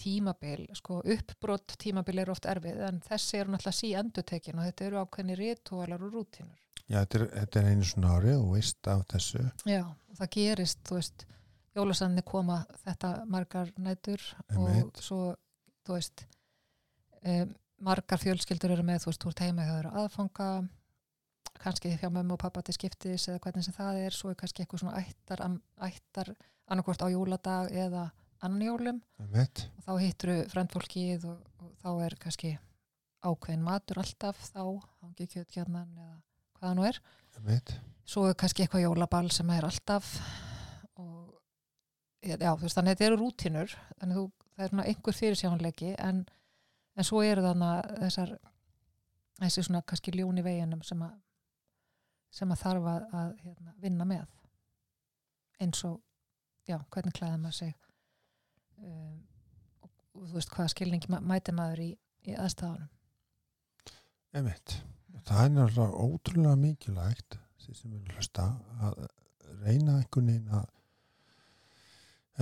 tímabil, 0.00 0.64
sko, 0.74 1.02
uppbrott 1.14 1.76
tímabil 1.78 2.22
eru 2.22 2.32
oft 2.32 2.48
erfið, 2.48 2.80
en 2.88 3.02
þessi 3.04 3.40
eru 3.42 3.52
náttúrulega 3.52 3.76
sí 3.76 3.92
endutekin 4.00 4.58
og 4.58 4.66
þetta 4.70 4.86
eru 4.88 5.02
ákveðni 5.04 5.36
ritualar 5.38 6.06
og 6.06 6.14
rútínur. 6.16 6.56
Já, 6.86 7.02
þetta 7.04 7.18
er, 7.20 7.26
þetta 7.36 7.60
er 7.60 7.68
einu 7.70 7.86
svona 7.86 8.14
ári 8.16 8.32
og 8.34 8.48
veist 8.56 8.88
af 8.90 9.04
þessu 9.12 9.44
Já, 9.68 9.82
það 10.18 10.32
gerist, 10.34 10.80
þú 10.88 10.96
veist, 10.96 11.26
jólasannir 11.78 12.26
koma 12.26 12.56
þetta 12.82 13.12
margar 13.30 13.70
nætur 13.78 14.24
Einmitt. 14.48 14.98
og 14.98 15.04
svo, 15.04 15.20
þú 15.86 15.98
veist, 15.98 16.24
um, 17.24 17.54
margar 17.80 18.20
fjölskyldur 18.20 18.76
eru 18.76 18.84
með, 18.86 19.04
þú 19.04 19.10
veist, 19.10 19.24
þú 19.24 19.32
ert 19.32 19.42
heima 19.46 19.66
hjá 19.66 19.74
þeirra 19.76 20.04
aðfanga 20.04 20.50
kannski 21.60 21.92
hjá 22.00 22.08
mömmu 22.12 22.36
og 22.36 22.40
pappa 22.40 22.62
til 22.64 22.74
skiptis 22.76 23.26
eða 23.28 23.40
hvernig 23.44 23.66
sem 23.66 23.76
það 23.76 24.00
er 24.06 24.16
svo 24.16 24.30
er 24.32 24.38
kannski 24.40 24.64
eitthvað 24.64 24.82
svona 24.84 25.02
ættar, 25.02 25.42
ættar 25.84 26.32
annarkvort 26.70 27.04
á 27.04 27.08
jóladag 27.12 27.72
eða 27.74 28.08
annan 28.40 28.64
jólum. 28.64 29.00
Einmitt, 29.20 29.66
og 29.76 29.86
þá 29.86 29.92
hittur 30.00 30.32
frendfólkið 30.52 31.26
og, 31.28 31.40
og 31.60 31.72
þá 31.82 31.90
er 32.06 32.16
kannski 32.22 32.52
ákveðin 33.20 33.64
matur 33.66 34.00
alltaf 34.00 34.40
þá, 34.48 34.62
hangi 35.02 35.28
kjötkjarnan 35.34 35.90
eða 35.98 36.14
hvað 36.56 36.68
það 36.68 36.76
nú 36.78 36.86
er. 36.88 37.00
Einmitt. 37.36 37.74
Svo 38.08 38.26
er 38.28 38.38
kannski 38.38 38.64
eitthvað 38.64 38.86
jólaball 38.86 39.28
sem 39.34 39.50
er 39.54 39.66
alltaf 39.68 40.14
og 41.00 41.36
já, 42.24 42.36
þú 42.36 42.64
veist, 42.64 42.76
þannig 42.78 42.94
að 42.94 42.94
þetta 42.94 43.08
eru 43.10 43.20
rútinur 43.20 43.76
þannig 43.76 44.14
að 44.14 44.20
þú, 44.20 44.26
það 44.54 44.64
er 44.64 44.72
svona 44.72 44.88
einhver 44.90 45.18
fyrirsjánleiki 45.20 45.92
en, 45.98 46.24
en 46.96 47.06
svo 47.06 47.22
eru 47.24 47.44
þannig 47.44 47.70
að 47.70 48.04
þessar 48.04 48.36
þessi 49.40 49.64
svona 49.66 49.82
kannski 49.88 50.14
ljón 50.16 50.40
í 50.40 50.44
veginum 50.44 50.84
sem 50.86 51.02
að 51.06 51.16
sem 52.30 52.52
að 52.54 52.60
þarf 52.60 52.84
að, 52.86 53.06
að 53.18 53.30
hérna, 53.42 53.72
vinna 53.82 54.04
með. 54.06 54.34
Eins 55.60 55.80
og 55.88 55.96
já, 56.68 56.76
hvernig 56.94 57.16
klæða 57.16 57.40
maður 57.42 57.56
sig? 57.56 57.72
Um, 58.78 59.16
og, 59.82 59.90
og 60.14 60.28
þú 60.28 60.36
veist 60.36 60.54
hvaða 60.54 60.72
skilningi 60.72 61.10
mæti 61.10 61.52
maður 61.56 61.82
í, 61.84 61.90
í 62.30 62.36
aðstæðanum 62.38 62.88
Einmitt. 64.30 64.76
Það 65.26 65.40
er 65.42 65.50
náttúrulega 65.56 66.04
ótrúlega 66.06 66.58
mikilvægt 66.60 67.36
því 67.60 67.74
sem 67.76 67.94
við 67.96 68.12
hlusta 68.14 68.44
að 68.86 69.00
reyna 69.64 69.96
einhvern 69.98 70.30
veginn 70.30 70.52
að 70.60 70.68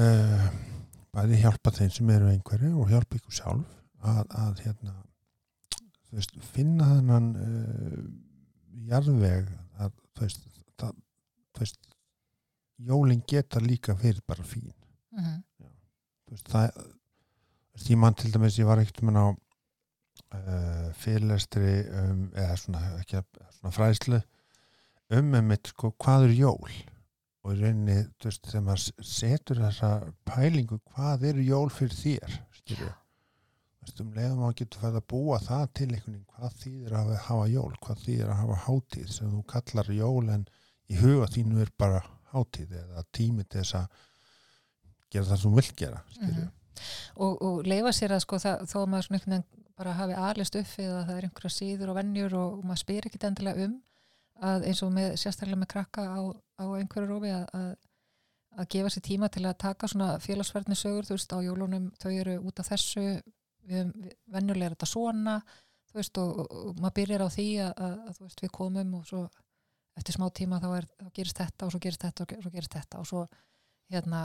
uh, 0.04 0.44
bæði 1.16 1.40
hjálpa 1.42 1.72
þeim 1.78 1.94
sem 1.96 2.12
eru 2.12 2.28
einhverju 2.34 2.74
og 2.76 2.92
hjálpa 2.92 3.18
ykkur 3.18 3.38
sjálf 3.38 3.78
að, 4.06 4.24
að 4.38 4.62
hérna, 4.66 4.94
veist, 6.12 6.36
finna 6.54 6.92
þennan 6.96 7.28
uh, 7.36 8.04
jarðveg 8.88 9.50
að 9.78 9.92
þú 10.14 10.24
veist, 10.24 10.46
það, 10.78 10.94
þú 11.54 11.64
veist 11.64 11.80
jólin 12.88 13.24
geta 13.28 13.60
líka 13.62 13.96
fyrir 13.98 14.22
bara 14.26 14.44
fín. 14.46 14.70
Mm 15.10 15.24
-hmm. 15.24 15.42
þú 16.26 16.36
veist, 16.36 16.48
það 16.48 16.70
því 17.78 17.96
mann 17.96 18.14
til 18.14 18.32
dæmis, 18.34 18.58
ég 18.58 18.66
var 18.66 18.78
ekkert 18.78 19.02
með 19.02 19.18
á 19.18 19.26
uh, 19.28 20.92
fyrirlestri 20.98 21.74
um, 22.02 22.30
eða 22.34 22.56
svona, 22.56 22.84
ekki, 23.00 23.22
svona 23.58 23.74
fræðslu 23.74 24.20
um 25.18 25.24
með 25.32 25.42
mitt 25.42 25.66
sko, 25.72 25.92
hvað 25.96 26.28
er 26.28 26.34
jól? 26.36 26.72
Og 27.46 27.54
í 27.54 27.60
rauninni, 27.62 28.02
þú 28.18 28.28
veist, 28.28 28.48
þegar 28.50 28.64
maður 28.66 29.04
setur 29.08 29.60
þessa 29.62 29.90
pælingu, 30.28 30.80
hvað 30.92 31.28
er 31.30 31.44
jól 31.46 31.68
fyrir 31.70 31.94
þér, 31.96 32.40
skilju 32.58 32.88
þú 32.88 32.90
veist, 32.90 33.04
um 34.02 34.12
leiðum 34.16 34.44
að 34.48 34.54
getur 34.60 34.80
fæða 34.82 35.00
að 35.02 35.06
búa 35.12 35.38
það 35.44 35.64
til 35.78 35.88
einhvern 35.88 36.14
veginn, 36.14 36.26
hvað 36.36 36.56
þýðir 36.62 36.96
að 36.98 37.12
hafa 37.28 37.46
jól? 37.52 37.72
Hvað 37.84 38.02
þýðir 38.04 38.30
að 38.32 38.40
hafa 38.42 38.58
hátíð? 38.66 39.08
Sem 39.14 39.32
þú 39.32 39.42
kallar 39.54 39.90
jól 39.98 40.28
en 40.34 40.44
í 40.88 40.98
huga 41.02 41.26
þínu 41.34 41.60
er 41.64 41.72
bara 41.78 42.02
hátíð 42.32 42.76
eða 42.82 43.04
tími 43.16 43.44
til 43.48 43.60
þess 43.62 43.74
að 43.80 43.86
gera 45.12 45.24
það 45.30 45.40
sem 45.42 45.50
þú 45.50 45.54
vilt 45.60 45.76
gera, 45.76 46.02
skilju 46.14 46.44
Mhm. 46.44 46.52
og, 47.16 47.42
og 47.42 47.66
leifa 47.66 47.90
sér 47.96 48.12
að 48.14 48.20
sko 48.22 48.38
það, 48.38 48.60
þó 48.70 48.76
að 48.78 48.88
maður 48.92 49.06
svona 49.06 49.18
einhvern 49.18 49.32
veginn 49.34 49.64
bara 49.78 49.92
hafi 49.98 50.14
alist 50.14 50.56
upp 50.58 50.72
að 50.78 51.06
það 51.08 51.16
er 51.16 51.24
einhverja 51.28 51.54
síður 51.54 51.90
og 51.92 51.96
vennjur 51.98 52.34
og 52.38 52.64
maður 52.64 52.80
spyr 52.82 53.06
ekkit 53.08 53.24
endilega 53.28 53.64
um 53.66 53.74
að 54.48 54.66
eins 54.70 54.82
og 54.86 54.92
með, 54.94 55.16
sérstaklega 55.18 55.58
með 55.58 55.70
krakka 55.72 56.04
á, 56.06 56.18
á 56.62 56.64
einhverju 56.78 57.08
rófi 57.10 57.32
að, 57.34 57.46
að, 57.58 57.72
að 58.58 58.68
gefa 58.74 58.92
sér 58.94 59.04
tíma 59.08 59.28
til 59.34 59.44
að 59.48 59.56
taka 59.64 59.88
svona 59.90 60.10
félagsverðni 60.22 60.76
sögur, 60.78 61.06
þú 61.08 61.16
veist, 61.16 61.32
á 61.34 61.38
jólunum 61.42 61.88
þau 61.98 62.10
eru 62.14 62.36
út 62.46 62.60
af 62.62 62.70
þessu 62.70 63.06
við, 63.68 63.90
við, 63.94 64.14
venjulega 64.34 64.70
er 64.70 64.76
þetta 64.76 64.90
svona 64.90 65.36
þú 65.88 66.00
veist, 66.00 66.20
og, 66.22 66.40
og, 66.42 66.56
og 66.70 66.80
maður 66.82 66.96
byrjar 67.00 67.24
á 67.24 67.28
því 67.32 67.48
að, 67.64 67.84
að, 67.88 68.16
þú 68.16 68.26
veist, 68.26 68.42
við 68.44 68.54
komum 68.58 68.96
og 68.98 69.06
svo 69.08 69.22
eftir 69.98 70.14
smá 70.14 70.26
tíma 70.34 70.60
þá, 70.62 70.68
er, 70.78 70.88
þá 71.00 71.08
gerist 71.16 71.40
þetta 71.40 71.66
og 71.66 71.74
svo 71.74 71.82
gerist 71.82 72.04
þetta 72.06 72.24
og 72.24 72.44
svo 72.44 72.54
gerist 72.54 72.76
þetta 72.76 73.02
og 73.02 73.08
svo 73.08 73.24
hérna 73.88 74.22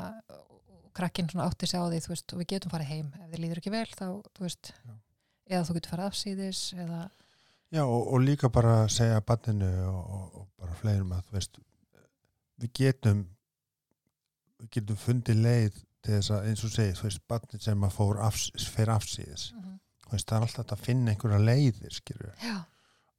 krakkinn 0.94 1.30
svona 1.32 1.48
átti 1.50 1.70
sig 1.70 1.82
á 1.82 1.90
því 1.90 2.02
þú 2.06 2.14
veist, 2.14 2.34
og 2.34 2.42
við 2.42 2.50
getum 2.54 2.74
farið 2.74 2.92
heim 2.92 3.12
ef 3.18 3.32
þið 3.32 3.42
líður 3.42 3.62
ekki 3.62 3.74
vel 3.74 3.88
þá, 3.90 4.08
þú 4.36 4.46
veist 4.46 4.74
Já. 4.74 4.94
eða 5.50 5.68
þú 5.68 5.78
getur 5.78 5.94
farið 5.94 6.10
afsýðis 6.12 6.64
eða, 6.78 7.00
Já, 7.74 7.82
og, 7.88 8.04
og 8.14 8.22
líka 8.22 8.52
bara 8.54 8.84
segja 8.92 9.24
banninu 9.26 9.72
og 9.90 10.44
bara 10.62 10.76
fleirum 10.78 11.16
að 11.16 11.24
þú 11.30 11.38
veist, 11.40 11.56
við 12.62 12.74
getum 12.78 13.24
við 14.62 14.70
getum 14.78 15.00
fundið 15.02 15.42
leið 15.42 15.80
til 16.04 16.18
þess 16.18 16.34
að 16.36 16.50
eins 16.50 16.64
og 16.64 16.74
segið, 16.74 16.96
þú 17.00 17.08
veist, 17.08 17.24
bannin 17.32 17.64
sem 17.64 17.86
að 17.88 17.96
fór 17.98 18.22
afs, 18.28 18.70
fer 18.76 18.92
afsýðis, 18.94 19.50
þú 20.04 20.14
veist, 20.14 20.30
það 20.30 20.38
er 20.38 20.48
alltaf 20.48 20.76
að 20.76 20.86
finna 20.88 21.14
einhverja 21.14 21.42
leiðir, 21.44 21.96
skilur 21.96 22.34
já, 22.44 22.58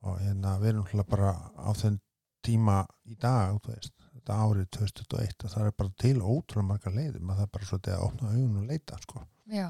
og 0.05 0.19
hérna, 0.21 0.59
við 0.61 0.75
erum 0.75 0.89
hljóða 0.91 1.07
bara 1.15 1.33
á 1.57 1.71
þenn 1.81 2.01
tíma 2.45 2.83
í 3.09 3.17
dag, 3.17 3.57
þú 3.65 3.73
veist 3.73 3.95
þetta 4.11 4.37
árið 4.45 4.69
2021, 4.77 5.47
að 5.47 5.55
það 5.57 5.71
er 5.71 5.79
bara 5.81 5.97
til 6.05 6.17
ótrúlega 6.21 6.69
margar 6.69 6.95
leiðir, 6.95 7.21
maður 7.21 7.41
það 7.41 7.49
er 7.49 7.55
bara 7.57 7.71
svolítið 7.71 7.97
að 7.97 8.07
opna 8.09 8.35
augun 8.35 8.61
og 8.61 8.71
leita, 8.71 9.01
sko. 9.07 9.25
já. 9.49 9.69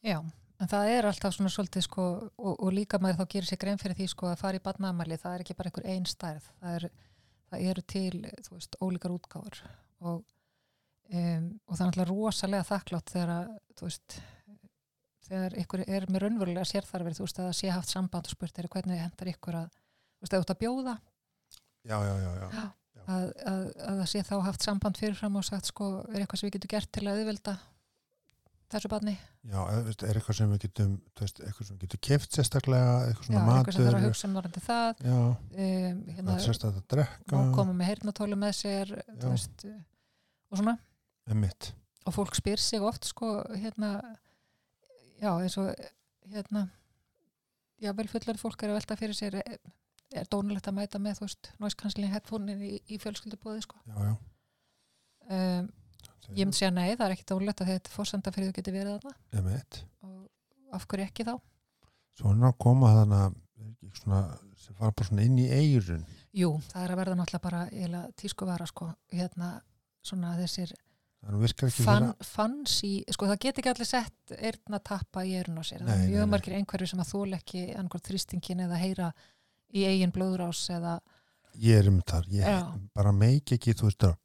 Já, 0.00 0.16
en 0.60 0.70
það 0.70 0.90
er 0.94 1.06
alltaf 1.10 1.34
svona 1.36 1.52
svolítið 1.52 1.84
sko, 1.84 2.04
og, 2.40 2.54
og 2.54 2.72
líka 2.72 3.00
maður 3.02 3.20
þá 3.20 3.32
gerir 3.34 3.48
sér 3.50 3.60
grein 3.60 3.80
fyrir 3.80 3.98
því 3.98 4.06
sko 4.14 4.30
að 4.30 4.40
fara 4.40 4.60
í 4.60 4.62
badnaðamæli 4.64 5.18
það 5.20 5.34
er 5.34 5.44
ekki 5.44 5.56
bara 5.58 5.70
einhver 5.70 5.88
ein 5.92 6.06
stærð. 6.08 6.46
Það, 6.62 6.76
er, 6.78 6.86
það 7.50 7.66
eru 7.72 7.84
til, 7.92 8.22
þú 8.46 8.54
veist, 8.54 8.78
ólíkar 8.80 9.16
útgáfur. 9.16 9.60
Og 10.08 10.22
um, 11.10 11.46
og 11.66 11.76
það 11.76 11.84
er 11.84 11.90
alltaf 11.90 12.10
rosalega 12.10 12.68
þakklátt 12.70 13.14
þegar 13.14 13.32
að, 13.36 13.54
þú 13.78 13.88
veist 13.88 14.20
þegar 15.30 15.56
ykkur 15.62 15.84
er 15.86 16.08
með 16.10 16.24
raunverulega 16.24 16.66
sérþarfir 16.68 17.16
þú 17.16 17.26
veist 17.26 17.40
að 17.40 17.48
það 17.48 17.56
sé 17.60 17.72
haft 17.74 17.92
samband 17.92 18.28
og 18.28 18.34
spurt 18.34 18.60
er 18.60 18.68
hvernig 18.72 19.00
hendar 19.00 19.32
ykkur 19.32 19.58
að, 19.62 19.72
þú 20.18 20.26
veist, 20.26 20.34
að 20.34 20.36
þú 20.36 20.44
ert 20.44 20.54
að 20.54 20.62
bjóða. 20.64 20.94
Já, 21.90 21.96
já, 22.04 22.14
já, 22.20 22.30
já. 22.36 22.46
Já. 22.50 22.64
að, 23.06 23.26
að, 23.48 23.60
að 23.88 24.00
það 24.00 24.08
sé 24.12 24.22
þá 24.28 24.34
haft 24.46 24.66
samband 24.66 25.00
fyrirfram 25.00 25.38
og 25.40 25.46
sagt 25.46 25.70
sko, 25.70 25.90
er 26.10 26.24
eitthvað 26.24 26.42
sem 26.42 26.50
við 26.50 26.56
getum 26.58 26.72
gert 26.74 26.90
til 26.92 27.06
að 27.06 27.20
auðvelda 27.20 27.54
þessu 28.70 28.90
barni? 28.92 29.14
Já, 29.50 29.60
veist, 29.86 30.02
er 30.04 30.18
eitthvað 30.18 30.36
sem 30.40 30.50
við 30.52 30.60
getum, 30.66 30.92
veist, 31.22 31.40
eitthvað 31.46 31.70
sem 31.70 31.78
við 31.78 31.86
getum 31.86 32.02
keft 32.10 32.36
sérstaklega, 32.36 32.92
eitthvað 33.06 33.24
Já, 33.24 33.30
svona 33.30 33.40
er 33.40 33.56
eitthvað 33.56 33.78
sem 33.78 33.86
þarf 33.86 33.94
að 33.94 33.96
matur, 33.96 34.12
hugsa 34.12 34.28
um 34.28 34.36
varandi 34.40 34.62
það. 34.66 35.00
Já, 35.06 35.16
um, 35.64 36.04
hérna, 36.10 36.36
sérstaklega 36.44 36.82
að 36.82 36.92
drekka, 36.94 37.40
má 37.40 37.56
koma 37.56 37.74
með 37.80 37.90
heyrnatólu 37.90 38.38
með 38.44 38.54
sér 38.60 38.94
Já. 39.00 39.24
veist, 39.24 39.66
og 40.50 40.60
svona 40.60 40.76
emitt, 41.34 41.72
og 42.06 42.16
fólk 42.16 42.36
spyr 42.38 42.60
sig 42.62 42.82
oft 42.84 43.08
sko, 43.08 43.32
hérna 43.54 43.98
já, 45.20 45.32
eins 45.34 45.56
og 45.60 45.70
hérna 46.30 46.68
já, 47.80 47.92
vel 47.96 48.08
fullari 48.08 48.40
fólk 48.40 48.64
er 48.64 48.72
að 48.72 48.80
velta 48.80 48.98
fyrir 49.00 49.18
sér 49.18 49.40
er, 49.40 49.58
er 50.14 50.30
dónulegt 50.32 50.68
að 50.68 50.78
mæta 50.80 51.02
með, 51.02 51.20
þú 51.20 51.28
veist 51.28 51.52
noise 51.62 51.78
cancelling 51.80 52.14
headphone 52.14 52.56
í, 52.56 52.72
í 52.88 52.98
fjölskyldubóði 53.02 53.66
sko. 53.66 53.80
já, 53.86 54.10
já. 54.10 54.16
um, 55.36 55.70
ég 56.30 56.44
myndi 56.44 56.60
segja 56.60 56.72
nei, 56.74 56.90
það 56.94 57.06
er 57.06 57.16
ekki 57.16 57.28
dónulegt 57.30 57.62
að 57.64 57.72
þetta 57.74 57.94
fórsenda 57.94 58.34
fyrir 58.34 58.50
þú 58.50 58.58
geti 58.58 58.74
verið 58.74 58.98
þarna 58.98 59.40
Emitt. 59.40 59.84
og 60.06 60.76
af 60.76 60.86
hverju 60.86 61.08
ekki 61.08 61.26
þá? 61.26 61.36
Svo 62.18 62.34
að 62.34 62.58
koma 62.60 62.92
þannig 62.98 63.24
að 63.24 63.38
svona, 63.96 64.20
sem 64.60 64.76
fara 64.76 64.94
bara 64.96 65.08
svona 65.08 65.24
inn 65.24 65.38
í 65.40 65.48
eirun. 65.50 66.04
Jú, 66.36 66.52
það 66.70 66.84
er 66.84 66.92
að 66.92 67.00
verða 67.00 67.16
náttúrulega 67.18 67.46
bara 67.46 67.62
eiginlega 67.70 68.12
tískuvara 68.20 68.66
sko, 68.68 68.90
hérna 69.14 69.50
svona 70.06 70.36
þessir 70.38 70.74
Það 71.20 71.42
virkar 71.44 71.68
ekki 71.68 71.84
fan, 71.84 72.06
vera, 72.06 72.24
fancy, 72.24 72.90
sko 73.12 73.26
það 73.28 73.40
get 73.44 73.58
ekki 73.60 73.70
allir 73.74 73.88
sett 73.88 74.32
eirna 74.38 74.78
tappa 74.80 75.24
í 75.28 75.34
eirun 75.36 75.60
á 75.60 75.64
sér. 75.68 75.82
Það 75.84 75.98
er 75.98 76.08
mjög 76.14 76.30
margir 76.32 76.56
einhverju 76.56 76.88
sem 76.88 77.02
að 77.04 77.10
þól 77.12 77.36
ekki 77.36 77.64
annarkvært 77.74 78.08
þrýstingin 78.08 78.62
eða 78.64 78.78
heyra 78.80 79.10
í 79.76 79.84
eigin 79.84 80.14
blóðrás 80.14 80.62
eða, 80.72 80.94
ég 81.60 81.82
er 81.82 81.90
um 81.92 82.00
þar, 82.08 82.28
ég 82.32 82.70
bara 82.96 83.12
meik 83.12 83.52
ekki, 83.58 83.76
þú 83.76 83.90
veist, 83.90 84.00
það, 84.06 84.16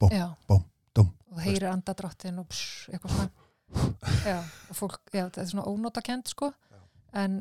Búm, 0.00 0.10
já. 0.10 0.26
búm, 0.48 0.64
dúm. 0.96 1.10
og 1.30 1.38
heyrir 1.44 1.68
andadráttin 1.70 2.40
og 2.42 2.48
pss, 2.50 2.88
eitthvað 2.90 3.12
svona. 3.14 3.30
Já, 4.28 4.36
og 4.70 4.76
fólk, 4.76 5.00
já, 5.10 5.24
þetta 5.24 5.40
er 5.42 5.46
svona 5.50 5.64
ónótakend 5.66 6.28
sko, 6.30 6.50
Já. 6.70 6.80
en 7.24 7.40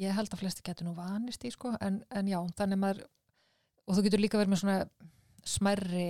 ég 0.00 0.14
held 0.16 0.32
að 0.34 0.40
flesti 0.40 0.64
getur 0.66 0.88
nú 0.88 0.94
vanist 0.96 1.44
í 1.46 1.50
sko, 1.54 1.70
en, 1.84 2.00
en 2.10 2.30
já, 2.30 2.38
þannig 2.58 2.80
maður 2.82 3.02
og 3.86 3.94
þú 3.98 4.04
getur 4.06 4.22
líka 4.22 4.40
verið 4.40 4.52
með 4.54 4.62
svona 4.62 4.78
smærri 5.46 6.06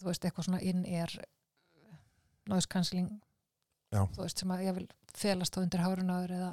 þú 0.00 0.10
veist, 0.10 0.24
eitthvað 0.24 0.48
svona 0.48 0.62
inn 0.64 0.84
er 0.84 1.14
noise 2.50 2.68
cancelling 2.70 3.10
Já. 3.94 4.04
þú 4.14 4.22
veist, 4.24 4.42
sem 4.42 4.52
að 4.54 4.66
ég 4.66 4.78
vil 4.78 4.86
felast 5.14 5.54
þá 5.54 5.62
undir 5.62 5.84
hárunáður 5.84 6.36
eða, 6.38 6.52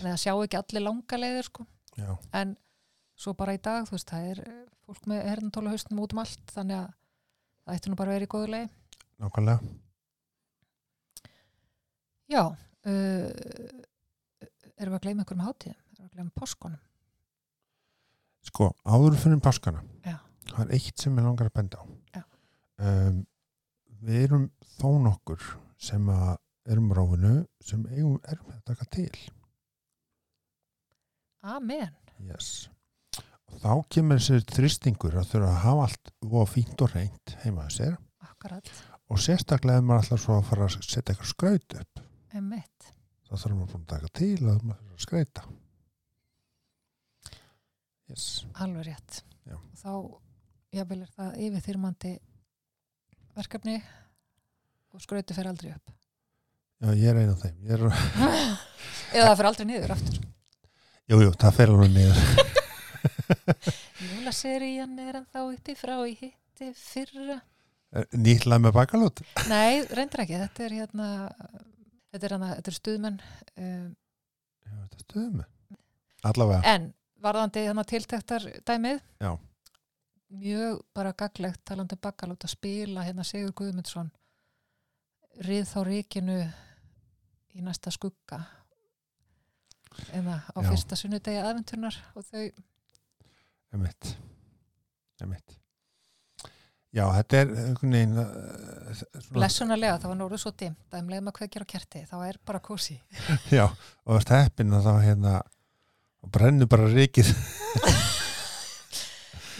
eða 0.00 0.16
sjá 0.22 0.32
ekki 0.36 0.60
allir 0.60 0.86
langa 0.86 1.20
leiðir 1.20 1.48
sko, 1.50 1.66
Já, 1.98 2.10
en 2.40 2.56
svo 3.20 3.34
bara 3.36 3.56
í 3.56 3.60
dag, 3.62 3.88
þú 3.88 3.96
veist, 3.96 4.10
það 4.10 4.28
er 4.32 4.42
eh, 4.46 4.60
fólk 4.86 5.08
með 5.10 5.24
hernatóla 5.28 5.74
haustum 5.74 6.00
út 6.02 6.14
um 6.14 6.22
allt, 6.22 6.44
þannig 6.54 6.78
að 6.78 6.92
það 7.64 7.80
ætti 7.80 7.90
nú 7.92 7.98
bara 8.00 8.12
að 8.12 8.18
vera 8.20 8.28
í 8.28 8.32
góðu 8.34 8.52
leið 8.54 8.76
nákvæmlega. 9.20 9.60
Já, 12.30 12.42
uh, 12.46 13.26
erum 14.78 14.94
við 14.94 14.96
að 14.96 15.04
gleyma 15.04 15.24
einhverjum 15.24 15.44
hátíðum? 15.44 15.80
Erum 15.90 15.98
við 15.98 16.06
að 16.06 16.14
gleyma 16.14 16.34
páskonum? 16.38 16.82
Sko, 18.46 18.70
áður 18.86 19.18
fyrir 19.20 19.42
páskana, 19.44 19.82
Já. 20.06 20.16
það 20.48 20.62
er 20.64 20.74
eitt 20.78 21.02
sem 21.02 21.18
ég 21.18 21.26
langar 21.26 21.50
að 21.50 21.56
benda 21.58 21.82
á. 21.82 21.84
Já. 22.16 22.22
Um, 22.80 23.24
við 24.00 24.22
erum 24.24 24.46
þó 24.78 24.88
nokkur 25.04 25.42
sem 25.80 26.06
að 26.12 26.38
erum 26.70 26.92
á 26.92 26.94
ráfinu 26.96 27.34
sem 27.64 27.82
eigum 27.92 28.18
erum 28.30 28.52
að 28.54 28.62
taka 28.70 28.86
til. 28.94 29.12
Amen. 31.40 31.94
yes. 32.28 32.68
og 33.48 33.60
þá 33.62 33.72
kemur 33.94 34.20
þessi 34.20 34.44
þristingur 34.52 35.16
að 35.16 35.30
þurfa 35.30 35.52
að 35.54 35.62
hafa 35.64 35.86
allt 35.86 36.10
og 36.28 36.50
fínt 36.52 36.82
og 36.84 36.92
reynt 36.92 37.32
heima 37.44 37.64
að 37.64 37.72
sér 37.78 37.94
Akkurat. 38.28 38.68
og 39.08 39.22
sérstaklega 39.24 39.80
ef 39.80 39.86
maður 39.88 40.04
alltaf 40.04 40.22
svo 40.24 40.36
að 40.36 40.50
fara 40.50 40.68
að 40.68 40.76
setja 40.84 41.14
eitthvað 41.14 41.30
skraut 41.32 41.76
upp 41.80 42.02
Emitt. 42.36 42.92
þá 43.24 43.32
þarf 43.32 43.56
maður 43.56 43.78
að 43.80 43.88
taka 43.94 44.12
til 44.20 44.36
að 44.36 44.60
maður 44.68 44.84
þarf 44.84 44.98
að 44.98 45.06
skreita 45.06 45.46
yes. 48.10 48.26
Alveg 48.60 48.90
rétt. 48.90 49.22
Já. 49.48 49.56
Þá, 49.80 49.92
jáfnvel 50.76 51.00
er 51.06 51.14
það 51.16 51.40
yfirþyrmandi 51.46 52.14
verkefni 53.38 53.76
og 54.94 55.02
skrauti 55.04 55.34
fer 55.36 55.48
aldrei 55.50 55.72
upp. 55.74 55.92
já, 56.80 56.90
ég 56.96 57.08
er 57.12 57.20
einn 57.22 57.32
af 57.34 57.42
þeim 57.44 57.70
er, 57.76 57.84
Eða 59.14 59.26
það 59.30 59.36
fer 59.40 59.48
aldrei 59.50 59.66
niður 59.70 59.94
aftur. 59.96 60.18
jú, 61.10 61.20
jú, 61.26 61.30
það 61.40 61.56
fer 61.58 61.72
alveg 61.74 61.90
niður 61.94 62.18
Jólaserían 64.10 64.98
er 65.02 65.20
en 65.20 65.26
þá 65.32 65.40
uppi 65.46 65.74
frá 65.78 65.96
í 66.08 66.14
hitti 66.18 66.70
fyrra. 66.76 67.38
nýtt 68.14 68.46
lag 68.48 68.60
með 68.62 68.74
bakalút 68.76 69.22
Nei, 69.50 69.82
reyndir 69.96 70.22
ekki. 70.24 70.38
Þetta 70.44 70.64
er 70.66 70.74
hérna, 70.78 71.06
þetta 72.12 72.26
er, 72.28 72.34
hana, 72.36 72.50
þetta 72.58 72.70
er 72.72 72.76
stuðmenn. 72.76 73.16
Um, 73.56 73.86
já, 74.66 74.74
þetta 74.84 75.04
stuðum 75.06 75.38
við 75.40 75.48
allavega, 76.30 76.60
en 76.74 76.90
varðandi 77.24 77.62
hérna 77.64 77.84
tiltektar 77.88 78.44
dæmið. 78.68 79.00
Já. 79.24 79.30
Mjög 80.30 80.80
bara 80.94 81.12
gaglegt 81.12 81.64
talandi 81.66 81.96
um 81.98 82.02
bakalút 82.06 82.44
að 82.46 82.52
spila 82.54 83.02
hérna 83.02 83.24
Sigur 83.26 83.52
Guðmundsson 83.58 84.10
rið 85.46 85.66
þá 85.70 85.78
ríkinu 85.88 86.38
í 87.56 87.62
næsta 87.64 87.90
skugga 87.94 88.44
eða 90.14 90.36
á 90.46 90.58
Já. 90.62 90.68
fyrsta 90.70 90.98
sunnudegi 90.98 91.40
aðventurnar 91.42 91.96
og 92.14 92.26
þau 92.28 92.44
emitt 93.74 94.12
emitt 95.24 95.56
já, 96.94 97.04
þetta 97.14 97.40
er 97.40 97.50
veginn 97.82 98.16
uh, 98.18 98.94
svona- 98.94 99.34
blessunarlega, 99.34 99.98
það 100.02 100.12
var 100.12 100.20
nóruð 100.22 100.42
svo 100.44 100.54
dimmt 100.58 100.94
að 100.94 101.02
um 101.04 101.12
leiðum 101.12 101.30
að 101.32 101.36
kveikja 101.40 101.62
á 101.62 101.72
kerti, 101.74 102.04
þá 102.10 102.16
er 102.28 102.40
bara 102.46 102.62
kósi 102.62 102.98
já, 103.58 103.66
og 104.06 104.22
það 104.22 104.36
er 104.38 104.46
heppin 104.46 104.78
að 104.78 104.88
þá 104.88 104.94
hérna 105.06 105.36
og 106.20 106.32
brennur 106.34 106.70
bara 106.70 106.90
ríkið 106.90 107.30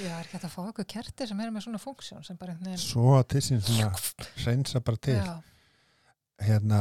Já, 0.00 0.14
er 0.16 0.24
ekki 0.24 0.36
hægt 0.36 0.48
að 0.48 0.54
fá 0.54 0.60
okkur 0.64 0.86
kerti 0.88 1.28
sem 1.28 1.40
er 1.44 1.52
með 1.52 1.66
svona 1.66 1.80
funksjón 1.82 2.24
sem 2.26 2.38
bara 2.40 2.54
einhvern 2.54 2.72
veginn 2.72 2.82
svo 2.82 3.14
að 3.18 3.26
til 3.34 3.42
sín 3.44 3.62
svona 3.64 3.90
reynsa 4.46 4.82
bara 4.84 5.00
til. 5.08 5.16
Já, 5.18 5.34
hérna, 6.46 6.80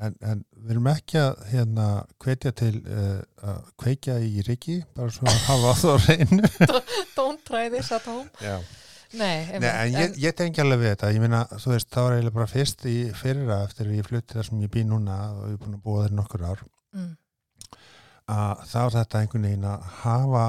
en, 0.00 0.16
en 0.24 0.44
við 0.62 0.76
erum 0.76 0.88
ekki 0.94 1.20
að 1.20 1.42
hérna 1.50 1.88
hvetja 2.24 2.54
til 2.56 2.72
uh, 2.82 3.18
að 3.50 3.68
kveikja 3.84 4.16
í 4.24 4.46
ríki 4.48 4.78
bara 4.96 5.12
svo 5.14 5.28
að 5.30 5.42
hafa 5.48 5.74
það 5.82 5.92
á 5.92 5.98
reynu 6.08 6.50
don't 7.18 7.44
try 7.48 7.68
this 7.72 7.92
at 7.94 8.08
home. 8.08 8.30
Já. 8.42 8.56
Nei, 9.14 9.44
Nei, 9.62 9.68
en 9.70 9.92
ég, 9.94 10.14
ég 10.24 10.34
tengi 10.34 10.58
alveg 10.58 10.80
við 10.80 10.88
þetta, 10.94 11.10
ég 11.14 11.22
meina, 11.22 11.44
þú 11.52 11.70
veist, 11.70 11.90
þá 11.92 12.00
er 12.02 12.14
eiginlega 12.16 12.34
bara 12.34 12.50
fyrst 12.50 12.86
í 12.90 12.94
fyrra 13.14 13.60
eftir 13.68 13.86
að 13.86 13.98
ég 14.00 14.08
flutti 14.08 14.34
þar 14.34 14.48
sem 14.48 14.64
ég 14.64 14.72
bý 14.74 14.82
núna 14.88 15.18
og 15.36 15.44
ég 15.52 15.54
er 15.54 15.60
búin 15.60 15.76
að 15.76 15.84
búa 15.84 16.06
þeir 16.06 16.16
nokkur 16.18 16.42
ár, 16.48 16.64
mm, 16.96 17.12
að 18.34 18.64
þá 18.72 18.78
er 18.80 18.96
þetta 18.96 19.20
einhvern 19.20 19.46
veginn 19.46 19.68
að 19.70 19.84
hafa 20.00 20.46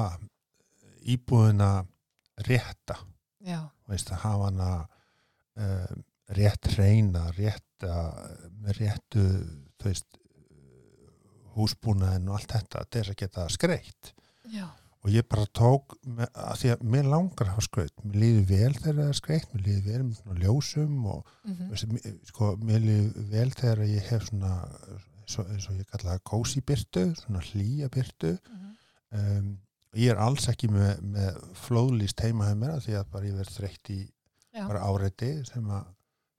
íbúðina 1.14 1.70
rétta, 2.44 2.98
veist, 3.88 4.12
að 4.12 4.22
hafa 4.24 4.50
hana 4.50 4.70
um, 5.56 6.04
rétt 6.36 6.72
reyna, 6.76 7.28
rétta, 7.36 7.96
með 8.60 8.80
réttu, 8.82 9.26
veist, 9.84 10.08
húsbúnaðin 11.56 12.28
og 12.28 12.40
allt 12.40 12.52
þetta, 12.52 12.84
til 12.90 13.00
þess 13.00 13.14
að 13.14 13.22
geta 13.22 13.46
skreitt. 13.52 14.12
já, 14.52 14.66
og 15.06 15.12
ég 15.14 15.26
bara 15.30 15.46
tók 15.54 15.94
að 16.34 16.56
því 16.60 16.70
að 16.74 16.80
mér 16.90 17.08
langar 17.12 17.46
að 17.46 17.52
hafa 17.52 17.64
skraut 17.68 18.00
mér 18.02 18.16
líður 18.24 18.46
vel 18.50 18.72
þegar 18.74 18.96
það 18.96 19.10
er 19.10 19.18
skreitt 19.20 19.52
mér 19.52 19.66
líður 19.66 19.84
vel 19.86 20.00
með 20.02 20.16
svona 20.18 20.40
ljósum 20.42 20.96
og 21.12 21.28
mhm, 21.46 21.68
Veistu, 21.70 21.90
mér- 21.92 22.16
sko, 22.32 22.48
mér 22.66 22.82
líður 22.82 23.28
vel 23.36 23.46
þegar 23.54 23.82
ég 23.86 24.08
hef 24.10 24.26
svona 24.30 24.54
eins 25.26 25.38
og, 25.38 25.76
ég 25.78 25.86
kalla 25.92 26.16
það 26.16 26.24
kósi 26.32 26.62
byrtu 26.66 27.04
svona 27.20 27.44
hlýja 27.52 27.90
byrtu 27.94 28.32
mhm. 28.34 28.74
um, 29.20 29.52
ég 29.96 30.12
er 30.12 30.20
alls 30.22 30.48
ekki 30.52 30.68
með, 30.72 31.00
með 31.16 31.36
flóðlýst 31.66 32.20
heima 32.24 32.46
hefur 32.48 32.60
mér 32.62 32.74
af 32.76 32.84
því 32.86 32.96
að 33.00 33.10
bara 33.14 33.28
ég 33.30 33.36
verð 33.40 33.54
þreytt 33.56 33.90
í 33.94 34.00
Já. 34.56 34.64
bara 34.66 34.82
áreiti 34.88 35.30
sem, 35.48 35.70
að, 35.76 35.86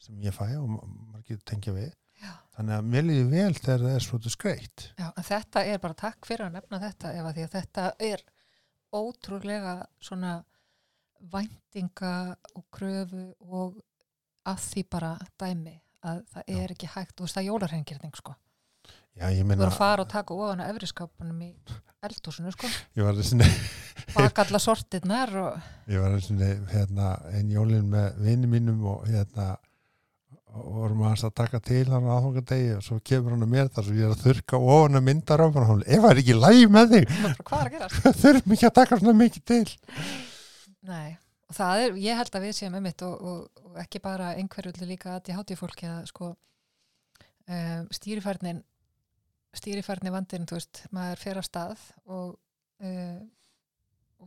sem 0.07 0.19
ég 0.25 0.35
fæ 0.35 0.45
og 0.57 0.67
ma- 0.73 0.83
maður 0.87 1.23
getur 1.31 1.45
tengja 1.51 1.73
við 1.75 1.89
Já. 2.21 2.31
þannig 2.57 2.75
að 2.79 2.87
mér 2.93 3.05
líður 3.07 3.29
vel 3.33 3.53
þegar 3.59 3.83
það 3.85 3.95
er 3.99 4.05
svona 4.07 4.33
skreitt 4.33 4.85
Já, 4.97 5.07
þetta 5.31 5.65
er 5.73 5.81
bara 5.83 5.99
takk 6.03 6.25
fyrir 6.29 6.47
að 6.47 6.55
nefna 6.57 6.79
þetta 6.85 7.13
ef 7.19 7.25
að 7.29 7.35
því 7.37 7.45
að 7.47 7.55
þetta 7.57 7.87
er 8.11 8.23
ótrúlega 8.97 9.75
svona 9.99 10.33
væntinga 11.33 12.13
og 12.55 12.65
kröfu 12.73 13.23
og 13.47 13.79
að 14.47 14.59
því 14.71 14.83
bara 14.93 15.13
dæmi 15.41 15.75
að 16.07 16.21
það 16.31 16.51
er 16.61 16.73
ekki 16.75 16.89
hægt, 16.93 17.15
þú 17.17 17.25
veist 17.25 17.35
það 17.37 17.43
er 17.43 17.47
jólarhengirning 17.49 18.15
sko. 18.15 18.35
Já 19.17 19.27
ég 19.33 19.43
Þú 19.43 19.49
meina 19.49 19.61
verður 19.61 19.73
að 19.73 19.81
fara 19.81 20.05
og 20.05 20.09
taka 20.11 20.37
ofan 20.37 20.63
að 20.63 20.73
efriskápunum 20.73 21.45
í 21.45 21.51
eldhúsinu 22.07 22.51
sko, 22.53 22.69
ég 22.97 23.07
var 23.07 23.17
þessi 23.17 23.39
baka 24.13 24.45
alla 24.45 24.61
sortirnar 24.61 25.33
og 25.41 25.71
Ég 25.89 26.03
var 26.03 26.13
og 26.17 26.43
hérna, 26.71 27.13
einn 27.33 27.49
jólinn 27.51 27.89
með 27.91 28.19
vini 28.25 28.49
mínum 28.51 28.85
og 28.93 29.07
hérna 29.09 29.55
og 30.57 30.67
vorum 30.73 31.03
aðeins 31.05 31.25
að 31.27 31.35
taka 31.37 31.59
til 31.63 31.83
hann 31.91 32.07
aðfangadegi 32.09 32.71
og 32.77 32.83
svo 32.85 32.97
kemur 33.05 33.35
hann 33.35 33.45
að 33.45 33.51
mér 33.53 33.69
þar 33.73 33.87
svo 33.87 33.97
ég 33.97 34.07
er 34.07 34.15
að 34.15 34.23
þurka 34.23 34.59
ofan 34.73 34.99
að 34.99 35.05
mynda 35.09 35.37
röfum 35.41 35.61
og 35.61 35.69
hann 35.71 35.83
ef 35.85 36.01
það 36.03 36.09
er 36.13 36.21
ekki 36.23 36.37
lægi 36.37 36.69
með 36.73 36.93
þig 36.93 37.13
er 37.17 38.17
þurfum 38.23 38.55
ekki 38.55 38.69
að 38.69 38.75
taka 38.79 38.99
svona 39.01 39.15
mikið 39.21 39.45
til. 39.51 39.75
Nei, 40.87 41.17
og 41.49 41.57
það 41.57 41.83
er, 41.83 41.99
ég 42.07 42.21
held 42.21 42.39
að 42.39 42.47
við 42.47 42.57
séum 42.57 42.79
um 42.79 42.87
mitt 42.87 43.03
og, 43.05 43.27
og, 43.31 43.67
og 43.67 43.81
ekki 43.83 44.01
bara 44.03 44.33
einhverjulli 44.39 44.89
líka 44.93 45.17
að 45.17 45.31
ég 45.33 45.39
háti 45.41 45.59
fólki 45.59 45.89
að 45.91 46.09
sko 46.13 46.31
um, 46.31 47.87
stýrifærnin 47.99 48.63
stýrifærni 49.61 50.13
vandinn, 50.13 50.45
þú 50.49 50.59
veist, 50.59 50.83
maður 50.95 51.23
fer 51.23 51.41
að 51.41 51.47
stað 51.49 51.83
og, 52.05 52.37
um, 52.83 53.25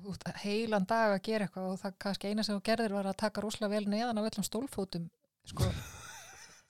og 0.01 0.29
heilan 0.45 0.87
dag 0.91 1.17
að 1.17 1.25
gera 1.27 1.47
eitthvað 1.49 1.73
og 1.73 1.81
það 1.81 1.97
kannski 2.05 2.31
eina 2.31 2.45
sem 2.47 2.59
þú 2.59 2.67
gerðir 2.71 2.95
var 2.99 3.11
að 3.11 3.19
taka 3.25 3.43
rosalega 3.43 3.75
vel 3.77 3.89
neðan 3.91 4.21
af 4.21 4.31
öllum 4.31 4.47
stólfótum 4.47 5.09
sko, 5.51 5.67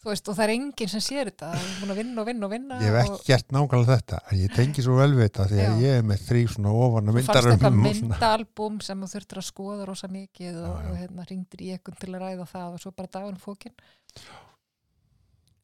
þú 0.01 0.09
veist, 0.09 0.31
og 0.31 0.37
það 0.39 0.45
er 0.47 0.53
enginn 0.55 0.93
sem 0.95 1.05
sér 1.05 1.29
þetta, 1.29 1.51
það 1.53 1.67
er 1.67 1.79
búin 1.83 1.95
að 1.95 2.01
vinna 2.01 2.23
og 2.23 2.29
vinna 2.31 2.47
og 2.49 2.55
vinna 2.55 2.81
Ég 2.81 2.95
hef 2.95 3.01
ekki 3.03 3.29
gert 3.29 3.55
nákvæmlega 3.57 3.97
þetta 3.99 4.21
en 4.25 4.41
ég 4.41 4.55
tengi 4.57 4.85
svo 4.87 4.97
vel 5.01 5.11
við 5.13 5.27
þetta 5.27 5.49
því 5.51 5.59
að 5.61 5.67
Já. 5.67 5.81
ég 5.85 5.99
er 6.01 6.07
með 6.11 6.23
þrý 6.29 6.45
svona 6.55 6.77
ofan 6.87 7.11
að 7.11 7.13
og 7.13 7.19
mynda 7.19 7.41
og 7.41 7.49
svona. 7.51 7.73
myndaalbum 7.87 8.79
sem 8.87 9.03
þú 9.05 9.11
þurftir 9.15 9.43
að 9.43 9.49
skoða 9.51 9.89
rosa 9.91 10.13
mikið 10.13 10.63
og, 10.65 10.79
og 10.93 11.01
hérna 11.03 11.27
ringdir 11.29 11.67
í 11.67 11.75
ekkun 11.77 12.01
til 12.01 12.15
að 12.15 12.23
ræða 12.25 12.49
það 12.55 12.79
og 12.79 12.85
svo 12.87 12.95
bara 12.97 13.13
dagun 13.19 13.43
fókin 13.43 13.77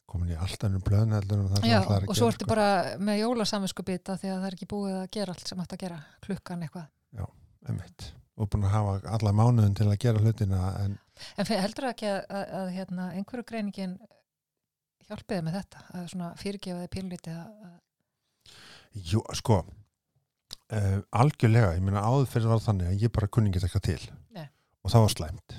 komin 0.07 0.33
í 0.35 0.37
alltaf 0.39 0.73
það 0.77 1.57
sem 1.61 1.71
Já, 1.71 1.81
og 1.83 2.15
svo 2.17 2.29
ertu 2.31 2.45
sko. 2.45 2.51
bara 2.53 2.69
með 3.03 3.23
jólasamvinsku 3.25 3.85
bita 3.87 4.17
því 4.21 4.31
að 4.33 4.39
það 4.39 4.49
er 4.49 4.57
ekki 4.59 4.69
búið 4.71 4.99
að 5.01 5.09
gera 5.17 5.35
allt 5.35 5.51
sem 5.51 5.63
ætti 5.65 5.77
að 5.79 5.83
gera 5.87 5.99
klukkan 6.27 6.63
eitthvað. 6.67 6.93
Einmitt. 7.67 8.13
og 8.37 8.51
búin 8.53 8.67
að 8.69 8.75
hafa 8.77 9.15
alla 9.17 9.33
mánuðin 9.35 9.75
til 9.75 9.89
að 9.89 9.99
gera 10.05 10.21
hlutina 10.23 10.61
en 10.85 10.99
En 11.41 11.49
heldur 11.49 11.89
ekki 11.89 12.07
að, 12.11 12.19
að, 12.29 12.51
að 12.59 12.69
hérna, 12.77 13.07
einhverju 13.17 13.47
greiningin 13.49 13.97
hjálpiði 15.09 15.47
með 15.47 15.57
þetta, 15.61 15.85
að 15.97 16.07
svona 16.13 16.29
fyrirgefa 16.41 16.83
þið 16.83 16.93
pínlítið 16.93 17.39
að, 17.41 17.79
jú, 19.11 19.23
sko 19.41 19.61
uh, 19.63 20.99
algjörlega, 21.23 21.73
ég 21.79 21.87
meina 21.87 22.05
áður 22.05 22.29
fyrir 22.35 22.53
var 22.53 22.63
þannig 22.67 22.91
að 22.91 23.07
ég 23.07 23.15
bara 23.17 23.31
kunni 23.33 23.53
ekki 23.53 23.65
eitthvað 23.65 23.87
til 23.89 24.11
Nei. 24.37 24.47
og 24.83 24.93
það 24.93 25.07
var 25.07 25.15
slæmt 25.17 25.57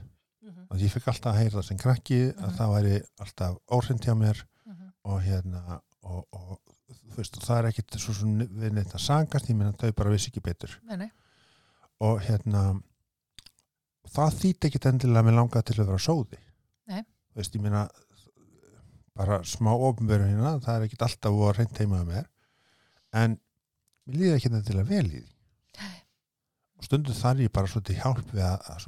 að 0.71 0.81
ég 0.83 0.91
fikk 0.93 1.07
alltaf 1.07 1.33
að 1.33 1.39
heyra 1.41 1.55
það 1.59 1.67
sem 1.69 1.77
krakki 1.77 2.17
að 2.33 2.47
Mhm. 2.47 2.55
það 2.57 2.73
væri 2.75 2.95
alltaf 3.25 3.57
óhrind 3.71 4.03
hjá 4.05 4.15
mér 4.17 4.43
Mhm. 4.65 4.89
og 5.05 5.21
hérna 5.21 5.81
og, 6.03 6.25
og 6.31 6.59
þú 7.11 7.15
veist, 7.17 7.37
og 7.37 7.43
það 7.43 7.57
er 7.59 7.67
ekkit 7.71 7.97
svo 7.99 8.13
sem 8.13 8.39
við 8.39 8.71
neitt 8.73 8.93
að 8.95 8.99
sagast, 9.03 9.47
ég 9.49 9.55
meina 9.55 9.71
þau 9.73 9.91
bara 9.95 10.09
vissi 10.11 10.29
ekki 10.31 10.41
betur 10.43 10.77
Nei, 10.83 10.95
nei, 10.97 11.11
og 11.99 12.19
hérna 12.21 12.81
það 14.07 14.35
þýtti 14.41 14.67
ekkit 14.69 14.85
endilega 14.91 15.19
að 15.19 15.25
mér 15.27 15.35
langaði 15.39 15.65
til 15.65 15.75
að 15.83 15.87
vera 15.87 15.97
sóði 16.05 16.37
Nei. 16.87 17.01
þú 17.01 17.35
veist, 17.41 17.55
ég 17.55 17.61
meina 17.61 17.89
bara 19.17 19.39
smá 19.43 19.71
ofnveru 19.73 20.27
hérna 20.29 20.59
það 20.61 20.75
er 20.77 20.85
ekkit 20.87 21.01
alltaf 21.07 21.31
að 21.33 21.57
reynd 21.57 21.77
heima 21.81 22.03
með 22.03 22.11
mér 22.13 22.25
en 23.13 23.39
mér 24.07 24.15
líði 24.21 24.35
ekkit 24.37 24.53
endilega 24.59 24.87
vel 24.91 25.05
í 25.05 25.21
því 25.23 25.23
og 25.23 25.36
stundum 26.87 27.17
þar 27.17 27.43
ég 27.43 27.53
bara 27.53 27.71
svolítið 27.71 27.99
hjálp 28.01 28.31
við 28.33 28.45
að, 28.47 28.87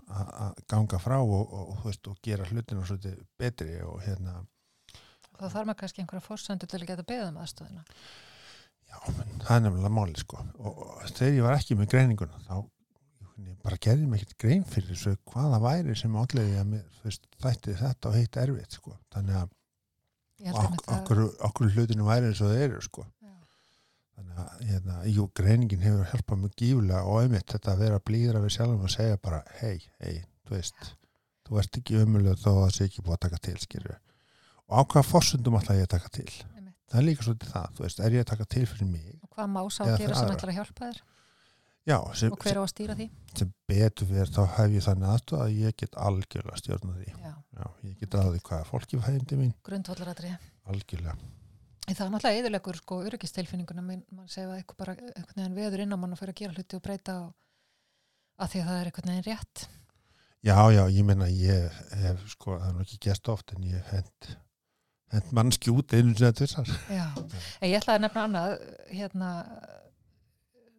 ganga 0.71 1.01
frá 1.01 1.17
og, 1.19 1.35
og, 1.43 1.67
og, 1.75 1.83
veist, 1.85 2.07
og 2.09 2.17
gera 2.25 2.47
hlutinu 2.47 2.85
svolítið 2.87 3.19
betri 3.39 3.77
og 3.85 4.01
hérna 4.05 4.39
þá 5.39 5.45
þarf 5.45 5.69
maður 5.69 5.79
kannski 5.83 6.03
einhverja 6.03 6.25
fórsöndu 6.25 6.67
til 6.67 6.81
að 6.81 6.89
geta 6.89 7.07
beðið 7.07 7.29
um 7.29 7.39
aðstöðuna. 7.43 7.85
Já, 8.89 8.97
menn, 9.15 9.37
það 9.45 9.55
er 9.55 9.63
nefnilega 9.65 9.93
máli 9.99 10.19
sko 10.19 10.41
og, 10.41 10.83
og 10.83 11.13
þegar 11.13 11.37
ég 11.37 11.45
var 11.45 11.59
ekki 11.59 11.77
með 11.79 11.91
greininguna 11.93 12.43
þá 12.47 12.55
bara 13.63 13.77
gerði 13.79 14.07
mig 14.09 14.23
ekkert 14.23 14.41
grein 14.43 14.65
fyrir 14.67 14.89
þessu 14.91 15.13
hvaða 15.29 15.59
væri 15.63 15.95
sem 15.95 16.15
allega 16.19 16.63
að 16.63 16.73
mér 16.73 17.15
þætti 17.43 17.75
þetta 17.79 18.09
og 18.09 18.17
heitt 18.17 18.39
erfitt 18.41 18.75
sko 18.79 18.95
þannig 19.13 19.37
að 19.43 19.55
okkur, 20.95 21.21
okkur 21.47 21.71
hlutinu 21.75 22.07
væri 22.07 22.31
eins 22.31 22.41
og 22.43 22.51
það 22.51 22.63
eru 22.65 22.83
sko. 22.83 23.05
Þannig 24.19 24.39
að 24.43 24.63
hérna, 24.69 24.99
jú, 25.15 25.25
greiningin 25.39 25.83
hefur 25.83 26.11
hjálpað 26.11 26.41
mjög 26.43 26.55
gífulega 26.59 27.01
og 27.07 27.21
einmitt 27.23 27.53
þetta 27.53 27.73
að 27.73 27.83
vera 27.85 27.99
blíðra 28.09 28.43
við 28.43 28.55
sjálfum 28.55 28.85
og 28.85 28.93
segja 28.93 29.19
bara 29.23 29.41
hei, 29.61 29.79
hei, 30.03 30.19
þú 30.47 30.55
veist 30.57 30.89
þú 31.47 31.61
ert 31.63 31.79
ekki 31.81 31.99
ömulega 32.03 32.37
þó 32.39 32.49
að 32.51 32.61
það 32.61 32.73
sé 32.75 32.87
ekki 32.89 33.05
búið 33.05 33.17
að 33.17 33.23
taka 33.25 33.41
til 33.47 33.57
skilju 33.63 33.95
og 34.69 34.75
á 34.75 34.81
hvaða 34.85 35.05
forsundum 35.07 35.57
ætla 35.59 35.77
ég 35.79 35.87
að 35.87 35.93
taka 35.95 36.11
til? 36.19 36.27
Einmitt. 36.29 36.75
það 36.91 36.99
er 36.99 37.07
líka 37.07 37.25
svolítið 37.25 37.53
það, 37.55 37.71
þú 37.77 37.85
veist, 37.85 38.01
er 38.05 38.17
ég 38.17 38.25
að 38.25 38.29
taka 38.33 38.49
til 38.53 38.65
fyrir 38.69 38.91
mig? 38.91 39.07
Og 39.23 39.31
hvað 39.33 39.49
má 39.55 39.61
sá 39.73 39.81
gera 39.87 40.19
sem 40.19 40.35
ætlar 40.35 40.53
að 40.53 40.59
hjálpa 40.59 40.89
þér? 40.89 41.01
Já, 41.89 41.97
sem, 42.13 42.33
og 42.35 42.43
hver 42.43 42.59
á 42.59 42.61
að 42.61 42.69
stýra 42.69 42.95
því? 42.99 43.07
sem 43.39 43.51
betur 43.71 44.09
fyrir 44.11 44.29
þá 44.29 44.41
hef 44.59 44.75
ég 44.75 44.85
þannig 44.85 45.09
aðstöð 45.15 45.41
að 45.41 45.55
ég 45.57 45.77
get 45.79 45.95
algjörlega 46.05 46.59
stjórna 46.59 46.97
því. 46.99 47.07
Já, 47.15 47.31
já, 47.55 47.65
ég 47.87 47.95
get 48.03 48.17
aðeins 48.19 48.45
hvað 48.45 48.67
fólki 48.69 48.99
fændi 49.01 49.39
mín. 49.39 49.55
Grundvallaratri 49.65 50.33
algjörlega, 50.69 51.15
það 51.95 52.05
er 52.05 52.11
náttúrulega 52.13 52.39
eðilegur 52.43 52.79
sko 52.79 52.99
öryggistilfinninguna 53.07 53.83
mann 53.85 54.27
segja 54.29 54.49
að 54.49 54.59
eitthvað 54.59 54.79
bara 54.81 54.95
einhvern 54.99 55.39
veginn 55.39 55.57
veður 55.57 55.83
inn 55.85 55.95
á 55.95 55.97
mann 56.01 56.15
og 56.15 56.19
fyrir 56.19 56.35
að 56.35 56.41
gera 56.41 56.55
hluti 56.57 56.77
og 56.77 56.83
breyta 56.85 57.15
og 57.23 57.29
að 58.39 58.51
því 58.53 58.61
að 58.61 58.69
það 58.69 58.79
er 58.79 58.89
einhvern 58.89 59.11
veginn 59.13 59.27
rétt. 59.29 59.63
Já, 60.39 60.55
já, 60.71 60.83
ég 60.95 61.03
menna 61.07 61.27
ég 61.27 61.79
hef, 61.99 62.21
sko, 62.31 62.53
það 62.55 62.69
er 62.69 62.75
nú 62.77 62.83
ekki 62.85 62.99
gæst 63.09 63.31
oft 63.31 63.51
en 63.55 63.65
ég 63.67 63.89
hend, 63.91 64.27
hend 65.11 65.33
mannski 65.35 65.73
út 65.73 65.91
einu 65.91 66.13
sinni 66.13 66.29
að 66.29 66.37
tvissar 66.39 66.69
já, 66.87 67.07
en 67.59 67.67
ég 67.67 67.75
ætlaði 67.75 67.97
að 67.97 68.05
nefna 68.05 68.23
annað 68.29 68.53
hérna 68.93 69.31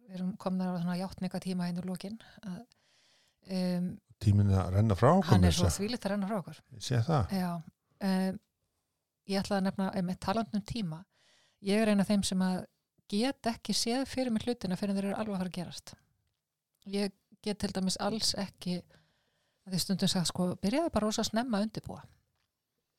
við 0.07 0.15
erum 0.17 0.31
komin 0.41 0.65
á 0.65 0.81
svona 0.81 0.97
hjáttninga 0.97 1.43
tíma 1.45 1.67
henni 1.69 1.83
úr 1.83 1.91
lokin 1.91 2.17
að 2.41 2.57
um, 3.53 3.91
tíminn 4.21 4.49
að 4.49 4.73
renna 4.79 4.97
frá 4.97 5.11
okkur 5.11 5.35
hann 5.35 5.45
er 5.45 5.55
svo 5.59 5.69
þvílitt 5.77 6.07
að 6.09 6.15
renna 6.15 6.31
frá 6.31 6.39
okkur. 6.41 6.63
Ég 6.79 6.87
sé 6.87 7.03
það, 7.05 7.37
Já, 7.37 7.51
um, 8.09 8.41
ég 9.31 9.41
ætla 9.41 9.59
að 9.59 9.67
nefna 9.67 9.89
með 10.05 10.19
talandnum 10.25 10.63
tíma. 10.67 11.01
Ég 11.65 11.81
er 11.81 11.91
eina 11.91 12.05
af 12.05 12.11
þeim 12.11 12.23
sem 12.27 12.41
að 12.45 12.63
get 13.11 13.51
ekki 13.51 13.75
séð 13.75 14.05
fyrir 14.09 14.33
mig 14.33 14.45
hlutina 14.45 14.77
fyrir 14.79 14.97
þeir 14.97 15.09
eru 15.09 15.17
alveg 15.19 15.35
að 15.35 15.43
fara 15.43 15.51
að 15.51 15.57
gerast. 15.57 15.93
Ég 16.89 17.13
get 17.43 17.59
til 17.61 17.71
dæmis 17.75 17.99
alls 18.01 18.33
ekki 18.39 18.79
að 18.81 19.73
því 19.75 19.81
stundum 19.83 20.11
sagt 20.11 20.31
sko, 20.31 20.49
byrjaði 20.61 20.93
bara 20.93 21.07
rosa 21.07 21.25
snemma 21.25 21.59
að 21.59 21.67
undirbúa. 21.67 22.01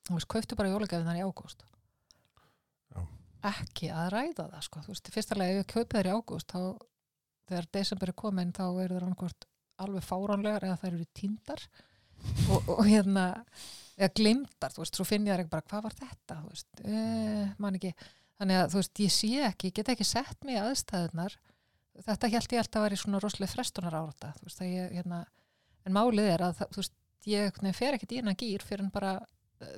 Þú 0.07 0.17
veist, 0.17 0.29
kauftu 0.31 0.57
bara 0.59 0.71
jólagjöfinar 0.71 1.19
í 1.19 1.23
ágúst. 1.23 1.63
Ekki 3.43 3.89
að 3.91 4.09
ræða 4.13 4.47
það 4.53 4.65
sko. 4.67 4.83
Þú 4.83 4.93
veist, 4.93 5.09
fyrsta 5.11 5.37
lega 5.39 5.55
ef 5.55 5.63
ég 5.63 5.71
kaupið 5.73 5.99
þær 5.99 6.09
í 6.09 6.15
ágúst 6.17 6.53
þá 6.53 6.61
þegar 7.49 7.69
desember 7.75 8.11
er 8.11 8.19
komin 8.23 8.53
þá 8.55 8.65
eru 8.83 8.99
það 9.01 9.47
alveg 9.83 10.05
fáránlegar 10.05 10.67
eða 10.67 10.79
þær 10.79 10.93
eru 10.93 11.07
tíndar 11.17 11.63
og, 12.47 12.69
og 12.77 12.83
hérna 12.87 13.25
eða 13.97 14.11
glimtar, 14.17 14.73
þú 14.73 14.83
veist, 14.83 14.97
svo 14.97 15.05
finn 15.07 15.27
ég 15.27 15.35
það 15.35 15.43
ekki 15.43 15.53
bara 15.53 15.67
hvað 15.69 15.83
var 15.87 15.97
þetta, 15.99 16.37
þú 16.41 16.51
veist, 16.53 16.83
uh, 16.83 17.49
man 17.61 17.77
ekki. 17.79 17.93
Þannig 18.41 18.59
að, 18.59 18.71
þú 18.73 18.79
veist, 18.81 19.01
ég 19.03 19.13
sé 19.13 19.31
ekki 19.47 19.69
ég 19.69 19.75
get 19.77 19.91
ekki 19.93 20.07
sett 20.09 20.47
mig 20.47 20.57
aðstæðunar 20.59 21.35
þetta 22.01 22.29
held 22.33 22.55
ég 22.55 22.63
alltaf 22.63 22.79
að 22.81 22.87
vera 22.87 22.97
í 22.97 23.01
svona 23.03 23.19
rosalega 23.21 23.53
frestunar 23.53 23.97
að 24.65 24.71
ég, 24.71 24.95
hérna 24.97 25.19
en 25.85 25.93
málið 25.93 26.31
er 26.33 26.45
að, 26.47 26.55
það- 26.57 26.73
veist, 26.81 26.95
ég 27.29 27.61
nei, 27.63 27.71
fer 27.77 27.93
ekkert 27.97 28.15
í 28.15 28.19
hennar 28.21 28.39
gýr 28.39 28.65
fyrir 28.65 28.83
en 28.87 28.89
bara 28.93 29.13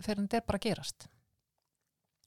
fyrir 0.05 0.21
en 0.21 0.29
þetta 0.29 0.39
er 0.39 0.47
bara 0.47 0.63
gerast. 0.63 1.07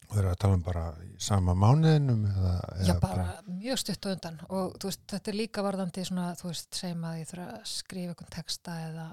Og 0.09 0.14
þeir 0.14 0.22
eru 0.22 0.30
að 0.32 0.39
tala 0.41 0.57
um 0.57 0.62
bara 0.64 0.84
sama 1.20 1.55
mánuðinum 1.59 2.22
eða, 2.30 2.53
Já, 2.78 2.84
eða 2.84 3.01
bara 3.03 3.24
mjög 3.49 3.80
stutt 3.82 4.07
á 4.07 4.12
undan. 4.14 4.39
Og 4.49 4.76
veist, 4.84 5.03
þetta 5.11 5.32
er 5.32 5.36
líka 5.36 5.64
varðandi 5.66 6.05
svona, 6.09 6.28
þú 6.39 6.49
veist, 6.49 6.68
segjum 6.78 7.05
að 7.09 7.18
ég 7.20 7.28
þurfa 7.32 7.49
að 7.57 7.66
skrifa 7.72 8.14
einhvern 8.14 8.32
texta 8.36 8.76
eða, 8.86 9.09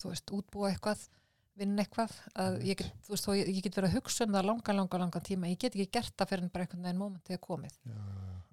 þú 0.00 0.10
veist, 0.10 0.32
útbúa 0.38 0.72
eitthvað 0.72 1.04
vinna 1.56 1.82
eitthvað, 1.82 2.12
að 2.36 2.56
ég 2.68 2.76
get, 2.80 2.90
þú 3.06 3.12
veist, 3.14 3.26
þó 3.26 3.32
ég, 3.38 3.48
ég 3.56 3.62
get 3.64 3.76
verið 3.78 3.88
að 3.90 3.96
hugsa 3.96 4.24
um 4.26 4.34
það 4.36 4.46
langan, 4.50 4.76
langan, 4.80 5.00
langan 5.06 5.24
tíma 5.24 5.48
ég 5.50 5.58
get 5.62 5.74
ekki 5.76 5.86
gert 5.96 6.14
það 6.20 6.28
fyrir 6.32 6.50
bara 6.52 6.66
einhvern 6.66 6.82
veginn 6.84 7.00
momentið 7.00 7.36
er 7.36 7.42
komið. 7.46 7.76
já, 7.86 7.96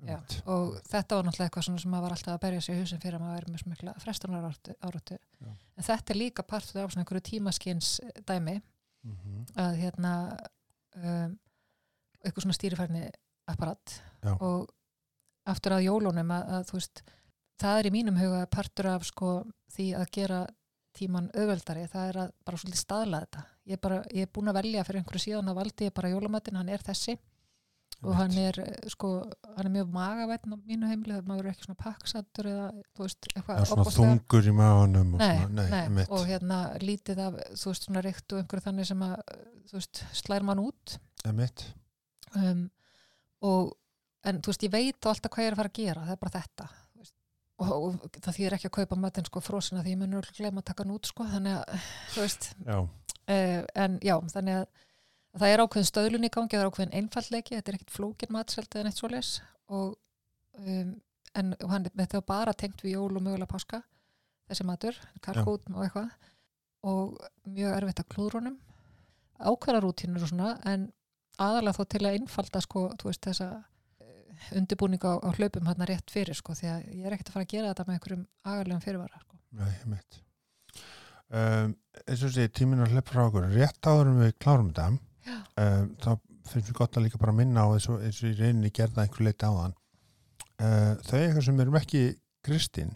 já, 0.08 0.18
og 0.46 0.78
þetta 0.88 1.16
var 1.20 1.28
náttúrulega 1.28 1.50
eitthvað 1.50 1.68
sem 1.82 1.92
maður 1.92 2.06
var 2.08 2.16
alltaf 2.18 2.34
að 2.36 2.42
berja 2.46 2.62
sig 2.62 2.76
í 2.76 2.82
húsin 2.84 3.02
fyrir 3.04 3.18
að 3.20 3.26
maður 3.26 3.40
verið 3.42 3.54
með 3.54 3.64
svo 3.64 3.74
mikla 3.74 3.94
frestunar 4.04 4.48
áratu. 4.88 5.18
En 5.78 5.84
þetta 5.90 6.14
er 6.14 6.20
líka 6.20 6.44
partur 6.48 6.84
af 6.84 6.92
svona 6.94 7.04
einhverju 7.06 7.28
tímaskins 7.32 8.00
dæmi 8.28 8.62
Mhm. 9.04 9.46
að 9.60 9.74
hérna 9.82 10.12
um, 10.96 11.32
eitthvað 12.24 12.46
svona 12.46 12.56
stýrifærni 12.56 13.02
apparat 13.52 13.98
Já. 14.24 14.38
og 14.40 14.70
aftur 15.46 15.74
að 15.76 15.84
jólunum 15.90 16.32
að, 16.32 16.46
að 16.56 16.64
þú 16.70 16.78
veist, 16.78 17.02
það 17.60 17.80
er 17.82 17.90
í 17.90 17.92
mínum 17.92 18.16
huga 18.22 18.46
partur 18.48 18.88
af 18.94 19.04
sko 19.04 19.34
því 19.76 19.90
að 20.00 20.08
gera 20.16 20.40
tíman 20.98 21.30
auðveldari, 21.34 21.84
það 21.92 22.10
er 22.12 22.18
að 22.24 22.32
bara 22.46 22.58
svolítið 22.62 22.82
staðla 22.84 23.20
þetta. 23.26 23.44
Ég 23.70 23.78
er 23.78 23.84
bara, 23.84 24.00
ég 24.14 24.26
er 24.28 24.32
búin 24.36 24.52
að 24.52 24.58
velja 24.62 24.84
fyrir 24.88 25.02
einhverju 25.02 25.24
síðan 25.28 25.52
að 25.54 25.60
valdi 25.62 25.88
ég 25.88 25.94
bara 25.98 26.12
jólamatinn, 26.14 26.60
hann 26.60 26.70
er 26.70 26.84
þessi 26.86 27.16
og 28.04 28.16
hann 28.18 28.34
er 28.36 28.58
eh, 28.60 28.90
sko, 28.92 29.10
hann 29.56 29.68
er 29.70 29.72
mjög 29.72 29.92
magavætn 29.96 30.52
á 30.52 30.58
mínu 30.60 30.88
heimli, 30.90 31.14
það 31.16 31.28
maður 31.30 31.46
er 31.48 31.54
ekki 31.54 31.68
svona 31.70 31.80
pakksatur 31.86 32.50
eða 32.52 32.66
þú 32.98 33.06
veist, 33.06 33.28
eitthvað 33.32 33.62
svona 33.70 33.86
ofboðslega- 33.86 34.10
þungur 34.10 34.50
í 34.50 34.56
maðunum 34.58 35.14
og 35.16 35.22
Nei, 35.24 35.38
svona, 35.40 35.68
nei, 35.70 35.84
nei, 35.96 36.06
og 36.18 36.26
hérna 36.28 36.58
lítið 36.84 37.22
af, 37.24 37.38
þú 37.62 37.70
veist, 37.72 37.88
svona 37.88 38.04
reykt 38.04 38.34
og 38.36 38.42
einhverju 38.42 38.66
þannig 38.66 38.90
sem 38.90 39.06
að, 39.08 39.16
þú 39.70 39.78
veist, 39.80 40.04
slær 40.20 40.44
mann 40.50 40.64
út 40.66 40.98
einmitt. 41.24 41.64
um, 42.36 42.66
og 43.48 43.72
en 44.28 44.42
þú 44.44 44.52
veist, 44.52 44.68
ég 44.68 44.74
veit 44.76 45.08
alltaf 45.14 45.32
hvað 45.32 45.46
ég 45.46 45.52
er 45.54 45.56
að 45.56 45.62
fara 45.64 45.72
að 45.72 45.80
gera 45.80 46.04
það 46.10 46.16
er 46.18 46.22
bara 46.26 46.36
þetta. 46.42 46.68
Og, 47.62 48.00
það 48.18 48.38
þýðir 48.38 48.56
ekki 48.58 48.70
að 48.70 48.76
kaupa 48.80 49.00
matinn 49.00 49.28
sko 49.28 49.44
frósina 49.44 49.84
því 49.84 49.94
ég 49.94 50.02
munur 50.02 50.22
örugglega 50.24 50.50
gleyma 50.50 50.64
að 50.64 50.68
taka 50.72 50.84
hann 50.84 50.96
út 50.96 51.10
sko 51.10 51.28
þannig 51.30 51.60
að, 51.60 51.88
þú 52.14 52.26
veist. 52.26 52.50
Já, 52.66 52.78
uh, 52.80 53.62
en 53.86 53.98
já, 54.02 54.16
þannig 54.34 54.60
að 54.60 54.66
það 55.34 55.54
er 55.54 55.64
ákveðin 55.64 55.90
stöðlun 55.90 56.28
í 56.28 56.34
gangi, 56.34 56.56
það 56.56 56.66
er 56.66 56.72
ákveðin 56.72 56.98
einfallleiki 57.00 57.58
þetta 57.58 57.72
er 57.72 57.80
ekkit 57.80 57.96
flókin 57.96 58.34
matselt 58.34 58.76
eða 58.76 58.90
neitt 58.90 59.00
svoleiðis. 59.02 59.32
Og 59.74 59.96
um, 60.60 60.94
en 61.34 61.56
hann, 61.70 61.90
þetta 61.94 62.22
var 62.22 62.30
bara 62.30 62.58
tengt 62.58 62.84
við 62.86 62.98
jól 62.98 63.10
og 63.14 63.24
mögulega 63.24 63.50
páska 63.50 63.82
þessi 64.50 64.68
matur, 64.68 65.00
kalkút 65.24 65.70
og 65.74 65.86
eitthvað. 65.86 66.14
Og 66.84 67.18
mjög 67.48 67.78
erfitt 67.78 68.04
að 68.04 68.10
klúðrunum 68.12 68.60
ákveðna 69.44 69.82
rútínur 69.84 70.24
og 70.26 70.32
svona 70.32 70.56
en 70.70 70.88
aðalega 71.42 71.78
þó 71.78 71.86
til 71.90 72.04
að 72.04 72.18
einfalda 72.20 72.62
sko, 72.64 72.84
þú 73.00 73.10
veist 73.10 73.28
þessa 73.28 73.50
undirbúning 74.58 75.04
á, 75.08 75.14
á 75.24 75.30
hlaupum 75.38 75.70
hérna 75.70 75.88
rétt 75.90 76.12
fyrir 76.14 76.38
sko, 76.38 76.56
því 76.58 76.70
að 76.72 76.84
ég 76.98 77.06
er 77.08 77.16
ekkert 77.16 77.32
að 77.32 77.38
fara 77.38 77.48
að 77.48 77.54
gera 77.54 77.72
þetta 77.72 77.86
með 77.88 77.98
einhverjum 77.98 78.26
agalegum 78.44 78.84
fyrirvara 78.84 79.22
sko. 79.24 79.40
nei, 79.60 79.72
einmitt. 79.84 80.20
Um, 81.34 81.74
eins 82.06 82.24
og 82.28 82.34
sé, 82.36 82.48
tíminn 82.54 82.84
að 82.84 82.94
hleypa 82.94 83.14
frá 83.14 83.24
okkur. 83.26 83.48
Rétt 83.54 83.90
áður 83.90 84.12
en 84.12 84.20
við 84.22 84.34
klárum 84.44 84.74
þetta, 84.74 84.90
um, 85.64 85.88
þá 86.04 86.12
finnst 86.52 86.70
mér 86.70 86.78
gott 86.78 86.98
að 87.00 87.08
líka 87.08 87.22
bara 87.22 87.34
minna 87.38 87.64
á 87.66 87.68
eins 87.74 87.88
og, 87.90 88.04
eins 88.04 88.20
og 88.22 88.30
í 88.30 88.36
reyninni 88.38 88.74
gerða 88.76 89.06
einhver 89.06 89.26
leiti 89.30 89.48
á 89.48 89.54
þann. 89.56 89.78
Uh, 90.64 90.92
þau 91.08 91.18
eitthvað 91.22 91.48
sem 91.48 91.64
erum 91.64 91.80
ekki 91.80 92.04
kristin, 92.46 92.92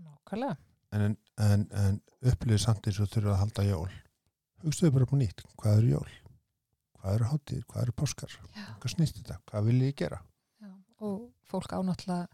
Nákvæmlega. 0.00 0.56
en, 0.96 1.16
en, 1.42 1.66
en 1.82 2.00
upplýðið 2.22 2.62
samt 2.64 2.86
eins 2.88 3.00
og 3.02 3.10
þurfa 3.12 3.34
að 3.34 3.40
halda 3.42 3.66
jól. 3.68 3.90
Hugstuðu 4.62 4.94
bara 4.94 5.08
på 5.10 5.18
nýtt, 5.18 5.42
hvað 5.58 5.80
eru 5.82 5.94
jól? 5.96 6.10
Hvað 7.02 7.16
eru 7.18 7.30
hátíðir? 7.32 7.64
Hvað 7.66 7.82
eru 7.82 7.92
páskar? 7.98 8.34
Já. 8.54 8.66
Hvað 8.78 8.94
snýst 8.94 9.16
þetta? 9.18 9.40
Hvað 9.50 9.64
vil 9.68 9.80
ég 9.82 9.96
gera? 9.98 10.20
Já, 10.62 10.70
og 11.02 11.16
fólk 11.50 11.72
ánáttúrulega 11.74 12.28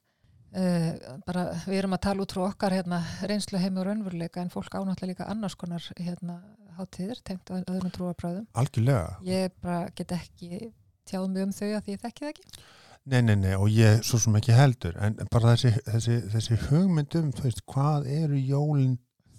uh, 0.52 1.20
bara 1.24 1.44
við 1.64 1.78
erum 1.80 1.96
að 1.96 2.02
tala 2.04 2.24
út 2.24 2.34
frá 2.36 2.42
okkar 2.50 2.76
hérna, 2.76 2.98
reynslu 3.30 3.60
heimi 3.62 3.80
og 3.80 3.88
raunveruleika 3.88 4.42
en 4.44 4.52
fólk 4.52 4.76
ánáttúrulega 4.76 5.14
líka 5.14 5.30
annars 5.32 5.56
konar 5.56 5.86
hérna, 5.96 6.42
hátíðir 6.76 7.22
tengt 7.24 7.48
að 7.48 7.64
öðrum 7.72 7.94
trúarbröðum 7.96 8.44
Algjörlega. 8.60 9.16
ég 9.26 9.56
bara 9.62 9.88
get 9.96 10.12
ekki 10.14 10.68
tjáð 11.08 11.30
mig 11.32 11.48
um 11.48 11.56
þau 11.56 11.70
að 11.70 11.82
því 11.86 11.96
ég 11.96 12.04
þekki 12.04 12.26
það 12.26 12.34
ekki 12.34 12.68
Nei, 13.08 13.22
nei, 13.24 13.38
nei, 13.40 13.54
og 13.56 13.70
ég 13.72 14.02
svo 14.04 14.18
sem 14.20 14.34
ekki 14.36 14.52
heldur, 14.52 14.96
en 15.00 15.14
bara 15.32 15.54
þessi, 15.54 15.70
þessi, 15.86 16.16
þessi 16.34 16.56
hugmyndum, 16.66 17.30
þú 17.32 17.46
veist, 17.46 17.62
hvað 17.72 18.08
eru 18.12 18.36
jólin 18.36 18.98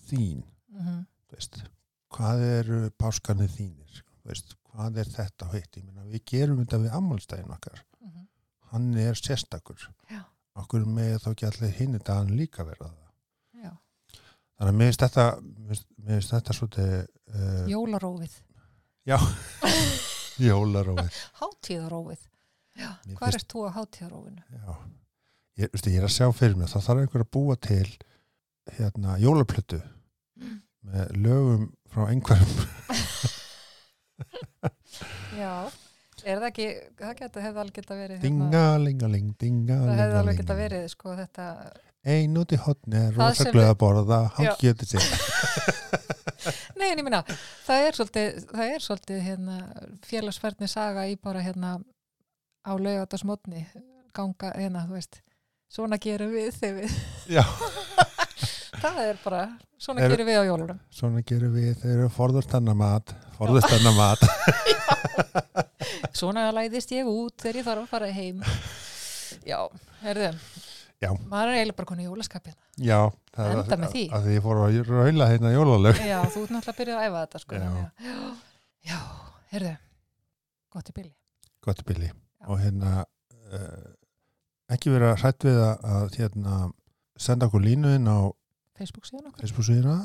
þín, 0.10 0.40
mm 0.74 0.80
-hmm. 0.80 1.04
þú 1.30 1.38
veist, 1.38 1.60
hvað 2.16 2.42
eru 2.48 2.80
páskarnir 2.98 3.52
þínir, 3.54 4.00
veist, 4.26 4.56
hvað 4.70 4.98
er 5.04 5.10
þetta 5.16 5.48
hitt, 5.54 5.78
ég 5.80 5.86
meina, 5.88 6.04
við 6.12 6.24
gerum 6.32 6.60
þetta 6.64 6.80
við 6.86 6.96
ammálstæðin 7.00 7.54
okkar, 7.56 7.82
hann 8.72 8.90
er 9.02 9.18
sérstakur, 9.18 9.88
Já. 10.12 10.22
okkur 10.62 10.86
með 10.86 11.16
þá 11.24 11.30
ekki 11.34 11.48
allir 11.50 11.74
hinn 11.80 11.96
þetta 11.98 12.18
hann 12.20 12.34
líka 12.38 12.66
verða 12.68 12.92
það. 12.92 13.08
Já. 13.64 13.72
Þannig 14.60 14.74
að 14.74 14.78
mér 14.82 14.92
finnst 14.92 15.06
þetta, 15.06 15.26
mér 15.42 15.82
finnst- 16.14 16.34
þetta 16.36 16.58
svolítið 16.60 16.94
uh, 17.00 17.64
Jólarófið, 17.74 18.38
jólarófið. 20.50 21.20
hátíðarófið. 21.42 22.26
Já, 22.80 22.92
hvað 23.18 23.36
er 23.40 23.44
þú 23.52 23.64
á 23.68 23.70
hátíðarófinu? 23.76 24.44
Já, 24.56 24.76
ég, 25.60 25.72
veistu, 25.74 25.92
ég 25.92 26.00
er 26.00 26.08
að 26.08 26.14
sjá 26.16 26.28
fyrir 26.36 26.56
mér, 26.60 26.70
þá 26.72 26.80
þarf 26.86 27.02
einhver 27.04 27.26
að 27.26 27.32
búa 27.36 27.58
til 27.60 27.88
hérna 28.78 29.18
jólaplötu 29.20 29.80
með 30.90 31.10
lögum 31.26 31.66
frá 31.92 32.06
einhverjum 32.14 32.54
Já, 35.40 35.54
er 36.24 36.42
það 36.42 36.48
ekki 36.50 36.68
það 37.00 37.14
geta, 37.22 37.44
hefði 37.46 37.62
alveg 37.64 37.76
geta 37.80 38.00
verið 38.00 38.18
hérna, 38.24 38.50
dingalingaling, 38.50 39.30
það 39.40 40.02
hefði 40.02 40.20
alveg 40.24 40.42
geta 40.42 40.58
dingalingaling 40.58 40.60
verið 40.60 40.90
sko 40.94 41.16
þetta 41.20 41.46
ein 42.10 42.38
út 42.40 42.56
í 42.56 42.60
hotni 42.64 43.06
rosa 43.16 43.44
sem 43.44 43.54
glöð 43.56 43.70
að 43.74 43.80
borða 43.84 44.20
hann 44.38 44.52
getur 44.62 44.88
sér 44.94 45.08
Nei, 46.80 46.94
en 46.94 47.02
ég 47.02 47.04
minna, 47.04 47.20
það 47.66 47.86
er 47.86 47.98
svolítið, 47.98 48.38
það 48.54 48.74
er 48.74 48.84
svolítið 48.86 49.24
hérna, 49.26 49.56
félagsverðni 50.08 50.70
saga 50.72 51.04
í 51.12 51.18
bara 51.20 51.42
hérna 51.44 51.74
á 52.64 52.72
laugatasmotni 52.80 53.66
ganga 54.16 54.54
hérna, 54.56 54.86
þú 54.88 54.96
veist 54.96 55.20
svona 55.70 56.00
gerum 56.02 56.32
við 56.34 56.54
þegar 56.56 56.80
við 56.80 57.36
Já. 57.36 57.44
það 58.84 59.00
er 59.06 59.18
bara, 59.24 59.42
svona 59.82 60.02
Er- 60.06 60.14
gerum 60.14 60.28
við 60.30 60.40
á 60.40 60.44
jólunum. 60.50 60.80
Svona 60.94 61.22
gerum 61.28 61.54
við, 61.56 61.70
þeir 61.82 61.94
eru 61.98 62.10
forðust 62.14 62.52
hennar 62.56 62.76
mat 62.80 63.14
forðust 63.40 63.72
hennar 63.72 63.96
mat. 63.96 64.24
Svona 66.16 66.48
læðist 66.56 66.92
ég 66.96 67.08
út 67.10 67.36
þegar 67.40 67.60
ég 67.62 67.68
þarf 67.68 67.84
að 67.86 67.92
fara 67.94 68.10
heim. 68.14 68.42
Já, 69.48 69.60
herðu 70.04 70.32
Já. 71.00 71.12
maður 71.32 71.52
er 71.54 71.58
eiginlega 71.60 71.78
bara 71.78 71.88
konu 71.88 72.04
í 72.04 72.08
jólaskapið 72.10 72.56
já, 72.84 72.98
það 73.36 73.52
Enda 73.54 73.78
með 73.80 73.94
því. 73.94 74.02
að 74.18 74.26
því 74.26 74.34
ég 74.36 74.44
fór 74.44 74.58
að 74.66 74.80
raula 74.90 75.28
hérna 75.30 75.52
jólalög. 75.54 76.02
Já, 76.04 76.18
þú 76.34 76.42
ert 76.44 76.52
náttúrulega 76.56 76.74
að 76.74 76.80
byrja 76.82 76.98
að 76.98 77.06
æfa 77.08 77.22
þetta 77.22 77.40
sko, 77.44 77.56
Já. 77.56 77.70
að- 77.70 78.04
já, 78.10 78.18
já, 78.90 79.00
herðu 79.54 79.72
gott 80.76 80.90
í 80.92 80.96
bylli 80.98 81.14
gott 81.70 81.86
bili. 81.88 82.10
Og 82.50 82.60
hérna 82.60 82.92
uh, 83.54 83.88
ekki 84.76 84.92
vera 84.92 85.14
hrætt 85.20 85.44
við 85.48 85.58
að, 85.62 85.88
að 85.94 86.18
hérna, 86.20 86.58
senda 87.20 87.48
okkur 87.50 87.64
línu 87.64 87.96
inn 87.96 88.08
á 88.12 88.20
Facebook 88.80 89.08
síðan 89.10 89.30
okkur 89.30 89.46
Facebook 89.46 89.68
síðuna 89.70 89.96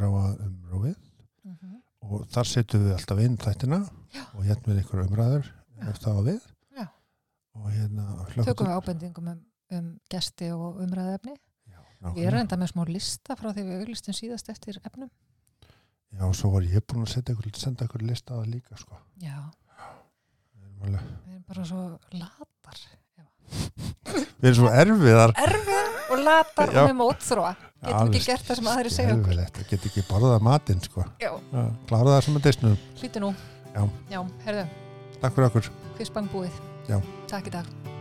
ráða 0.00 0.24
um 0.46 0.56
rófið 0.70 0.96
mm 0.96 1.54
-hmm. 1.54 1.76
og 2.06 2.26
þar 2.30 2.50
setjum 2.52 2.86
við 2.86 2.96
alltaf 2.96 3.22
inn 3.26 3.36
þættina 3.36 3.80
Já. 4.14 4.24
og 4.34 4.42
hérna 4.44 4.72
við 4.72 4.82
ykkur 4.84 5.04
umræður 5.04 5.52
ef 5.80 5.98
það 5.98 6.24
við. 6.24 6.40
Já. 6.76 6.86
og 7.54 7.70
hérna 7.70 8.04
tökum 8.44 8.66
við 8.66 8.76
ábendingum 8.76 9.28
um, 9.32 9.40
um 9.70 9.88
gesti 10.10 10.50
og 10.52 10.80
umræðefni 10.84 11.36
Já, 12.00 12.12
við 12.14 12.26
erum 12.26 12.40
enda 12.40 12.56
með 12.56 12.72
smá 12.72 12.84
lista 12.88 13.36
frá 13.36 13.50
því 13.52 13.62
við 13.66 13.80
auglistum 13.82 14.14
síðast 14.16 14.48
eftir 14.48 14.80
efnum. 14.84 15.10
Já, 16.10 16.24
og 16.26 16.34
svo 16.34 16.50
var 16.54 16.62
ég 16.66 16.82
búin 16.88 17.04
að 17.04 17.20
ykkur, 17.20 17.50
senda 17.54 17.84
ykkur 17.84 18.02
lista 18.02 18.34
að 18.34 18.48
líka 18.54 18.76
sko. 18.76 18.96
já, 19.20 19.50
Við 20.80 20.88
erum 20.88 20.96
við 21.26 21.42
bara 21.46 21.64
svo 21.64 21.98
latar 22.12 22.80
Við 24.40 24.48
erum 24.48 24.56
svo 24.56 24.70
erfiðar. 24.72 25.34
Erfiðar 25.36 25.90
og 26.10 26.22
latar 26.24 26.72
og 26.72 26.88
með 26.88 26.96
mótþróa 26.98 27.52
getum 27.86 28.12
ekki 28.12 28.24
gert 28.26 28.48
það 28.48 28.60
sem 28.60 28.70
aðri 28.74 28.92
segja 28.94 29.14
okkur. 29.14 29.24
Skelfilegt, 29.24 29.60
það 29.60 29.70
get 29.72 29.86
ekki 29.90 30.06
borðað 30.10 30.44
matinn 30.50 30.82
sko. 30.84 31.06
Klára 31.88 32.16
það 32.16 32.24
sem 32.26 32.40
að 32.40 32.48
deysnum 32.48 32.76
hlýtu 33.00 33.24
nú. 33.24 33.32
Já. 33.70 33.82
já, 34.10 34.20
herðu, 34.46 34.66
Takk 35.20 35.36
fyrir 35.36 35.50
okkur. 35.50 35.72
Kvistbang 36.00 36.30
búið? 36.32 36.60
Já. 36.90 36.98
takk 37.30 37.52
í 37.52 37.54
dag 37.54 37.98